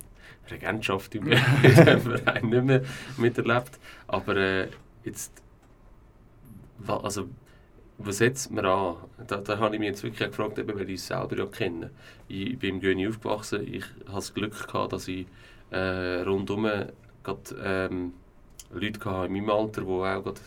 Regentschaft 0.49 1.13
im 1.15 1.27
Verein 1.31 2.49
nicht 2.49 2.63
mehr 2.63 2.81
miterlebt, 3.17 3.79
aber 4.07 4.35
äh, 4.35 4.67
jetzt, 5.03 5.31
also 6.87 7.29
was 7.99 8.17
setzt 8.17 8.49
man 8.51 8.65
an? 8.65 8.95
Da, 9.27 9.37
da 9.37 9.59
habe 9.59 9.75
ich 9.75 9.79
mich 9.79 9.89
jetzt 9.89 10.03
wirklich 10.03 10.29
gefragt, 10.29 10.57
eben, 10.57 10.79
weil 10.79 10.89
ich 10.89 11.01
es 11.01 11.07
selber 11.07 11.37
ja 11.37 11.45
kenne. 11.45 11.91
Ich 12.29 12.57
bin 12.57 12.75
im 12.75 12.81
Göni 12.81 13.07
aufgewachsen, 13.07 13.67
ich 13.71 13.83
hatte 13.83 14.15
das 14.15 14.33
Glück, 14.33 14.67
gehabt, 14.67 14.93
dass 14.93 15.07
ich 15.07 15.27
äh, 15.71 16.21
rundum 16.21 16.67
grad, 17.23 17.55
ähm, 17.61 18.13
Leute 18.71 18.99
hatte 19.03 19.25
in 19.27 19.33
meinem 19.33 19.49
Alter, 19.49 19.81
die 19.81 19.87
auch 19.87 20.23
grad, 20.23 20.41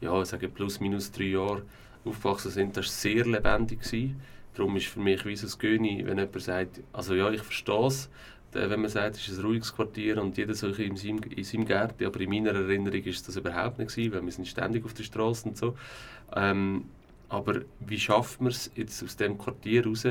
ja, 0.00 0.20
ich 0.20 0.28
sage 0.28 0.48
plus 0.48 0.80
minus 0.80 1.12
drei 1.12 1.24
Jahre 1.24 1.62
aufgewachsen 2.04 2.50
sind. 2.50 2.76
Das 2.76 2.86
war 2.86 2.92
sehr 2.92 3.24
lebendig. 3.24 3.80
Gewesen. 3.80 4.20
Darum 4.54 4.76
ist 4.76 4.86
für 4.86 5.00
mich 5.00 5.24
wie 5.26 5.36
so 5.36 5.46
ein 5.46 5.58
Göni, 5.58 6.02
wenn 6.06 6.18
jemand 6.18 6.40
sagt, 6.40 6.80
also 6.92 7.14
ja, 7.14 7.30
ich 7.30 7.42
verstehe 7.42 7.86
es, 7.86 8.08
wenn 8.56 8.80
man 8.80 8.90
sagt, 8.90 9.16
es 9.16 9.28
ist 9.28 9.38
ein 9.38 9.44
ruhiges 9.44 9.74
Quartier 9.74 10.20
und 10.20 10.36
jeder 10.36 10.54
so 10.54 10.68
in 10.68 10.96
seinem, 10.96 11.20
in 11.22 11.44
seinem 11.44 11.64
Gärtchen, 11.66 12.06
aber 12.06 12.20
in 12.20 12.30
meiner 12.30 12.50
Erinnerung 12.50 13.02
ist 13.02 13.26
das 13.28 13.36
überhaupt 13.36 13.78
nicht 13.78 13.94
gewesen, 13.94 14.12
weil 14.12 14.24
wir 14.24 14.32
sind 14.32 14.48
ständig 14.48 14.84
auf 14.84 14.94
der 14.94 15.04
Straße 15.04 15.48
und 15.48 15.56
so. 15.56 15.76
Ähm, 16.34 16.86
aber 17.28 17.62
wie 17.80 17.98
schafft 17.98 18.40
man 18.40 18.50
es 18.50 18.70
jetzt 18.74 19.02
aus 19.02 19.16
dem 19.16 19.36
Quartier 19.36 19.86
raus, 19.86 20.06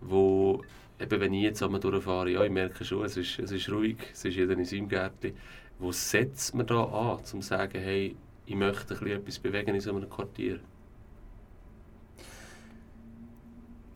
wo 0.00 0.62
eben 1.00 1.20
wenn 1.20 1.34
ich 1.34 1.42
jetzt 1.42 1.62
einmal 1.62 1.80
durchfahre, 1.80 2.30
ja, 2.30 2.44
ich 2.44 2.50
merke 2.50 2.84
schon, 2.84 3.04
es 3.04 3.16
ist, 3.16 3.38
es 3.38 3.50
ist 3.50 3.68
ruhig, 3.70 3.96
es 4.12 4.24
ist 4.24 4.36
jeder 4.36 4.52
in 4.52 4.64
seinem 4.64 4.88
Gärtchen. 4.88 5.34
Wo 5.78 5.90
setzt 5.92 6.54
man 6.54 6.66
da 6.66 6.84
an, 6.84 7.18
um 7.18 7.24
zu 7.24 7.40
sagen, 7.40 7.80
hey, 7.80 8.14
ich 8.46 8.54
möchte 8.54 8.96
ein 8.98 9.06
etwas 9.06 9.38
bewegen 9.38 9.74
in 9.74 9.80
so 9.80 9.94
einem 9.94 10.08
Quartier? 10.08 10.60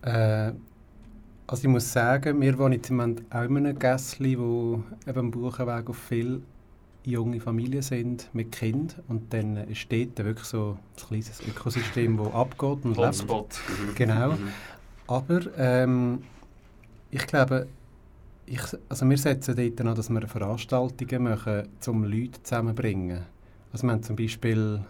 Äh, 0.02 0.52
also 1.46 1.62
ich 1.62 1.68
muss 1.68 1.92
sagen, 1.92 2.40
wir 2.40 2.58
wohnen 2.58 2.74
jetzt 2.74 2.90
im 2.90 2.96
Moment 2.96 3.22
auch 3.30 3.42
in 3.42 3.56
einem 3.56 3.78
Gässli, 3.78 4.38
wo 4.38 4.82
eben 5.06 5.18
am 5.18 5.30
Buchenweg 5.30 5.88
auf 5.88 5.98
viele 5.98 6.40
junge 7.04 7.40
Familien 7.40 7.82
sind 7.82 8.28
mit 8.32 8.50
Kind 8.50 8.96
und 9.06 9.32
dann 9.32 9.72
steht 9.74 10.18
da 10.18 10.24
wirklich 10.24 10.46
so 10.46 10.76
ein 10.76 11.06
kleines 11.06 11.40
Ökosystem, 11.40 12.16
das 12.16 12.32
abgeht 12.34 12.84
und 12.84 12.96
Hotspot. 12.96 13.60
lebt. 13.68 13.88
Mhm. 13.88 13.94
Genau. 13.94 14.32
Mhm. 14.32 14.48
Aber 15.06 15.40
ähm, 15.56 16.22
ich 17.12 17.24
glaube, 17.26 17.68
ich, 18.46 18.60
also 18.88 19.08
wir 19.08 19.18
setzen 19.18 19.54
dort 19.56 19.80
an, 19.80 19.94
dass 19.94 20.10
wir 20.10 20.26
Veranstaltungen 20.26 21.22
machen, 21.22 21.68
um 21.86 22.04
Leute 22.04 22.42
zusammenzubringen. 22.42 23.22
Also 23.72 23.86
wir 23.86 23.92
haben 23.92 24.02
zum 24.02 24.16
Beispiel 24.16 24.80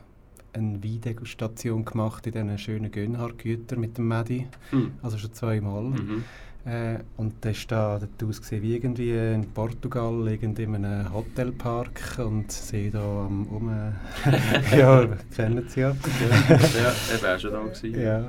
eine 0.56 0.82
Weindegustation 0.82 1.84
gemacht 1.84 2.26
in 2.26 2.32
diesen 2.32 2.58
schönen 2.58 2.90
Gönnhardt-Gütern 2.90 3.78
mit 3.78 3.98
dem 3.98 4.08
Medi. 4.08 4.46
Mhm. 4.72 4.92
Also 5.02 5.18
schon 5.18 5.32
zweimal. 5.32 5.82
Mhm. 5.82 6.24
Äh, 6.64 6.98
und 7.16 7.34
das 7.42 7.70
war 7.70 8.00
da 8.00 8.06
dort 8.06 8.28
ausgesehen 8.28 8.62
wie 8.62 8.74
irgendwie 8.74 9.12
in 9.12 9.48
Portugal, 9.52 10.26
irgendwie 10.26 10.64
in 10.64 10.74
einem 10.74 11.12
Hotelpark 11.12 12.18
und 12.18 12.50
sie 12.50 12.90
da 12.90 12.98
am 12.98 13.46
um 13.46 13.70
ja, 14.76 15.06
kennen 15.34 15.64
sie 15.68 15.80
ja. 15.80 15.90
ja, 15.90 16.92
er 17.12 17.22
war 17.22 17.38
schon 17.38 17.52
da 17.52 17.62
gewesen. 17.62 18.00
Ja. 18.00 18.28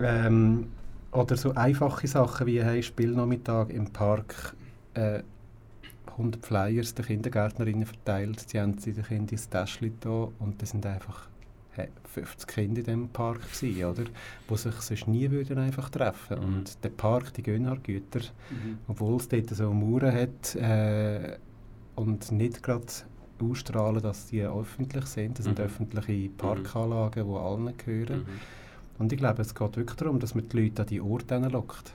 ähm, 0.26 0.66
oder 1.12 1.36
so 1.36 1.54
einfache 1.54 2.08
Sachen 2.08 2.46
wie 2.48 2.62
hey, 2.62 2.82
Spielnachmittag 2.82 3.70
im 3.70 3.92
Park. 3.92 4.56
Äh, 4.94 5.22
100 6.12 6.44
Flyers 6.44 6.94
den 6.94 7.04
Kindergärtnerinnen 7.04 7.86
verteilt. 7.86 8.40
Sie 8.48 8.60
haben 8.60 8.78
sie 8.78 8.92
den 8.92 9.04
Kindern 9.04 9.28
ins 9.28 9.48
Täschchen 9.48 9.96
da 10.00 10.28
und 10.38 10.60
das 10.60 10.70
sind 10.70 10.86
einfach 10.86 11.28
50 12.04 12.48
Kinder 12.48 12.78
in 12.80 12.84
diesem 12.84 13.08
Park 13.08 13.42
gewesen, 13.52 13.84
oder? 13.84 14.04
Die 14.48 14.56
sich 14.56 14.74
sonst 14.74 15.08
nie 15.08 15.30
würden 15.30 15.58
einfach 15.58 15.90
treffen 15.90 16.38
mhm. 16.38 16.44
Und 16.44 16.84
der 16.84 16.88
Park, 16.88 17.34
die 17.34 17.42
Gönnhardt-Güter, 17.42 18.20
mhm. 18.50 18.78
obwohl 18.88 19.16
es 19.16 19.28
dort 19.28 19.50
so 19.50 19.72
Mauern 19.72 20.14
hat 20.14 20.54
äh, 20.56 21.36
und 21.94 22.32
nicht 22.32 22.62
gerade 22.62 22.86
ausstrahlen, 23.38 24.02
dass 24.02 24.28
die 24.28 24.42
öffentlich 24.42 25.04
sind. 25.06 25.38
Das 25.38 25.44
sind 25.44 25.58
mhm. 25.58 25.64
öffentliche 25.64 26.12
mhm. 26.12 26.36
Parkanlagen, 26.36 27.28
die 27.28 27.34
allen 27.34 27.76
gehören. 27.76 28.20
Mhm. 28.20 28.40
Und 28.98 29.12
ich 29.12 29.18
glaube, 29.18 29.42
es 29.42 29.54
geht 29.54 29.76
wirklich 29.76 29.96
darum, 29.96 30.18
dass 30.18 30.34
man 30.34 30.48
die 30.48 30.62
Leute 30.62 30.82
an 30.82 30.88
die 30.88 31.00
Orte 31.00 31.36
lockt 31.36 31.92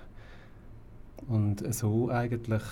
und 1.27 1.73
so 1.73 2.09
eigentlich 2.09 2.63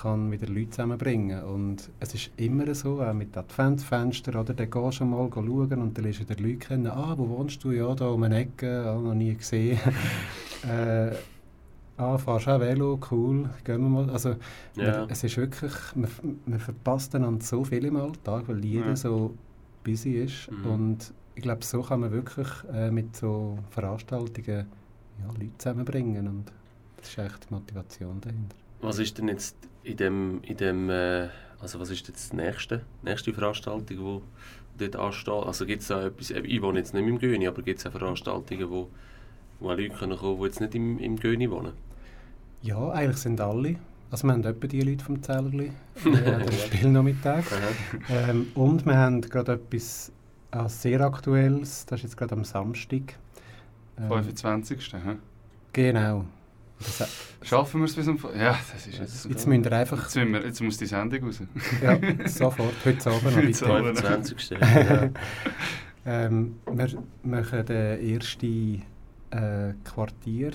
kann 0.00 0.32
wieder 0.32 0.46
Leute 0.46 0.70
zusammenbringen. 0.70 1.42
Und 1.44 1.90
es 2.00 2.14
ist 2.14 2.30
immer 2.36 2.74
so, 2.74 3.02
auch 3.02 3.12
mit 3.12 3.36
Adventsfenstern, 3.36 4.36
oder? 4.36 4.54
Dann 4.54 4.70
gehst 4.70 5.00
du 5.00 5.04
mal 5.04 5.30
schauen 5.32 5.46
und 5.46 5.96
dann 5.96 6.04
lernst 6.04 6.20
du 6.20 6.34
die 6.34 6.42
Leute 6.42 6.56
kennen. 6.56 6.86
Ah, 6.88 7.14
wo 7.16 7.28
wohnst 7.28 7.62
du? 7.62 7.70
Ja, 7.70 7.94
da 7.94 8.08
um 8.08 8.22
eine 8.22 8.38
Ecke, 8.38 8.84
ah, 8.86 8.98
noch 8.98 9.14
nie 9.14 9.34
gesehen. 9.34 9.78
äh, 10.68 11.10
ah, 11.96 12.18
fahrst 12.18 12.48
auch 12.48 12.60
Velo, 12.60 12.98
cool, 13.10 13.48
gehen 13.64 13.80
wir 13.82 13.88
mal. 13.88 14.10
Also, 14.10 14.36
ja. 14.74 15.00
man, 15.00 15.10
es 15.10 15.22
ist 15.22 15.36
wirklich, 15.36 15.72
man, 15.94 16.10
man 16.46 16.58
verpasst 16.58 17.14
dann 17.14 17.40
so 17.40 17.64
viel 17.64 17.84
im 17.84 17.96
Alltag, 17.96 18.44
weil 18.48 18.64
jeder 18.64 18.88
ja. 18.88 18.96
so 18.96 19.34
busy 19.84 20.12
ist. 20.12 20.50
Mhm. 20.50 20.70
Und 20.70 21.12
ich 21.34 21.42
glaube, 21.42 21.64
so 21.64 21.82
kann 21.82 22.00
man 22.00 22.10
wirklich 22.10 22.48
äh, 22.72 22.90
mit 22.90 23.14
so 23.14 23.58
Veranstaltungen 23.70 24.66
ja, 25.20 25.32
Leute 25.32 25.58
zusammenbringen. 25.58 26.26
Und 26.26 26.52
das 26.98 27.08
ist 27.08 27.18
echt 27.18 27.48
die 27.48 27.54
Motivation 27.54 28.20
dahinter. 28.20 28.56
Was 28.80 28.98
ist 28.98 29.18
denn 29.18 29.28
jetzt 29.28 29.56
in 29.82 29.96
dem, 29.96 30.40
in 30.42 30.56
dem 30.56 30.90
äh, 30.90 31.28
also 31.60 31.80
was 31.80 31.90
ist 31.90 32.06
jetzt 32.06 32.32
die 32.32 32.36
nächste, 32.36 32.82
nächste 33.02 33.32
Veranstaltung, 33.32 33.98
wo 33.98 34.22
dort 34.78 34.96
ansteht? 34.96 35.34
Also 35.34 35.66
gibt 35.66 35.82
es 35.82 35.88
da 35.88 36.06
etwas, 36.06 36.30
ich 36.30 36.62
wohne 36.62 36.78
jetzt 36.78 36.94
nicht 36.94 37.06
im 37.06 37.18
Göni, 37.18 37.46
aber 37.48 37.62
gibt 37.62 37.80
es 37.80 37.86
auch 37.86 37.92
Veranstaltungen, 37.92 38.70
wo, 38.70 38.88
wo 39.60 39.70
Leute 39.70 39.90
kommen 39.90 40.16
können, 40.16 40.38
die 40.38 40.44
jetzt 40.44 40.60
nicht 40.60 40.74
im, 40.74 40.98
im 40.98 41.16
Göni 41.18 41.50
wohnen? 41.50 41.72
Ja, 42.62 42.90
eigentlich 42.90 43.18
sind 43.18 43.40
alle. 43.40 43.76
Also 44.10 44.26
wir 44.26 44.32
haben 44.32 44.44
etwa 44.44 44.66
die 44.66 44.80
Leute 44.80 45.04
vom 45.04 45.22
Zellerli 45.22 45.70
an 46.04 46.12
den 46.12 46.52
Spielnachmittag. 46.52 47.44
ähm, 48.08 48.48
und 48.54 48.86
wir 48.86 48.96
haben 48.96 49.20
gerade 49.20 49.52
etwas 49.52 50.12
äh, 50.52 50.68
sehr 50.68 51.00
Aktuelles, 51.00 51.84
das 51.86 52.00
ist 52.00 52.04
jetzt 52.04 52.16
gerade 52.16 52.34
am 52.34 52.44
Samstag. 52.44 53.18
Ähm, 53.98 54.08
25. 54.08 54.92
He? 54.92 54.98
Genau. 55.72 56.24
Das, 56.78 57.08
Schaffen 57.42 57.80
wir 57.80 57.86
es 57.86 57.94
bis 57.94 58.04
zum... 58.04 58.18
Ja, 58.36 58.58
das 58.72 58.86
ist 58.86 58.98
jetzt... 58.98 59.24
Jetzt 59.24 59.46
müssen 59.46 59.64
wir 59.64 59.72
einfach... 59.72 60.02
Jetzt, 60.02 60.16
wir, 60.16 60.44
jetzt 60.44 60.60
muss 60.60 60.76
die 60.76 60.86
Sendung 60.86 61.24
raus. 61.24 61.40
ja, 61.82 61.98
sofort. 62.26 62.74
Heute 62.84 63.10
Abend 63.10 63.24
noch. 63.24 63.36
Heute 63.36 63.54
25. 63.54 64.50
ja. 64.60 65.10
ähm, 66.06 66.56
wir 66.70 66.88
machen 67.22 67.66
den 67.66 68.14
ersten 68.14 68.82
äh, 69.30 69.74
Quartier 69.84 70.52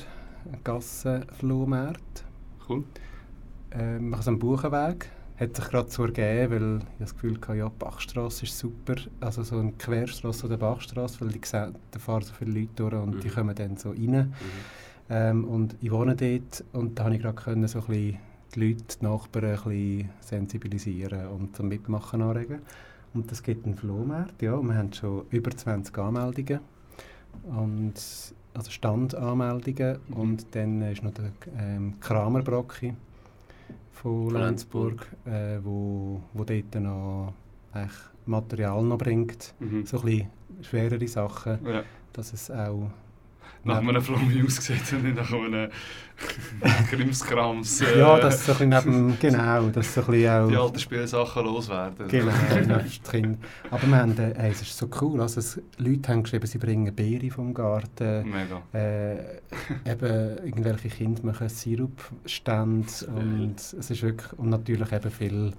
Gassenflohmarkt. 0.64 2.26
Cool. 2.68 2.84
Äh, 3.72 3.78
wir 3.78 4.00
machen 4.00 4.22
es 4.22 4.28
am 4.28 4.40
Buchenweg. 4.40 5.10
Hat 5.38 5.56
sich 5.56 5.66
gerade 5.66 5.90
so 5.90 6.06
ergeben, 6.06 6.52
weil 6.52 6.78
ich 6.78 7.00
das 7.00 7.14
Gefühl 7.16 7.38
hatte, 7.42 7.56
ja, 7.56 7.68
die 7.68 7.80
Bachstrasse 7.80 8.46
ist 8.46 8.58
super. 8.58 8.96
Also 9.20 9.44
so 9.44 9.58
eine 9.58 9.72
Querstrasse 9.74 10.46
oder 10.46 10.58
Bachstrasse, 10.58 11.22
weil 11.22 11.30
die, 11.30 11.42
da 11.52 11.72
fahren 12.00 12.22
so 12.22 12.34
viele 12.34 12.60
Leute 12.60 12.72
durch 12.76 12.94
und 12.94 13.16
mhm. 13.16 13.20
die 13.20 13.30
kommen 13.30 13.56
dann 13.56 13.78
so 13.78 13.90
rein. 13.90 14.12
Mhm. 14.12 14.34
Ähm, 15.14 15.46
und 15.46 15.76
ich 15.80 15.92
wohne 15.92 16.16
dort 16.16 16.64
und 16.74 16.98
da 16.98 17.04
konnte 17.04 17.18
ich 17.18 17.22
gerade 17.22 17.68
so 17.68 17.80
ein 17.80 17.86
bisschen 17.86 18.18
die 18.56 18.68
Leute, 18.68 18.98
die 19.00 19.06
Nachbarn 19.06 19.46
ein 19.46 19.52
bisschen 19.64 20.10
sensibilisieren 20.22 21.28
und 21.28 21.56
zum 21.56 21.68
Mitmachen 21.68 22.24
anregen. 22.24 22.62
Und 23.14 23.32
das 23.32 23.44
gibt 23.44 23.68
einen 23.68 23.76
Flohmarkt, 23.76 24.42
ja. 24.42 24.60
Wir 24.60 24.76
haben 24.76 24.92
schon 24.92 25.26
über 25.30 25.52
20 25.52 25.96
Anmeldungen. 26.00 26.62
Und, 27.44 27.94
also 28.56 28.72
Standanmeldungen. 28.72 30.00
Mhm. 30.08 30.16
Und 30.16 30.56
dann 30.56 30.82
ist 30.82 31.04
noch 31.04 31.14
der 31.14 31.32
ähm, 31.60 32.00
Kramerbrocki 32.00 32.96
von 33.92 34.32
Lenzburg, 34.32 35.08
äh, 35.26 35.60
wo, 35.64 36.22
wo 36.34 36.44
dort 36.44 36.74
noch 36.76 37.34
Material 38.26 38.82
noch 38.84 38.98
bringt. 38.98 39.54
Mhm. 39.60 39.86
So 39.86 40.00
ein 40.00 40.06
bisschen 40.06 40.30
schwerere 40.64 41.08
Sachen, 41.08 41.64
ja. 41.68 41.84
dass 42.14 42.34
es 42.34 42.50
auch 42.50 42.90
nach 43.64 43.78
einem 43.78 44.02
Flummi 44.02 44.44
aussieht 44.46 44.92
und 44.94 45.04
nicht 45.04 45.16
nach 45.16 45.32
einem 45.32 45.70
Krimskrams. 46.90 47.82
Äh, 47.82 48.00
ja, 48.00 48.20
das 48.20 48.46
so 48.46 48.54
ein 48.60 48.70
neben, 48.70 49.18
genau, 49.20 49.68
das 49.70 49.94
so 49.94 50.02
ein 50.02 50.28
auch... 50.28 50.48
Die 50.48 50.56
alten 50.56 50.80
Spielsachen 50.80 51.46
loswerden. 51.46 52.08
Genau, 52.08 52.32
Kind. 53.10 53.38
Aber 53.72 53.88
wir 53.88 53.98
haben, 53.98 54.18
äh, 54.18 54.50
es 54.50 54.62
ist 54.62 54.78
so 54.78 54.88
cool, 55.02 55.22
also 55.22 55.40
es, 55.40 55.62
Leute 55.78 56.12
haben 56.12 56.24
geschrieben, 56.24 56.48
sie 56.48 56.58
bringen 56.58 56.94
Beere 56.94 57.30
vom 57.30 57.54
Garten. 57.54 58.30
Mega. 58.30 58.62
Äh, 58.74 59.40
eben 59.90 60.38
irgendwelche 60.46 60.90
Kinder 60.90 61.24
machen 61.26 61.50
Sirupstände 61.50 62.88
und 63.08 63.56
es 63.58 63.74
ist 63.74 64.02
wirklich, 64.04 64.34
und 64.38 64.50
natürlich 64.50 64.92
eben 64.92 65.12
viel 65.12 65.54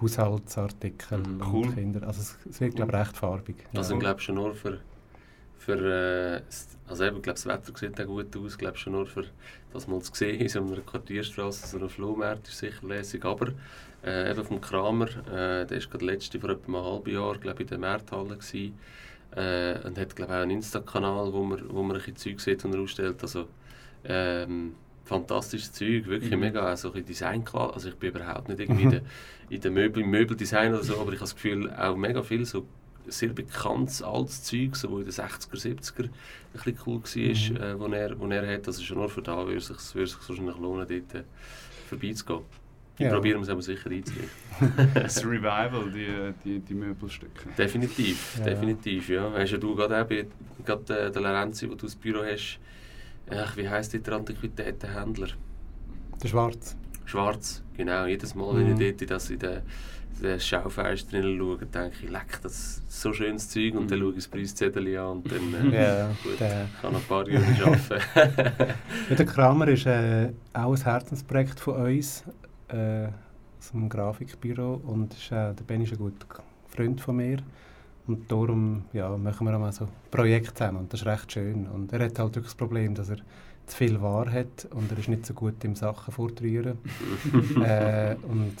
Haushaltsartikel 0.00 1.18
mhm. 1.18 1.42
cool. 1.52 1.72
Kinder. 1.72 2.06
Also 2.06 2.20
es, 2.20 2.36
es 2.48 2.60
wird, 2.60 2.76
glaube 2.76 2.92
ich, 2.92 2.98
recht 2.98 3.16
farbig. 3.16 3.56
Also 3.74 3.94
ja. 3.94 4.00
glaube 4.00 4.20
schon 4.20 4.34
nur 4.36 4.54
für 4.54 4.78
für, 5.66 6.36
äh, 6.36 6.42
also 6.88 7.04
eben, 7.04 7.16
ich 7.16 7.22
glaube, 7.22 7.34
das 7.34 7.46
Wetter 7.46 7.76
sieht 7.76 8.00
auch 8.00 8.06
gut 8.06 8.36
aus, 8.36 8.56
glaube 8.56 8.78
schon 8.78 8.92
nur 8.92 9.06
für 9.06 9.24
das 9.72 9.88
mal 9.88 10.00
zu 10.00 10.14
sehen 10.14 10.40
in 10.40 10.48
so 10.48 10.60
einer 10.60 10.80
Quartierstraße, 10.80 11.66
so 11.66 11.78
einer 11.78 11.88
Flohmarkt 11.88 12.46
ist 12.46 12.58
sicher 12.58 12.86
lässig, 12.86 13.24
aber 13.24 13.48
äh, 14.04 14.30
eben 14.30 14.44
vom 14.44 14.60
Kramer, 14.60 15.08
äh, 15.26 15.66
der 15.66 15.70
war 15.70 15.90
gerade 15.90 16.04
letzte 16.04 16.38
vor 16.38 16.50
etwa 16.50 16.66
einem 16.66 16.84
halben 16.86 17.10
Jahr, 17.12 17.36
glaube 17.38 17.62
in 17.62 17.68
der 17.68 17.78
Märthalle 17.78 18.36
gewesen, 18.36 18.78
äh, 19.34 19.78
und 19.84 19.98
hat 19.98 20.14
glaube 20.14 20.34
auch 20.34 20.42
einen 20.42 20.52
Insta-Kanal, 20.52 21.32
wo 21.32 21.42
man, 21.42 21.60
wo 21.68 21.82
man 21.82 21.96
ein 21.96 22.02
bisschen 22.02 22.16
Zeug 22.16 22.40
sieht 22.40 22.64
und 22.64 22.76
ausstellt, 22.76 23.20
also 23.22 23.48
ähm, 24.04 24.76
fantastisches 25.04 25.72
Zeug, 25.72 26.06
wirklich 26.06 26.30
mhm. 26.30 26.40
mega, 26.40 26.60
also 26.60 26.92
ein 26.92 27.04
Design 27.04 27.44
also 27.52 27.88
ich 27.88 27.96
bin 27.96 28.10
überhaupt 28.10 28.48
nicht 28.48 28.60
irgendwie 28.60 28.84
in 28.84 28.90
der, 28.90 29.00
in 29.50 29.60
der 29.60 29.70
Möbel, 29.72 30.04
im 30.04 30.10
Möbeldesign 30.10 30.74
oder 30.74 30.84
so, 30.84 30.94
aber 31.00 31.12
ich 31.12 31.18
habe 31.18 31.30
das 31.30 31.34
Gefühl, 31.34 31.72
auch 31.72 31.96
mega 31.96 32.22
viel 32.22 32.44
so 32.44 32.64
sehr 33.08 33.30
bekanntes 33.30 34.02
altes 34.02 34.42
Zeug, 34.42 34.76
so, 34.76 34.98
in 34.98 35.04
den 35.04 35.12
60er, 35.12 35.54
70er 35.54 36.04
ein 36.04 36.10
bisschen 36.52 36.78
cool 36.86 37.02
war, 37.02 37.02
mhm. 37.02 37.56
äh, 37.56 37.80
wo, 37.80 37.86
er, 37.86 38.18
wo 38.18 38.26
er 38.26 38.54
hat. 38.54 38.66
Also 38.66 38.82
schon 38.82 38.98
nur 38.98 39.08
für 39.08 39.22
da 39.22 39.38
würde 39.38 39.56
es 39.56 39.66
sich, 39.66 39.94
würde 39.94 40.06
sich 40.06 40.28
wahrscheinlich 40.28 40.56
lohnen, 40.58 40.86
dort 40.88 41.14
äh, 41.14 41.24
vorbeizugehen. 41.88 42.42
Ich 42.98 43.04
ja. 43.04 43.12
probieren 43.12 43.42
es 43.42 43.48
aber 43.50 43.60
sicher 43.60 43.90
einzulegen. 43.90 44.30
das 44.94 45.24
Revival, 45.24 45.90
die, 45.92 46.32
die, 46.44 46.60
die 46.60 46.74
Möbelstücke. 46.74 47.48
Definitiv, 47.56 48.38
ja. 48.38 48.44
definitiv, 48.44 49.08
ja. 49.10 49.30
Hast 49.34 49.50
ja 49.50 49.58
du 49.58 49.74
gerade 49.74 50.04
bei 50.04 50.26
gerade, 50.64 50.98
äh, 50.98 51.10
der 51.10 51.22
Lorenzi, 51.22 51.68
wo 51.68 51.74
du 51.74 51.86
das 51.86 51.94
Büro 51.94 52.22
hast, 52.24 52.58
ach, 53.30 53.56
wie 53.56 53.68
heisst 53.68 53.92
der 53.92 54.14
Antiquitätenhändler? 54.14 55.28
Der 56.22 56.28
Schwarz. 56.28 56.76
Schwarz, 57.04 57.62
genau. 57.76 58.06
Jedes 58.06 58.34
Mal, 58.34 58.54
mhm. 58.54 58.58
wenn 58.58 58.72
ich 58.72 58.78
dort 58.78 59.02
in, 59.02 59.08
das, 59.08 59.30
in 59.30 59.38
der 59.38 59.62
das 60.20 60.46
Schaufenster 60.46 61.22
schaue, 61.22 61.58
denke 61.58 61.92
ich, 62.02 62.10
leck, 62.10 62.40
das 62.42 62.52
ist 62.52 63.00
so 63.00 63.12
schönes 63.12 63.48
Zeug. 63.48 63.74
Und 63.74 63.90
dann 63.90 63.98
mhm. 63.98 64.02
schaue 64.02 64.10
ich 64.10 64.16
das 64.16 64.28
Preiszettel 64.28 64.98
an 64.98 65.08
und 65.18 65.30
dann 65.30 65.72
äh, 65.72 65.98
ja, 65.98 66.08
gut, 66.22 66.40
der, 66.40 66.68
kann 66.80 66.92
noch 66.92 67.00
ein 67.00 67.06
paar 67.06 67.28
Jahre 67.28 67.44
arbeiten. 67.64 68.74
ja, 69.10 69.16
der 69.16 69.26
Kramer 69.26 69.68
ist 69.68 69.86
äh, 69.86 70.30
auch 70.52 70.74
ein 70.74 70.82
Herzensprojekt 70.82 71.60
von 71.60 71.74
uns, 71.74 72.24
äh, 72.68 73.06
aus 73.58 73.70
dem 73.72 73.88
Grafikbüro. 73.88 74.80
Und 74.86 75.14
ist, 75.14 75.32
äh, 75.32 75.54
der 75.54 75.64
Ben 75.66 75.82
ist 75.82 75.92
ein 75.92 75.98
guter 75.98 76.26
Freund 76.68 77.00
von 77.00 77.16
mir. 77.16 77.38
Und 78.06 78.30
darum 78.30 78.84
ja, 78.92 79.16
machen 79.16 79.46
wir 79.46 79.56
auch 79.56 79.60
mal 79.60 79.72
so 79.72 79.88
Projekte 80.10 80.54
zusammen. 80.54 80.78
Und 80.78 80.92
das 80.92 81.00
ist 81.00 81.06
recht 81.06 81.32
schön. 81.32 81.66
Und 81.66 81.92
er 81.92 82.04
hat 82.04 82.18
halt 82.18 82.34
wirklich 82.34 82.44
das 82.44 82.54
Problem, 82.54 82.94
dass 82.94 83.10
er 83.10 83.18
zu 83.66 83.76
viel 83.76 84.00
Wahr 84.00 84.30
hat 84.30 84.68
und 84.70 84.90
er 84.92 84.98
ist 84.98 85.08
nicht 85.08 85.26
so 85.26 85.34
gut 85.34 85.62
im 85.64 85.74
Sachen 85.74 86.12
vortrühren. 86.12 86.78
äh, 87.64 88.14
und 88.28 88.54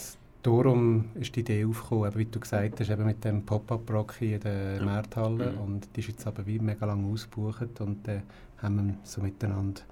darum 0.46 1.06
ist 1.14 1.34
die 1.34 1.40
Idee 1.40 1.64
aufgekommen, 1.64 2.14
wie 2.14 2.24
du 2.24 2.38
gesagt 2.38 2.80
hast, 2.80 2.90
eben 2.90 3.04
mit 3.04 3.24
dem 3.24 3.44
Pop-Up-Rock 3.44 4.20
in 4.22 4.40
der 4.40 4.76
ja. 4.76 4.84
Märthalle. 4.84 5.52
Mhm. 5.52 5.58
Und 5.58 5.88
die 5.96 6.00
ist 6.00 6.08
jetzt 6.08 6.26
aber 6.26 6.46
wie 6.46 6.58
mega 6.58 6.86
lange 6.86 7.12
ausgebucht. 7.12 7.80
Und 7.80 8.06
dann 8.06 8.16
äh, 8.16 8.20
haben 8.58 8.76
wir 8.76 8.94
so 9.02 9.20
miteinander 9.20 9.82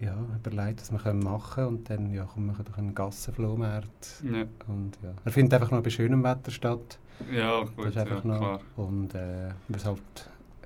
ja, 0.00 0.14
überlegt, 0.34 0.80
was 0.80 1.04
wir 1.04 1.14
machen 1.14 1.54
können. 1.54 1.68
Und 1.68 1.90
dann 1.90 2.12
ja, 2.12 2.24
kommen 2.24 2.46
wir 2.46 2.64
durch 2.64 2.78
einen 2.78 2.94
Gassenflohmarkt. 2.94 4.22
Ja. 4.24 4.44
Und, 4.66 4.98
ja. 5.02 5.12
Er 5.24 5.32
findet 5.32 5.54
einfach 5.54 5.70
noch 5.70 5.82
bei 5.82 5.90
schönem 5.90 6.24
Wetter 6.24 6.50
statt. 6.50 6.98
Ja, 7.30 7.60
gut, 7.60 7.78
das 7.78 7.86
ist 7.88 7.98
einfach 7.98 8.24
ja, 8.24 8.30
noch, 8.30 8.38
klar. 8.38 8.60
Und 8.76 9.14
äh, 9.14 9.50
was 9.68 9.84
halt 9.84 10.00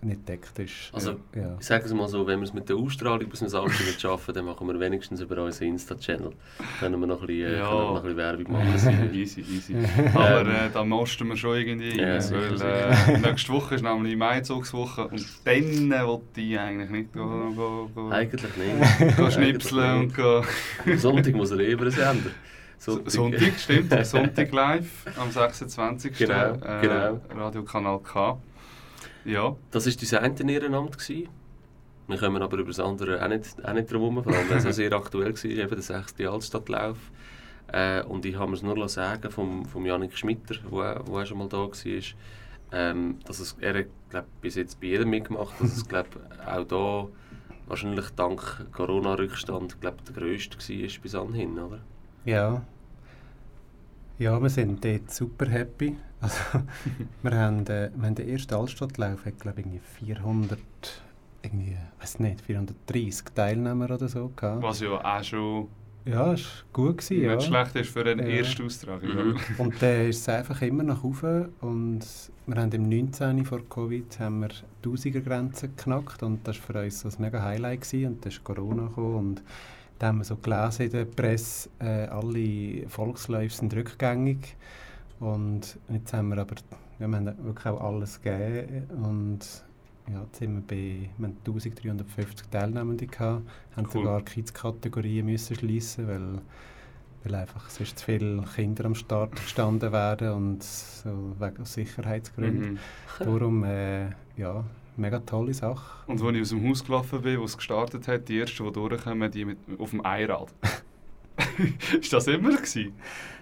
nicht 0.03 0.29
deckt 0.29 0.59
ist. 0.59 0.91
Also, 0.93 1.17
ja. 1.35 1.57
ich 1.59 1.67
sage 1.67 1.85
es 1.85 1.93
mal 1.93 2.09
so, 2.09 2.27
wenn 2.27 2.41
wir 2.41 2.45
es 2.45 2.53
mit 2.53 2.69
der 2.69 2.77
Ausstrahlung 2.77 3.29
bis 3.29 3.43
ins 3.43 3.55
Alter 3.55 3.85
nicht 3.85 4.01
schaffen, 4.01 4.35
dann 4.35 4.45
machen 4.45 4.67
wir 4.67 4.79
wenigstens 4.79 5.21
über 5.21 5.43
unseren 5.43 5.69
Insta-Channel. 5.69 6.33
Können 6.81 7.01
wir 7.01 7.07
noch 7.07 7.21
ein 7.21 7.27
bisschen, 7.27 7.53
äh, 7.53 7.59
ja. 7.59 7.71
noch 7.71 7.97
ein 7.97 8.03
bisschen 8.03 8.17
Werbung 8.17 8.53
machen. 8.53 9.11
easy, 9.15 9.41
easy. 9.43 9.77
Aber 10.15 10.43
äh, 10.43 10.71
da 10.73 10.85
mosten 10.85 11.29
wir 11.29 11.37
schon 11.37 11.57
irgendwie 11.57 11.99
ja, 11.99 12.19
weil 12.31 12.61
äh, 12.61 13.19
nächste 13.19 13.53
Woche 13.53 13.77
ist 13.77 13.83
nämlich 13.83 14.17
Maizugswoche 14.17 15.09
und 15.09 15.27
dann 15.45 15.93
äh, 15.93 16.07
wollte 16.07 16.41
ich 16.41 16.59
eigentlich 16.59 16.91
nicht 16.91 17.13
go, 17.13 17.53
go, 17.55 17.91
go, 17.95 18.11
Eigentlich 18.11 18.51
nicht. 18.57 19.17
Go 19.17 19.31
schnipseln 19.31 20.01
und 20.01 20.15
go... 20.15 20.43
Sonntag 20.97 21.35
muss 21.35 21.51
er 21.51 21.61
eh 21.61 21.73
über 21.73 21.91
Sender. 21.91 22.31
Sonntag. 22.79 23.11
Sonntag, 23.11 23.59
stimmt. 23.59 24.07
Sonntag 24.07 24.53
live 24.53 25.07
am 25.17 25.31
26. 25.31 26.19
Genau, 26.19 26.53
äh, 26.55 26.81
genau. 26.83 27.21
Radiokanal 27.35 28.01
K. 28.01 28.39
Ja. 29.25 29.57
Das 29.71 29.87
war 29.87 30.21
dein 30.21 30.39
eine 30.39 30.53
Ehrenamt. 30.53 30.99
Gewesen. 30.99 31.29
Wir 32.07 32.19
kommen 32.19 32.43
aber 32.43 32.59
über 32.59 32.69
das 32.69 32.81
andere 32.81 33.23
auch 33.25 33.29
nicht, 33.29 33.65
auch 33.65 33.73
nicht 33.73 33.91
drum 33.91 34.03
herum, 34.03 34.23
vor 34.23 34.33
allem 34.33 34.51
weil 34.51 34.67
es 34.67 34.77
sehr 34.77 34.93
aktuell 34.93 35.35
war, 35.35 35.45
eben 35.45 35.71
der 35.71 35.83
6. 35.83 36.21
Altstadtlauf. 36.21 36.99
Äh, 37.73 38.03
und 38.03 38.27
ich 38.27 38.37
habe 38.37 38.51
mir 38.51 38.57
es 38.57 38.63
nur 38.63 38.89
sagen 38.89 39.31
vom, 39.31 39.65
vom 39.65 39.87
Janik 39.87 40.17
Schmitter, 40.17 40.57
der 40.71 41.01
auch 41.01 41.27
schon 41.27 41.39
mal 41.39 41.49
da 41.49 41.57
war, 41.57 42.03
ähm, 42.73 43.19
dass 43.25 43.41
es, 43.41 43.57
er 43.61 43.85
glaub, 44.11 44.27
bis 44.43 44.57
jetzt 44.57 44.81
bei 44.81 44.89
jedem 44.89 45.11
mitgemacht 45.11 45.55
dass 45.61 45.77
es 45.77 45.89
glaub, 45.89 46.07
auch 46.47 46.65
da 46.65 47.09
wahrscheinlich 47.67 48.11
dank 48.11 48.71
Corona-Rückstand 48.73 49.83
der 49.83 50.15
grösste 50.15 50.59
war 50.59 51.01
bis 51.01 51.15
anhin, 51.15 51.59
oder? 51.59 51.81
Ja. 52.27 52.63
Ja, 54.19 54.41
wir 54.41 54.51
sind 54.51 54.85
dort 54.85 55.11
super 55.11 55.49
happy. 55.49 55.97
Also, 56.25 56.65
wir, 57.23 57.37
haben, 57.37 57.67
äh, 57.67 57.91
wir 57.95 58.07
haben 58.07 58.15
den 58.15 58.29
ersten 58.29 58.55
Altstadtlauf, 58.55 59.27
hat, 59.27 59.39
glaube 59.41 59.61
ich, 59.61 60.07
400, 60.07 60.59
irgendwie, 61.43 61.77
weiß 62.01 62.19
nicht, 62.21 62.41
430 62.41 63.27
Teilnehmer 63.35 63.91
oder 63.91 64.09
so 64.09 64.33
gehabt. 64.35 64.63
Was 64.63 64.81
ja 64.81 65.05
auch 65.05 65.23
schon 65.23 65.69
ja, 66.07 66.35
es 66.35 66.45
war 66.45 66.51
gut. 66.73 66.99
Gewesen, 66.99 67.17
nicht 67.17 67.31
ja. 67.31 67.41
schlecht 67.41 67.77
ist 67.77 67.91
für 67.91 68.05
eine 68.05 68.23
ja. 68.23 68.37
erste 68.39 68.65
Austragung. 68.65 69.09
Mhm. 69.09 69.37
Und 69.59 69.83
dann 69.83 70.09
ist 70.09 70.21
es 70.21 70.29
einfach 70.29 70.61
immer 70.61 70.83
nach 70.83 71.03
oben 71.03 71.49
und 71.61 72.01
wir 72.47 72.57
haben 72.57 72.73
im 72.73 72.89
19. 72.89 73.45
vor 73.47 73.67
Covid 73.69 74.19
haben 74.21 74.41
wir 74.41 74.49
die 74.85 74.89
1000er 74.89 75.21
Grenze 75.21 75.69
geknackt 75.69 76.23
und 76.23 76.47
das 76.47 76.59
war 76.59 76.75
für 76.75 76.85
uns 76.85 77.01
so 77.01 77.09
ein 77.09 77.15
mega 77.19 77.43
Highlight 77.43 77.83
gewesen. 77.83 78.07
und 78.07 78.25
dann 78.25 78.33
ist 78.33 78.45
Corona 78.45 78.87
gekommen 78.87 79.17
und 79.17 79.43
da 79.99 80.09
haben 80.09 80.19
wir 80.19 80.25
so 80.25 80.37
gelesen 80.37 80.83
in 80.83 80.93
der 80.93 81.05
Presse, 81.07 81.71
äh, 81.81 82.07
alle 82.07 82.87
Volksläufe 82.89 83.55
sind 83.55 83.75
rückgängig. 83.75 84.57
Und 85.25 85.79
jetzt 85.89 86.13
haben 86.13 86.29
wir 86.29 86.39
aber 86.39 86.57
ja, 86.99 87.09
wir 87.09 87.17
haben 87.17 87.47
wirklich 87.47 87.67
auch 87.67 87.81
alles 87.81 88.21
gegeben. 88.21 88.87
Und 89.03 89.39
ja, 90.13 90.21
jetzt 90.23 90.39
sind 90.39 90.55
wir 90.55 90.61
bei 90.61 91.09
wir 91.17 91.29
haben 91.29 91.37
1350 91.47 92.49
Teilnehmende 92.49 93.07
gehabt, 93.07 93.43
haben 93.75 93.87
Cool. 93.87 93.93
sogar 93.93 94.23
Kids-Kategorien 94.23 95.25
müssen 95.25 95.57
schließen, 95.57 96.07
weil, 96.07 96.43
weil 97.23 97.35
einfach 97.41 97.71
sonst 97.71 97.99
zu 97.99 98.05
viele 98.05 98.45
Kinder 98.55 98.85
am 98.85 98.95
Start 98.95 99.35
gestanden 99.37 99.93
werden 99.93 100.33
und 100.33 100.63
so 100.63 101.35
wegen 101.39 101.63
aus 101.63 101.73
Sicherheitsgründen. 101.73 102.73
Mhm. 102.73 102.79
Darum, 103.19 103.65
äh, 103.65 104.11
ja, 104.37 104.63
mega 104.99 105.21
tolle 105.21 105.55
Sache. 105.55 106.05
Und 106.07 106.21
als 106.23 106.35
ich 106.35 106.43
aus 106.43 106.49
dem 106.51 106.69
Haus 106.69 106.85
gelaufen 106.85 107.23
bin, 107.23 107.41
wo 107.41 107.45
es 107.45 107.57
gestartet 107.57 108.07
hat, 108.09 108.29
die 108.29 108.41
ersten, 108.41 108.63
die 108.63 108.73
durchkommen, 108.73 109.31
die 109.31 109.47
mit, 109.47 109.59
auf 109.79 109.89
dem 109.89 110.03
Einrad. 110.03 110.53
ist 111.99 112.13
das 112.13 112.27
immer 112.27 112.51
gewesen? 112.51 112.93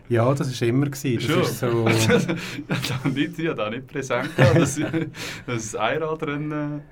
Ja, 0.09 0.33
das 0.35 0.61
war 0.61 0.69
immer. 0.69 0.87
Gewesen. 0.87 1.27
Das 1.39 1.51
ist 1.51 1.59
so, 1.61 1.67
ja, 1.89 2.77
da 3.03 3.09
nicht, 3.09 3.39
ich 3.39 3.47
habe 3.47 3.57
da 3.57 3.71
nicht 3.71 3.87
präsent 3.87 4.35
gehabt, 4.37 4.59
dass, 4.61 4.77
dass 5.47 5.73
das 5.73 5.75
Einradrennen... 5.77 6.83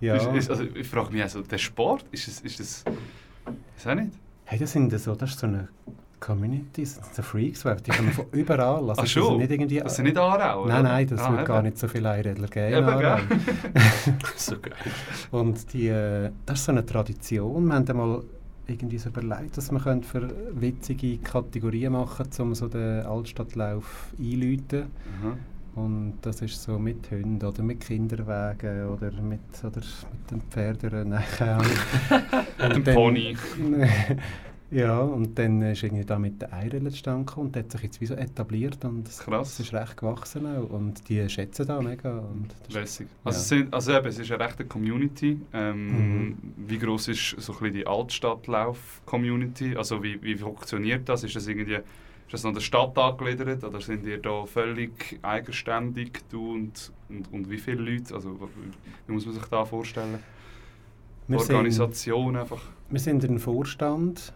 ja. 0.00 0.14
Ist, 0.16 0.26
ist, 0.34 0.50
also 0.50 0.64
ich 0.74 0.86
frage 0.86 1.12
mich, 1.12 1.22
also, 1.22 1.42
der 1.42 1.58
Sport, 1.58 2.04
ist 2.12 2.28
das... 2.28 2.40
Ist 2.40 2.60
das 2.60 2.84
weiß 3.76 3.86
auch 3.88 3.94
nicht. 3.94 4.12
Hey, 4.44 4.58
das 4.58 4.72
sind 4.72 4.96
so, 4.98 5.14
das 5.14 5.30
ist 5.30 5.40
so 5.40 5.46
eine 5.48 5.68
Community, 6.20 6.82
das 6.82 6.94
sind 6.94 7.14
so 7.14 7.22
Freaks, 7.22 7.64
die 7.84 7.90
kommen 7.90 8.12
von 8.12 8.26
überall. 8.32 8.76
Also 8.88 8.92
Ach 8.92 8.96
das 8.98 9.10
schon? 9.10 9.28
sind 9.28 9.38
nicht 9.38 9.50
irgendwie, 9.50 9.78
Das 9.80 9.96
sind 9.96 10.04
nicht 10.06 10.16
Aarau, 10.16 10.66
Nein, 10.66 10.80
oder? 10.80 10.82
nein, 10.88 11.06
das 11.08 11.20
Ah, 11.20 11.28
wird 11.30 11.40
eben. 11.40 11.46
gar 11.48 11.62
nicht 11.62 11.78
so 11.78 11.88
viele 11.88 12.10
Einrädler 12.10 12.48
geben. 12.48 12.74
Eben, 12.76 12.88
Aarau. 12.88 13.18
so 14.36 14.58
geil. 14.60 14.72
Und 15.32 15.72
die, 15.72 15.88
äh, 15.88 16.30
das 16.46 16.60
ist 16.60 16.64
so 16.66 16.72
eine 16.72 16.86
Tradition. 16.86 17.66
Wir 17.66 17.74
haben 17.74 17.88
einmal 17.88 18.22
irgendwie 18.68 18.98
so 18.98 19.08
überlegt, 19.08 19.56
dass 19.56 19.70
können 19.70 20.02
für 20.02 20.28
witzige 20.60 21.18
Kategorien 21.18 21.92
machen 21.92 22.28
können, 22.30 22.48
um 22.48 22.54
so 22.54 22.68
den 22.68 23.04
Altstadtlauf 23.04 24.12
einzuläuten. 24.18 24.86
Mhm. 25.22 25.56
Und 25.76 26.14
das 26.22 26.40
ist 26.40 26.62
so 26.62 26.78
mit 26.78 27.10
Hunden 27.10 27.44
oder 27.44 27.62
mit 27.62 27.80
Kinderwagen 27.80 28.88
oder 28.88 29.12
mit, 29.12 29.40
oder 29.62 29.76
mit 29.76 30.30
den 30.30 30.40
Pferden. 30.50 31.10
Nein, 31.10 31.24
keine 31.36 31.56
Ahnung. 31.56 31.66
Mit 32.76 32.86
dem 32.86 32.94
Pony. 32.94 33.36
ja, 34.70 35.00
und 35.00 35.38
dann 35.38 35.62
ist 35.62 35.82
irgendwie 35.82 36.04
da 36.04 36.18
mit 36.18 36.42
den 36.42 36.52
Eiern 36.52 36.90
zustande 36.90 37.24
gekommen 37.24 37.48
und 37.48 37.56
hat 37.56 37.70
sich 37.70 37.82
jetzt 37.82 38.00
wie 38.00 38.06
so 38.06 38.14
etabliert 38.14 38.84
und 38.84 39.06
es 39.06 39.18
Krass. 39.18 39.52
es 39.54 39.60
ist 39.60 39.72
recht 39.74 39.96
gewachsen 39.96 40.44
auch. 40.46 40.68
Und 40.70 41.08
die 41.08 41.28
schätzen 41.28 41.66
da 41.66 41.80
mega. 41.80 42.18
Und 42.18 42.48
das 42.66 42.74
Lässig. 42.74 43.06
Also, 43.24 43.36
Ja. 43.36 43.42
es, 43.42 43.48
sind, 43.48 43.74
also 43.74 43.92
eben, 43.96 44.06
es 44.06 44.18
ist 44.18 44.30
eine 44.32 44.44
rechte 44.44 44.64
Community. 44.64 45.40
Ähm, 45.52 45.86
Mhm. 45.86 46.36
Wie 46.66 46.78
groß 46.78 47.08
ist 47.08 47.36
so 47.38 47.52
ein 47.52 47.58
bisschen 47.58 47.74
die 47.74 47.86
Altstadtlauf-Community? 47.86 49.76
Also 49.76 50.02
wie, 50.02 50.20
wie 50.22 50.36
funktioniert 50.36 51.08
das? 51.08 51.24
Ist 51.24 51.36
das 51.36 51.46
irgendwie 51.46 51.74
ist 51.74 52.32
das 52.34 52.44
an 52.44 52.54
der 52.54 52.60
Stadt 52.60 52.98
angegliedert 52.98 53.62
oder 53.62 53.80
sind 53.80 54.04
ihr 54.04 54.18
da 54.20 54.44
völlig 54.46 55.20
eigenständig, 55.22 56.22
du 56.28 56.54
und, 56.54 56.90
und, 57.08 57.32
und 57.32 57.48
wie 57.50 57.58
viele 57.58 57.82
Leute? 57.88 58.12
Also 58.16 58.36
wie 59.06 59.12
muss 59.12 59.24
man 59.26 59.34
sich 59.34 59.44
da 59.44 59.64
vorstellen? 59.64 60.18
wir, 61.28 61.38
sind, 61.38 61.54
Organisation 61.54 62.36
einfach. 62.36 62.60
wir 62.90 63.00
sind 63.00 63.24
ein 63.24 63.38
Vorstand 63.38 64.32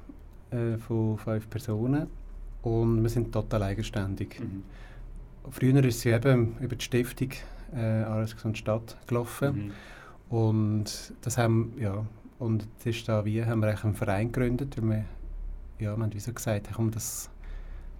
äh, 0.50 0.76
von 0.78 1.18
fünf 1.18 1.48
Personen 1.48 2.06
und 2.62 3.02
wir 3.02 3.08
sind 3.08 3.32
total 3.32 3.62
eigenständig. 3.62 4.40
Mhm. 4.40 4.62
Früher 5.50 5.84
ist 5.84 6.00
sie 6.00 6.10
eben 6.10 6.56
über 6.60 6.76
die 6.76 6.84
Stiftung 6.84 7.30
äh, 7.74 8.02
Aargau 8.02 8.36
und 8.44 8.58
Stadt 8.58 8.96
gelaufen. 9.06 9.72
Mhm. 10.30 10.36
Und 10.36 11.14
das 11.22 11.38
haben, 11.38 11.72
ja, 11.78 12.04
und 12.38 12.62
jetzt 12.62 12.86
ist 12.86 13.08
da 13.08 13.24
wie, 13.24 13.44
haben 13.44 13.60
wir 13.60 13.68
einen 13.68 13.94
Verein 13.94 14.30
gegründet, 14.30 14.76
weil 14.80 14.88
wir, 14.88 15.04
ja, 15.78 15.96
wir 15.96 16.02
haben 16.02 16.14
wie 16.14 16.20
so 16.20 16.32
gesagt, 16.32 16.68
komm, 16.72 16.90
das 16.90 17.30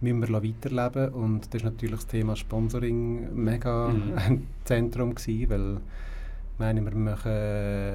müssen 0.01 0.21
wir 0.21 0.43
weiterleben 0.43 1.11
und 1.11 1.47
das 1.47 1.61
ist 1.61 1.65
natürlich 1.65 1.97
das 1.97 2.07
Thema 2.07 2.37
Sponsoring 2.37 3.35
mega 3.35 3.89
Mhm. 3.89 4.19
ein 4.19 4.47
Zentrum 4.65 5.15
gewesen, 5.15 5.51
weil 5.51 5.77
ich 6.53 6.59
meine, 6.59 6.85
wir 6.85 6.95
machen 6.95 7.33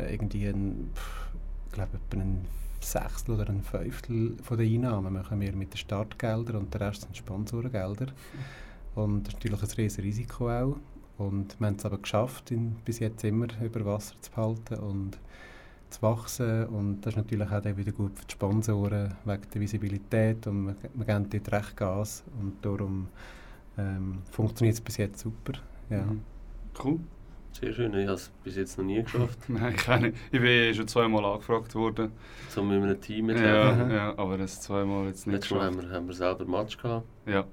irgendwie 0.10 0.48
ein, 0.48 0.90
pff, 0.94 1.34
ich 1.68 1.72
glaube, 1.74 1.98
etwa 1.98 2.22
ein 2.22 2.46
Sechstel 2.86 3.36
oder 3.36 3.50
ein 3.50 3.64
Fünftel 3.64 4.38
von 4.42 4.58
den 4.58 4.74
Einnahmen 4.74 5.14
machen 5.14 5.40
wir 5.42 5.56
mit 5.56 5.74
den 5.74 5.78
Startgeldern 5.78 6.58
und 6.58 6.74
der 6.74 6.82
Rest 6.82 7.04
sind 7.04 7.18
Sponsorengelder. 7.18 8.08
Und 8.96 9.24
das 9.24 9.34
ist 9.34 9.44
natürlich 9.44 9.62
ein 9.62 9.70
riesiges 9.70 10.06
Risiko 10.06 10.50
auch. 10.50 10.78
Und 11.18 11.60
wir 11.60 11.68
haben 11.68 11.76
es 11.76 11.86
aber 11.86 11.98
geschafft, 11.98 12.52
ihn 12.52 12.76
bis 12.84 13.00
jetzt 13.00 13.24
immer 13.24 13.48
über 13.62 13.86
Wasser 13.86 14.16
zu 14.22 14.32
behalten 14.32 14.76
und 14.76 15.18
zu 15.90 16.02
wachsen. 16.02 16.66
Und 16.68 17.02
das 17.02 17.14
ist 17.14 17.18
natürlich 17.18 17.50
auch 17.50 17.64
wieder 17.64 17.92
gut 17.92 18.18
für 18.18 18.26
die 18.26 18.34
Sponsoren 18.34 19.16
wegen 19.24 19.50
der 19.54 19.62
Visibilität. 19.62 20.48
Und 20.48 20.68
wir, 20.68 20.76
wir 20.94 21.06
geben 21.06 21.30
dort 21.30 21.52
recht 21.52 21.78
Gas. 21.78 22.24
Und 22.40 22.54
darum 22.64 23.08
ähm, 23.78 24.20
funktioniert 24.32 24.76
es 24.76 24.82
bis 24.82 24.98
jetzt 24.98 25.20
super. 25.20 25.54
Ja. 25.90 26.04
Mhm. 26.04 26.22
Cool. 26.84 27.00
Sehr 27.60 27.74
schön, 27.74 27.94
ich 27.94 28.06
habe 28.06 28.16
es 28.16 28.30
bis 28.44 28.58
jetzt 28.58 28.78
noch 28.78 28.84
nie 28.86 29.02
geschafft, 29.02 29.40
Nein, 29.48 29.76
ich, 29.78 29.90
auch 29.90 30.00
nicht. 30.00 30.18
ich 30.32 30.42
bin 30.42 30.74
schon 30.74 30.88
zweimal 30.90 31.24
angefragt 31.24 31.74
worden. 31.76 32.12
so 32.50 32.62
mit 32.64 32.82
einem 32.84 33.00
Team 33.00 33.30
Ja, 33.30 33.36
mitlaufen. 33.36 33.86
Mhm. 33.88 33.92
ja, 33.94 34.14
aber 34.18 34.38
das 34.38 34.62
zweimal 34.62 35.06
jetzt 35.08 35.26
nicht 35.26 35.36
Letztes 35.36 35.52
Mal 35.52 35.64
haben 35.66 35.82
wir, 35.82 35.90
haben 35.90 36.08
wir 36.08 36.14
selber 36.16 36.42
einen 36.42 36.52
Match 36.52 36.78
gehabt. 36.78 37.08
Ja. 37.26 37.46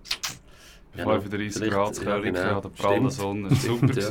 Ja, 0.95 1.05
35 1.05 1.53
vielleicht- 1.55 1.73
Grad 1.73 1.97
ja, 1.99 2.03
Kälte, 2.05 2.33
genau. 2.33 2.57
an 2.57 2.63
der 2.63 2.69
prallen. 2.69 3.11
Sonne. 3.11 3.55
Super. 3.55 3.87
Ja. 3.87 4.11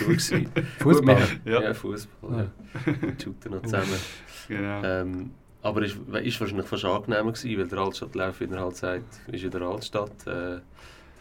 gewesen. 0.00 0.48
Fußball. 0.80 1.28
Ja, 1.44 1.62
Ja, 1.62 1.72
Fußball. 1.74 2.50
Ja. 2.84 2.92
Wir 3.00 3.14
shooten 3.22 3.52
noch 3.52 3.62
zusammen. 3.62 3.86
genau. 4.48 4.82
Ähm, 4.84 5.30
aber 5.62 5.82
es 5.82 5.96
war 5.96 6.20
wahrscheinlich 6.20 6.66
fast 6.66 6.84
angenehmer, 6.84 7.32
gewesen, 7.32 7.58
weil 7.58 7.68
der 7.68 7.78
Altstadtlauf, 7.78 8.40
wie 8.40 8.44
er 8.44 8.60
halt 8.60 8.76
sagt, 8.76 9.20
ist 9.28 9.44
in 9.44 9.50
der 9.52 9.62
Altstadt. 9.62 10.26
Äh, 10.26 10.60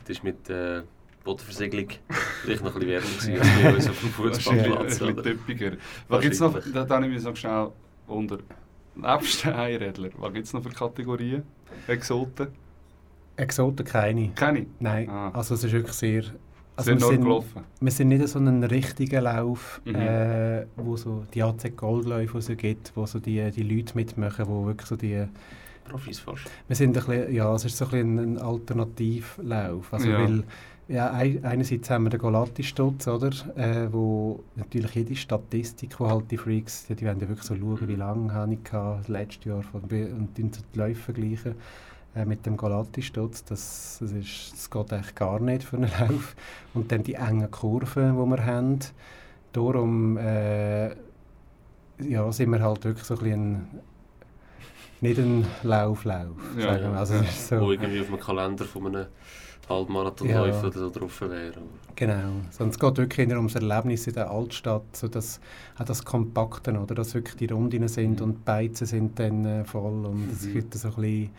das 0.04 0.10
ist 0.10 0.24
mit 0.24 0.50
äh, 0.50 0.82
Bodenversiegelung 1.24 1.88
vielleicht 2.44 2.64
noch 2.64 2.76
ein 2.76 2.80
bisschen 2.82 2.90
wärmer 2.90 3.08
gewesen, 3.20 3.40
als 3.40 3.62
bei 3.64 3.74
uns 3.76 3.90
auf 3.90 4.00
dem 4.00 4.10
Fußballplatz. 4.10 5.02
ein 5.02 5.16
bisschen 5.16 5.24
typischer. 5.24 5.72
Was 6.08 6.22
gibt's 6.22 6.40
noch, 6.40 6.60
da, 6.74 6.84
da 6.86 7.00
nehme 7.00 7.16
ich 7.16 7.24
noch 7.24 7.36
schnell 7.36 7.68
unter. 8.08 8.40
Nebst 8.96 9.46
den 9.46 9.54
Einrädler, 9.54 10.10
was 10.18 10.34
gibt 10.34 10.48
es 10.48 10.54
noch 10.54 10.64
für 10.64 10.70
Kategorien? 10.70 11.44
Exoten? 11.88 12.48
Exoten 13.38 13.86
keine. 13.86 14.30
Keine? 14.36 14.66
Nein, 14.80 15.10
Ah. 15.10 15.30
also 15.34 15.56
es 15.56 15.64
ist 15.64 15.72
wirklich 15.72 15.94
sehr... 15.94 16.24
Also 16.76 16.92
sind 16.92 17.02
wir 17.02 17.08
sind, 17.08 17.24
gelaufen? 17.24 17.64
wir 17.80 17.92
sind 17.92 18.08
nicht 18.10 18.28
so 18.28 18.40
ein 18.40 18.64
richtiger 18.64 19.22
Lauf, 19.22 19.82
Mhm. 19.86 19.96
äh, 19.96 20.66
wo 20.76 20.98
so 20.98 21.24
die 21.34 21.44
AC 21.44 21.76
Goldläufe 21.76 22.40
die 22.40 22.52
es 22.54 22.58
gibt, 22.58 22.92
wo 22.96 23.06
so 23.06 23.20
die, 23.20 23.50
die 23.52 23.64
Leute 23.64 23.96
mitmachen, 23.96 24.48
wo 24.48 24.66
wirklich 24.66 24.88
so 24.88 24.96
die... 24.96 25.26
Profis 25.86 26.20
fast. 26.20 26.44
Wir 26.68 26.76
sind 26.76 26.98
ein 26.98 27.06
bisschen, 27.06 27.34
ja, 27.34 27.54
es 27.54 27.66
ist 27.66 27.78
so 27.78 27.86
ein, 27.86 27.92
bisschen 27.92 28.20
ein 28.20 28.38
Alternativlauf. 28.40 29.94
Also 29.94 30.10
Ja. 30.10 30.20
weil, 30.20 30.44
ja, 30.92 31.12
ein, 31.12 31.44
einerseits 31.46 31.90
haben 31.90 32.04
wir 32.04 32.10
den 32.10 32.20
Golatti-Stutz, 32.20 33.08
oder? 33.08 33.30
Äh, 33.56 33.92
wo 33.92 34.44
natürlich 34.56 34.94
jede 34.96 35.16
Statistik, 35.16 36.00
wo 36.00 36.10
halt 36.10 36.30
die 36.30 36.38
Freaks, 36.38 36.86
die, 36.86 36.96
die 36.96 37.06
wollen 37.06 37.20
ja 37.20 37.30
wirklich 37.30 37.48
so 37.48 37.56
schauen, 37.56 37.88
wie 37.88 37.96
lange 37.96 38.34
habe 38.34 38.54
ich 38.54 38.64
gehabt, 38.64 39.08
letztes 39.08 39.46
Jahr 39.46 39.64
von, 39.64 39.82
und 39.82 40.30
die 40.38 40.50
Läufe 40.74 41.02
vergleichen 41.02 41.56
äh, 42.14 42.26
mit 42.26 42.46
dem 42.46 42.58
Golatti-Stutz. 42.58 43.46
Das, 43.46 43.98
das, 44.02 44.12
ist, 44.12 44.52
das 44.52 44.70
geht 44.70 44.92
eigentlich 44.92 45.16
gar 45.16 45.40
nicht 45.40 45.64
für 45.64 45.78
einen 45.78 45.92
Lauf. 46.00 46.36
Und 46.74 46.92
dann 46.92 47.04
die 47.04 47.14
engen 47.14 47.50
Kurven, 47.50 48.18
die 48.18 48.30
wir 48.30 48.46
haben. 48.46 48.80
Darum 49.54 50.18
äh, 50.18 50.90
ja, 52.00 52.32
sind 52.32 52.52
wir 52.52 52.62
halt 52.62 52.84
wirklich 52.84 53.06
so 53.06 53.16
ein 53.16 53.20
bisschen 53.20 53.68
nicht 55.02 55.18
ein 55.20 55.46
Lauflauf. 55.64 56.38
Ja, 56.58 56.62
sagen 56.74 56.84
wir. 56.84 56.92
ja, 56.92 56.94
Also 56.98 57.14
ja. 57.16 57.22
ist 57.22 57.52
Wo 57.52 57.60
so, 57.60 57.72
irgendwie 57.72 58.00
auf 58.02 58.08
einem 58.08 58.20
Kalender 58.20 58.66
von 58.66 58.88
einem 58.88 59.06
Halbmarathonläufer 59.70 60.62
Ja. 60.62 60.68
oder 60.68 60.80
so 60.80 60.90
drauf 60.90 61.22
wäre. 61.22 61.54
genau. 61.96 62.32
Es 62.50 62.80
geht 62.80 62.98
wirklich 62.98 63.28
eher 63.30 63.38
ums 63.38 63.56
Erlebnis 63.56 64.08
in 64.08 64.14
der 64.14 64.30
Altstadt, 64.30 64.84
so 64.96 65.08
dass 65.08 65.40
auch 65.78 65.86
das 65.86 66.04
Kompakte, 66.04 66.72
oder? 66.78 66.96
Dass 66.96 67.14
wirklich 67.14 67.36
die 67.38 67.46
Runden 67.46 67.88
sind 67.88 68.20
Mhm. 68.20 68.26
und 68.26 68.34
die 68.38 68.42
Beizen 68.46 68.86
sind 68.88 69.18
dann 69.20 69.46
äh, 69.46 69.64
voll 69.66 70.06
und 70.06 70.30
es 70.32 70.46
Mhm. 70.46 70.54
gibt 70.54 70.74
so 70.74 70.88
ein 70.90 70.94
bisschen, 70.96 71.30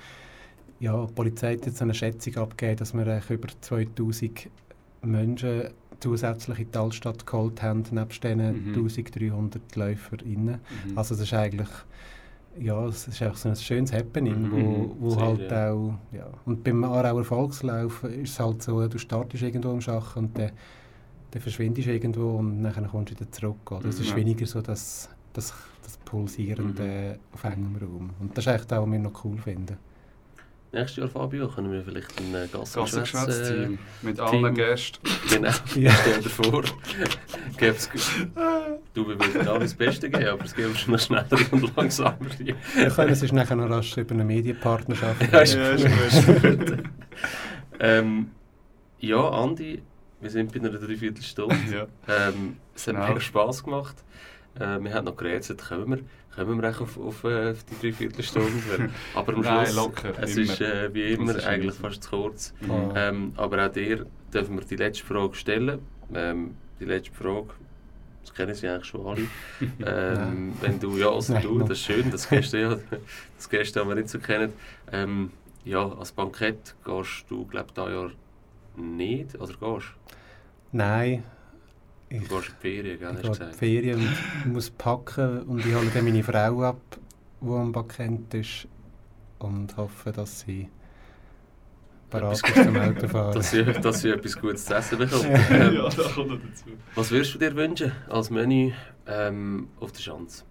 ja, 0.81 1.05
die 1.07 1.13
Polizei 1.13 1.55
hat 1.57 1.67
jetzt 1.67 1.83
eine 1.83 1.95
Schätzung 1.95 2.37
abgegeben, 2.39 2.79
dass 2.79 2.95
wir 2.95 3.23
über 3.29 3.49
2000 3.61 4.49
Menschen 5.03 5.65
zusätzlich 6.01 6.59
in 6.61 6.71
die 6.73 6.79
Altstadt 6.79 7.27
geholt 7.27 7.63
haben, 7.63 7.85
nebst 7.91 8.25
diesen 8.25 8.39
Mhm. 8.71 8.75
1300 8.75 9.77
LäuferInnen. 9.77 10.61
Mhm. 10.87 10.99
Also 10.99 11.15
es 11.15 11.21
ist 11.21 11.35
eigentlich 11.35 11.69
ja, 12.59 12.87
es 12.87 13.09
ist 13.09 13.23
einfach 13.23 13.37
so 13.37 13.49
ein 13.49 13.57
schönes 13.57 13.93
Happening, 13.93 14.43
Mhm, 14.43 14.51
wo, 14.53 14.97
wo 15.01 15.11
sehr, 15.11 15.23
halt 15.23 15.51
ja. 15.51 15.73
auch, 15.73 15.95
ja. 16.13 16.27
Und 16.45 16.63
beim 16.65 16.85
Aarauer 16.85 17.25
Volkslauf 17.25 18.05
ist 18.05 18.31
es 18.33 18.41
halt 18.41 18.63
so, 18.63 18.87
du 18.87 18.99
startest 18.99 19.43
irgendwo 19.43 19.71
am 19.71 19.81
Schach 19.81 20.17
und 20.17 20.37
dann, 20.39 20.51
dann 21.31 21.43
verschwindest 21.43 21.89
du 21.89 21.93
irgendwo 21.93 22.37
und 22.37 22.63
dann 22.63 22.89
kommst 22.91 23.13
du 23.13 23.17
wieder 23.21 23.31
zurück. 23.31 23.71
Oder? 23.73 23.89
Es 23.89 23.99
ist 24.01 24.13
Mhm. 24.13 24.17
weniger 24.17 24.47
so 24.47 24.61
das, 24.61 25.09
das, 25.33 25.55
das 25.83 25.97
Pulsierende 25.99 27.19
auf 27.33 27.45
engem 27.45 27.77
Raum. 27.77 28.11
Und 28.21 28.37
das 28.37 28.47
ist 28.47 28.53
echt 28.53 28.73
auch, 28.73 28.83
was 28.85 28.93
wir 28.93 28.99
noch 28.99 29.25
cool 29.25 29.39
finden. 29.39 29.77
Nächstes 30.75 30.97
Jahr, 30.97 31.09
Fabio, 31.09 31.49
können 31.49 31.71
wir 31.71 31.83
vielleicht 31.85 32.19
ein 32.19 32.35
äh, 32.35 32.47
Gassengeschwätz... 32.51 32.95
Äh, 32.95 32.99
Gassengeschwätz-Team 32.99 33.79
mit 34.01 34.21
allen. 34.21 34.55
Gästen. 34.55 35.01
genau, 35.29 35.51
Ja. 35.75 35.91
stell 36.01 36.23
dir 36.23 36.29
vor. 36.31 36.63
Gäbe 37.59 37.77
es 37.77 37.91
Du, 38.95 39.09
wir 39.09 39.19
würden 39.19 39.49
alles 39.49 39.71
das 39.71 39.75
Beste 39.75 40.11
geben, 40.11 40.27
aber 40.29 40.45
es 40.45 40.55
geht 40.55 40.79
schon 40.79 40.99
schneller 40.99 41.27
und 41.51 41.77
langsamer. 41.77 42.17
Wir 42.39 42.91
können 42.91 43.11
es 43.13 43.33
nachher 43.33 43.57
noch 43.57 43.71
rasch 43.71 43.97
über 43.97 44.13
eine 44.15 44.25
Medienpartnerschaft 44.25 45.33
Ja, 45.33 45.41
ist 45.41 45.55
Ja, 45.55 46.33
gut. 46.35 46.83
ähm, 47.81 48.31
ja, 48.99 49.29
Andi, 49.31 49.83
wir 50.21 50.31
sind 50.31 50.53
bei 50.53 50.61
einer 50.61 50.71
Dreiviertelstunde. 50.71 51.57
Ja. 51.73 51.87
Ähm, 52.29 52.57
es 52.75 52.87
hat 52.87 52.95
Genau. 52.95 53.09
mega 53.09 53.21
Spass 53.21 53.65
gemacht. 53.65 53.97
Äh, 54.57 54.79
wir 54.83 54.93
haben 54.93 55.07
noch 55.07 55.17
gerätselt, 55.17 55.63
kommen 55.67 55.91
wir, 55.91 55.99
kommen 56.45 56.61
wir 56.63 56.69
auf, 56.69 56.99
auf, 56.99 57.25
äh, 57.25 57.53
auf 57.53 57.65
die 57.65 57.81
Dreiviertelstunde? 57.81 58.91
Aber 59.15 59.35
am 59.35 59.41
Nein, 59.41 59.67
Schluss, 59.67 59.77
locker, 59.77 60.13
es 60.21 60.37
immer. 60.37 60.53
ist 60.53 60.61
äh, 60.61 60.93
wie 60.93 61.13
immer 61.15 61.35
ist 61.35 61.47
eigentlich 61.47 61.79
immer 61.79 61.89
fast 61.89 62.03
zu 62.05 62.11
kurz. 62.11 62.53
Mhm. 62.61 62.93
Ähm, 62.95 63.33
aber 63.37 63.67
auch 63.67 63.73
dir 63.73 64.05
dürfen 64.35 64.57
wir 64.59 64.65
die 64.67 64.77
letzte 64.77 65.05
Frage 65.07 65.35
stellen. 65.35 65.79
Ähm, 66.15 66.57
die 66.79 66.85
letzte 66.85 67.13
Frage, 67.13 67.49
das 68.23 68.35
kennen 68.35 68.55
sie 68.55 68.69
eigentlich 68.69 68.87
schon 68.87 69.07
alle. 69.07 69.27
Ähm, 69.87 70.55
wenn 70.61 70.79
du, 70.81 70.97
ja, 70.97 71.11
also 71.11 71.39
du, 71.39 71.59
das 71.61 71.71
ist 71.71 71.81
schön, 71.81 72.11
das 72.11 72.29
Gäste, 72.29 72.59
ja, 72.59 72.77
das 73.37 73.49
Gäste 73.49 73.81
haben 73.81 73.89
wir 73.89 73.97
nicht 73.97 74.09
so 74.09 74.19
kennen. 74.19 74.53
Ähm, 74.93 75.31
ja, 75.65 75.89
als 75.93 76.13
Bankett 76.13 76.75
gehst 76.85 77.25
du, 77.29 77.47
glaube 77.47 77.71
ich, 77.71 77.77
Jahr 77.77 78.11
nicht, 78.77 79.35
oder 79.37 79.55
gehst 79.55 79.89
Nein, 80.73 81.25
du? 82.09 82.17
ich 82.17 82.29
Du 82.29 82.37
gehst 82.37 82.49
in 82.49 82.55
die 82.55 82.61
Ferien, 82.61 82.99
gell, 82.99 83.19
Ich 83.21 83.29
hast 83.29 83.39
gesagt. 83.39 83.57
Ferien 83.57 84.09
und 84.45 84.53
muss 84.53 84.71
packen 84.71 85.43
und 85.43 85.65
ich 85.65 85.75
hole 85.75 85.91
dann 85.93 86.05
meine 86.05 86.23
Frau 86.23 86.63
ab, 86.63 86.81
die 87.41 87.49
am 87.51 87.73
Bakent 87.73 88.35
ist 88.35 88.69
und 89.39 89.77
hoffe, 89.77 90.13
dass 90.13 90.41
sie 90.41 90.69
parat 92.13 92.33
ist 92.35 92.47
zum 92.47 92.77
Autofahren. 92.77 93.35
Dass 93.35 93.51
sie, 93.51 93.65
dass 93.65 94.01
sie 94.01 94.11
etwas 94.11 94.39
Gutes 94.39 94.65
zu 94.67 94.75
essen 94.75 94.99
bekommt. 94.99 95.25
Ja. 95.25 95.33
Ähm, 95.51 95.75
ja, 95.75 95.89
da 95.89 96.03
kommt 96.15 96.29
noch 96.29 96.39
dazu. 96.39 96.65
Was 96.95 97.11
würdest 97.11 97.35
du 97.35 97.39
dir 97.39 97.55
wünschen 97.57 97.93
als 98.09 98.31
Menü 98.31 98.73
ähm, 99.07 99.69
auf 99.81 99.93
der 99.93 100.01
Schanze? 100.01 100.45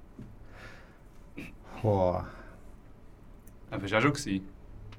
Wow. 1.81 2.23
Aber 3.69 3.79
bist 3.79 3.93
du 3.93 3.97
auch 3.97 4.01
schon 4.01 4.13
gewesen? 4.13 4.47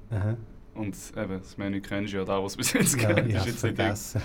Aha. 0.09 0.37
Und 0.75 0.95
eben, 1.15 1.39
das 1.39 1.57
Menü 1.57 1.81
kennst 1.81 2.13
du 2.13 2.17
ja 2.17 2.25
da, 2.25 2.43
was 2.43 2.57
bis 2.57 2.73
jetzt 2.73 2.99
Ja, 2.99 3.13
kennt. 3.13 3.29
ich 3.29 3.35
ist 3.35 3.45
jetzt 3.45 3.63
nicht 3.63 3.75
vergessen. 3.75 4.21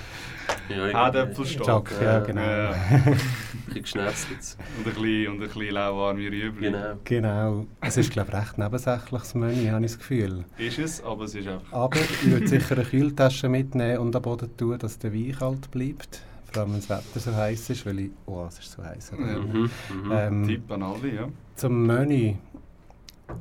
Ja, 0.70 0.84
Ah. 0.94 1.12
Jack, 1.12 1.92
ja, 2.00 2.02
Ja, 2.02 2.18
genau. 2.20 2.40
ja. 2.40 2.70
ein 2.70 3.18
bisschen 3.66 3.82
geschnetzelt. 3.82 4.56
Und 4.78 4.86
ein 4.86 4.94
bisschen, 4.94 5.28
und 5.28 5.34
ein 5.42 5.48
bisschen 5.48 5.74
lauwarme 5.74 6.20
Rüebli. 6.20 6.70
Genau. 6.70 6.94
Genau. 7.04 7.66
Es 7.82 7.96
ist, 7.98 8.10
glaube 8.10 8.30
ich, 8.32 8.38
recht 8.38 8.56
nebensächliches 8.58 9.34
Menü, 9.34 9.68
habe 9.70 9.84
ich 9.84 9.92
das 9.92 9.98
Gefühl. 9.98 10.44
Ist 10.56 10.78
es, 10.78 11.02
aber 11.04 11.24
es 11.24 11.34
ist 11.34 11.46
einfach... 11.48 11.72
Aber 11.72 11.96
ich 12.00 12.30
würde 12.30 12.48
sicher 12.48 12.76
eine 12.76 12.84
Kühltasche 12.84 13.48
mitnehmen 13.48 13.98
und 13.98 14.16
am 14.16 14.22
Boden 14.22 14.56
tun, 14.56 14.78
dass 14.78 14.98
der 14.98 15.12
Wein 15.12 15.36
kalt 15.38 15.70
bleibt. 15.70 16.22
Vor 16.50 16.62
allem, 16.62 16.72
wenn 16.72 16.80
das 16.80 16.88
Wetter 16.88 17.20
so 17.20 17.34
heiß 17.36 17.70
ist, 17.70 17.84
weil 17.84 17.98
ich... 18.00 18.10
Oh, 18.26 18.46
es 18.48 18.58
ist 18.58 18.72
so 18.72 18.82
heiß. 18.82 19.12
Ja. 19.18 19.38
Mhm, 19.38 19.70
mhm. 20.04 20.12
Ähm, 20.12 20.46
Tipp 20.46 20.70
an 20.72 20.82
alle, 20.82 21.14
ja. 21.14 21.28
Zum 21.56 21.86
Menü. 21.86 22.34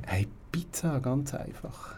Hey, 0.06 0.28
Pizza, 0.52 0.98
ganz 1.00 1.34
einfach. 1.34 1.94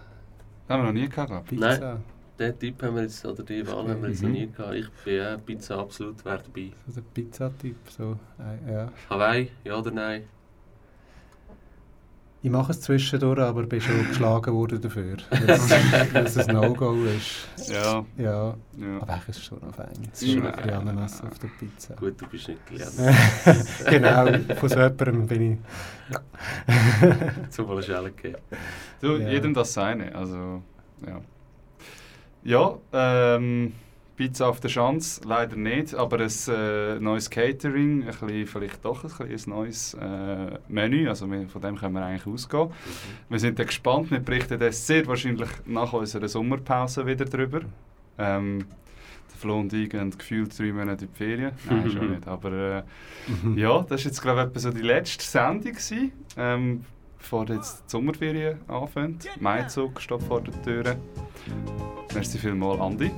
Das 0.71 0.79
haben 0.79 0.85
wir 0.87 0.93
noch 0.93 1.01
nie 1.01 1.09
gehabt. 1.09 1.49
Pizza. 1.49 2.01
Den 2.39 2.57
Tipp 2.61 2.81
haben 2.85 2.95
wir 2.95 3.03
jetzt, 3.03 3.27
oder 3.27 3.43
die 3.43 3.67
Wahl 3.67 3.89
haben 3.89 4.03
wir 4.03 4.09
jetzt 4.09 4.23
noch 4.23 4.29
Mhm. 4.29 4.35
nie 4.37 4.47
gehabt. 4.47 4.75
Ich 4.75 4.89
bin 5.05 5.15
ja 5.17 5.37
Pizza 5.37 5.79
absolut 5.81 6.25
wer 6.25 6.39
dabei. 6.39 6.71
So 6.87 6.93
der 7.01 7.01
Pizzatyp. 7.13 7.77
So, 7.89 8.17
äh, 8.39 8.73
ja. 8.73 8.93
Hawaii, 9.11 9.51
ja 9.65 9.77
oder 9.77 9.91
nein? 9.91 10.23
Ich 12.43 12.51
mache 12.51 12.73
es 12.73 12.81
zwischendurch, 12.81 13.39
aber 13.39 13.65
bin 13.65 13.81
schon 13.83 14.09
geschlagen 14.09 14.55
worden 14.55 14.81
dafür. 14.81 15.19
Weil 15.31 16.25
es- 16.25 16.39
ein 16.39 16.55
No-Go 16.55 16.95
ist. 17.05 17.69
Ja, 17.69 18.05
Ja, 18.17 18.25
ja. 18.79 18.97
aber 19.01 19.13
eigentlich 19.13 19.29
ist 19.29 19.37
es 19.39 19.45
schon 19.45 19.59
noch 19.61 19.75
fein. 19.75 19.89
Es 20.11 20.21
Ja. 20.23 20.27
ist 20.29 20.33
schon 20.35 20.47
ein 20.47 20.53
bisschen 20.57 20.71
Ananas 20.75 21.23
auf 21.23 21.39
der 21.39 21.49
Pizza. 21.59 21.95
Gut, 21.97 22.21
du 22.21 22.27
bist 22.29 22.49
nicht 22.49 22.67
gelernt. 22.67 22.95
genau, 23.91 24.55
von 24.57 24.69
so 24.71 24.77
jemandem 24.81 25.27
bin 25.27 25.53
ich. 25.53 25.59
Zum 27.51 27.83
Schelle 27.83 28.11
gegeben. 28.13 28.39
Du, 29.01 29.17
Ja. 29.17 29.29
jedem 29.29 29.53
das 29.55 29.73
seine, 29.75 30.15
also, 30.15 30.63
ja. 31.07 31.21
Ja, 32.43 32.79
ähm, 33.37 33.75
Pizza 34.21 34.51
auf 34.51 34.61
der 34.61 34.69
Schanze, 34.69 35.23
leider 35.27 35.57
nicht, 35.57 35.95
aber 35.95 36.19
ein 36.19 36.31
äh, 36.49 37.01
neues 37.01 37.31
Catering, 37.31 38.03
ein 38.03 38.09
bisschen, 38.09 38.47
vielleicht 38.47 38.85
doch 38.85 39.03
ein, 39.03 39.29
bisschen 39.29 39.55
ein 39.55 39.59
neues 39.59 39.95
äh, 39.95 40.59
Menü, 40.69 41.09
also 41.09 41.31
wir, 41.31 41.49
von 41.49 41.63
dem 41.63 41.77
können 41.77 41.95
wir 41.95 42.05
eigentlich 42.05 42.27
ausgehen. 42.27 42.69
Wir 43.31 43.39
sind 43.39 43.59
dann 43.59 43.65
gespannt, 43.65 44.11
wir 44.11 44.21
berichten 44.21 44.59
dann 44.59 44.73
sehr 44.73 45.07
wahrscheinlich 45.07 45.49
nach 45.65 45.95
unserer 45.95 46.29
Sommerpause 46.29 47.07
wieder 47.07 47.25
darüber. 47.25 47.61
Ähm, 48.19 48.67
der 49.31 49.39
Flo 49.39 49.59
und 49.59 49.73
ich 49.73 49.89
gehen 49.89 50.11
gefühlt 50.11 50.59
drei 50.59 50.71
Monate 50.71 51.07
in 51.07 51.11
die 51.13 51.17
Ferien. 51.17 51.53
Nein, 51.71 51.91
schon 51.95 52.11
nicht. 52.11 52.29
Aber 52.29 52.53
äh, 52.53 52.83
ja, 53.59 53.81
das 53.81 54.05
war 54.05 54.11
jetzt 54.11 54.21
glaube 54.21 54.53
ich 54.55 54.61
so 54.61 54.71
die 54.71 54.83
letzte 54.83 55.25
Sendung, 55.25 55.73
gewesen, 55.73 56.13
ähm, 56.37 56.85
bevor 57.17 57.49
jetzt 57.49 57.85
die 57.87 57.91
Sommerferien 57.93 58.59
anfängt. 58.69 59.27
Maizug 59.41 59.99
steht 59.99 60.23
vor 60.25 60.43
der 60.43 60.63
Tür. 60.63 60.97
Merci 62.13 62.37
vielmals, 62.37 62.81
Andi. 62.83 63.11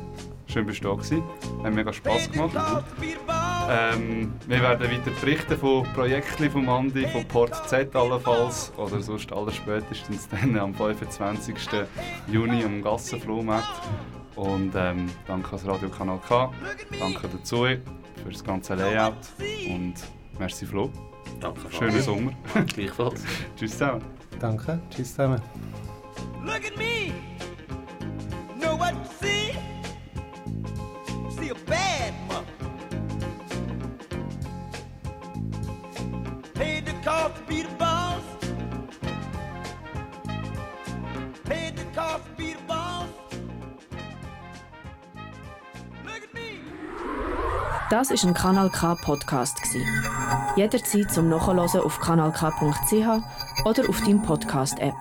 Schön 0.53 0.67
bist 0.67 0.85
du 0.85 0.89
da 0.89 0.95
gewesen. 0.95 1.23
Hat 1.63 1.73
mega 1.73 1.91
Spass 1.95 2.31
gemacht. 2.31 2.55
Ähm, 3.71 4.35
wir 4.47 4.61
werden 4.61 4.83
weiter 4.91 5.11
berichten 5.19 5.57
von 5.57 5.85
Projekten 5.95 6.51
von 6.51 6.69
Andi, 6.69 7.07
von 7.07 7.25
Port 7.25 7.69
Z 7.71 7.97
allenfalls 7.97 8.71
oder 8.77 9.01
sonst 9.01 9.33
aller 9.33 9.51
spätestens 9.51 10.29
dann 10.29 10.59
am 10.59 10.75
25. 10.75 11.57
Juni 12.31 12.65
am 12.65 12.83
Gassenflohmarkt. 12.83 13.81
Und 14.37 14.73
ähm, 14.77 15.11
danke 15.27 15.49
ans 15.49 15.67
Radiokanal 15.67 16.21
K, 16.29 16.53
danke 16.99 17.29
dazu 17.29 17.65
für 17.65 18.31
das 18.31 18.45
ganze 18.45 18.75
Layout 18.75 19.15
und 19.71 19.95
merci 20.39 20.67
Flo. 20.67 20.91
Danke. 21.41 21.61
Schönen 21.71 22.03
Sommer. 22.03 22.33
Gleichfalls. 22.75 23.23
Tschüss 23.57 23.73
zusammen. 23.73 24.03
Danke, 24.39 24.79
tschüss 24.91 25.11
zusammen. 25.11 25.41
Look 26.45 26.67
at 26.67 26.77
me. 26.77 27.13
Know 28.61 28.77
what 28.77 28.93
you 28.93 29.11
see? 29.21 29.72
A 31.53 31.55
bad 31.67 32.15
mother. 32.29 32.47
Paid 36.55 36.87
the 36.87 36.95
cost 37.05 37.37
to 37.37 37.43
be 37.47 37.61
the 37.61 37.69
boss. 37.79 38.23
Paid 41.45 41.77
the 41.77 41.85
cost 41.95 42.25
to 42.25 42.31
be 42.39 42.55
the 42.55 42.63
boss. 42.67 43.09
Look 46.07 46.23
at 46.23 46.33
me. 46.33 46.63
Das 47.91 48.11
ist 48.11 48.25
ein 48.25 48.33
Kanal 48.33 48.71
K 48.71 48.95
Podcast. 48.95 49.59
Jederzeit 50.57 51.13
zum 51.13 51.29
Nachhören 51.29 51.59
auf 51.59 52.01
kanalk.ch 52.01 53.67
oder 53.67 53.89
auf 53.91 54.01
deinem 54.01 54.23
Podcast 54.23 54.79
App. 54.79 54.95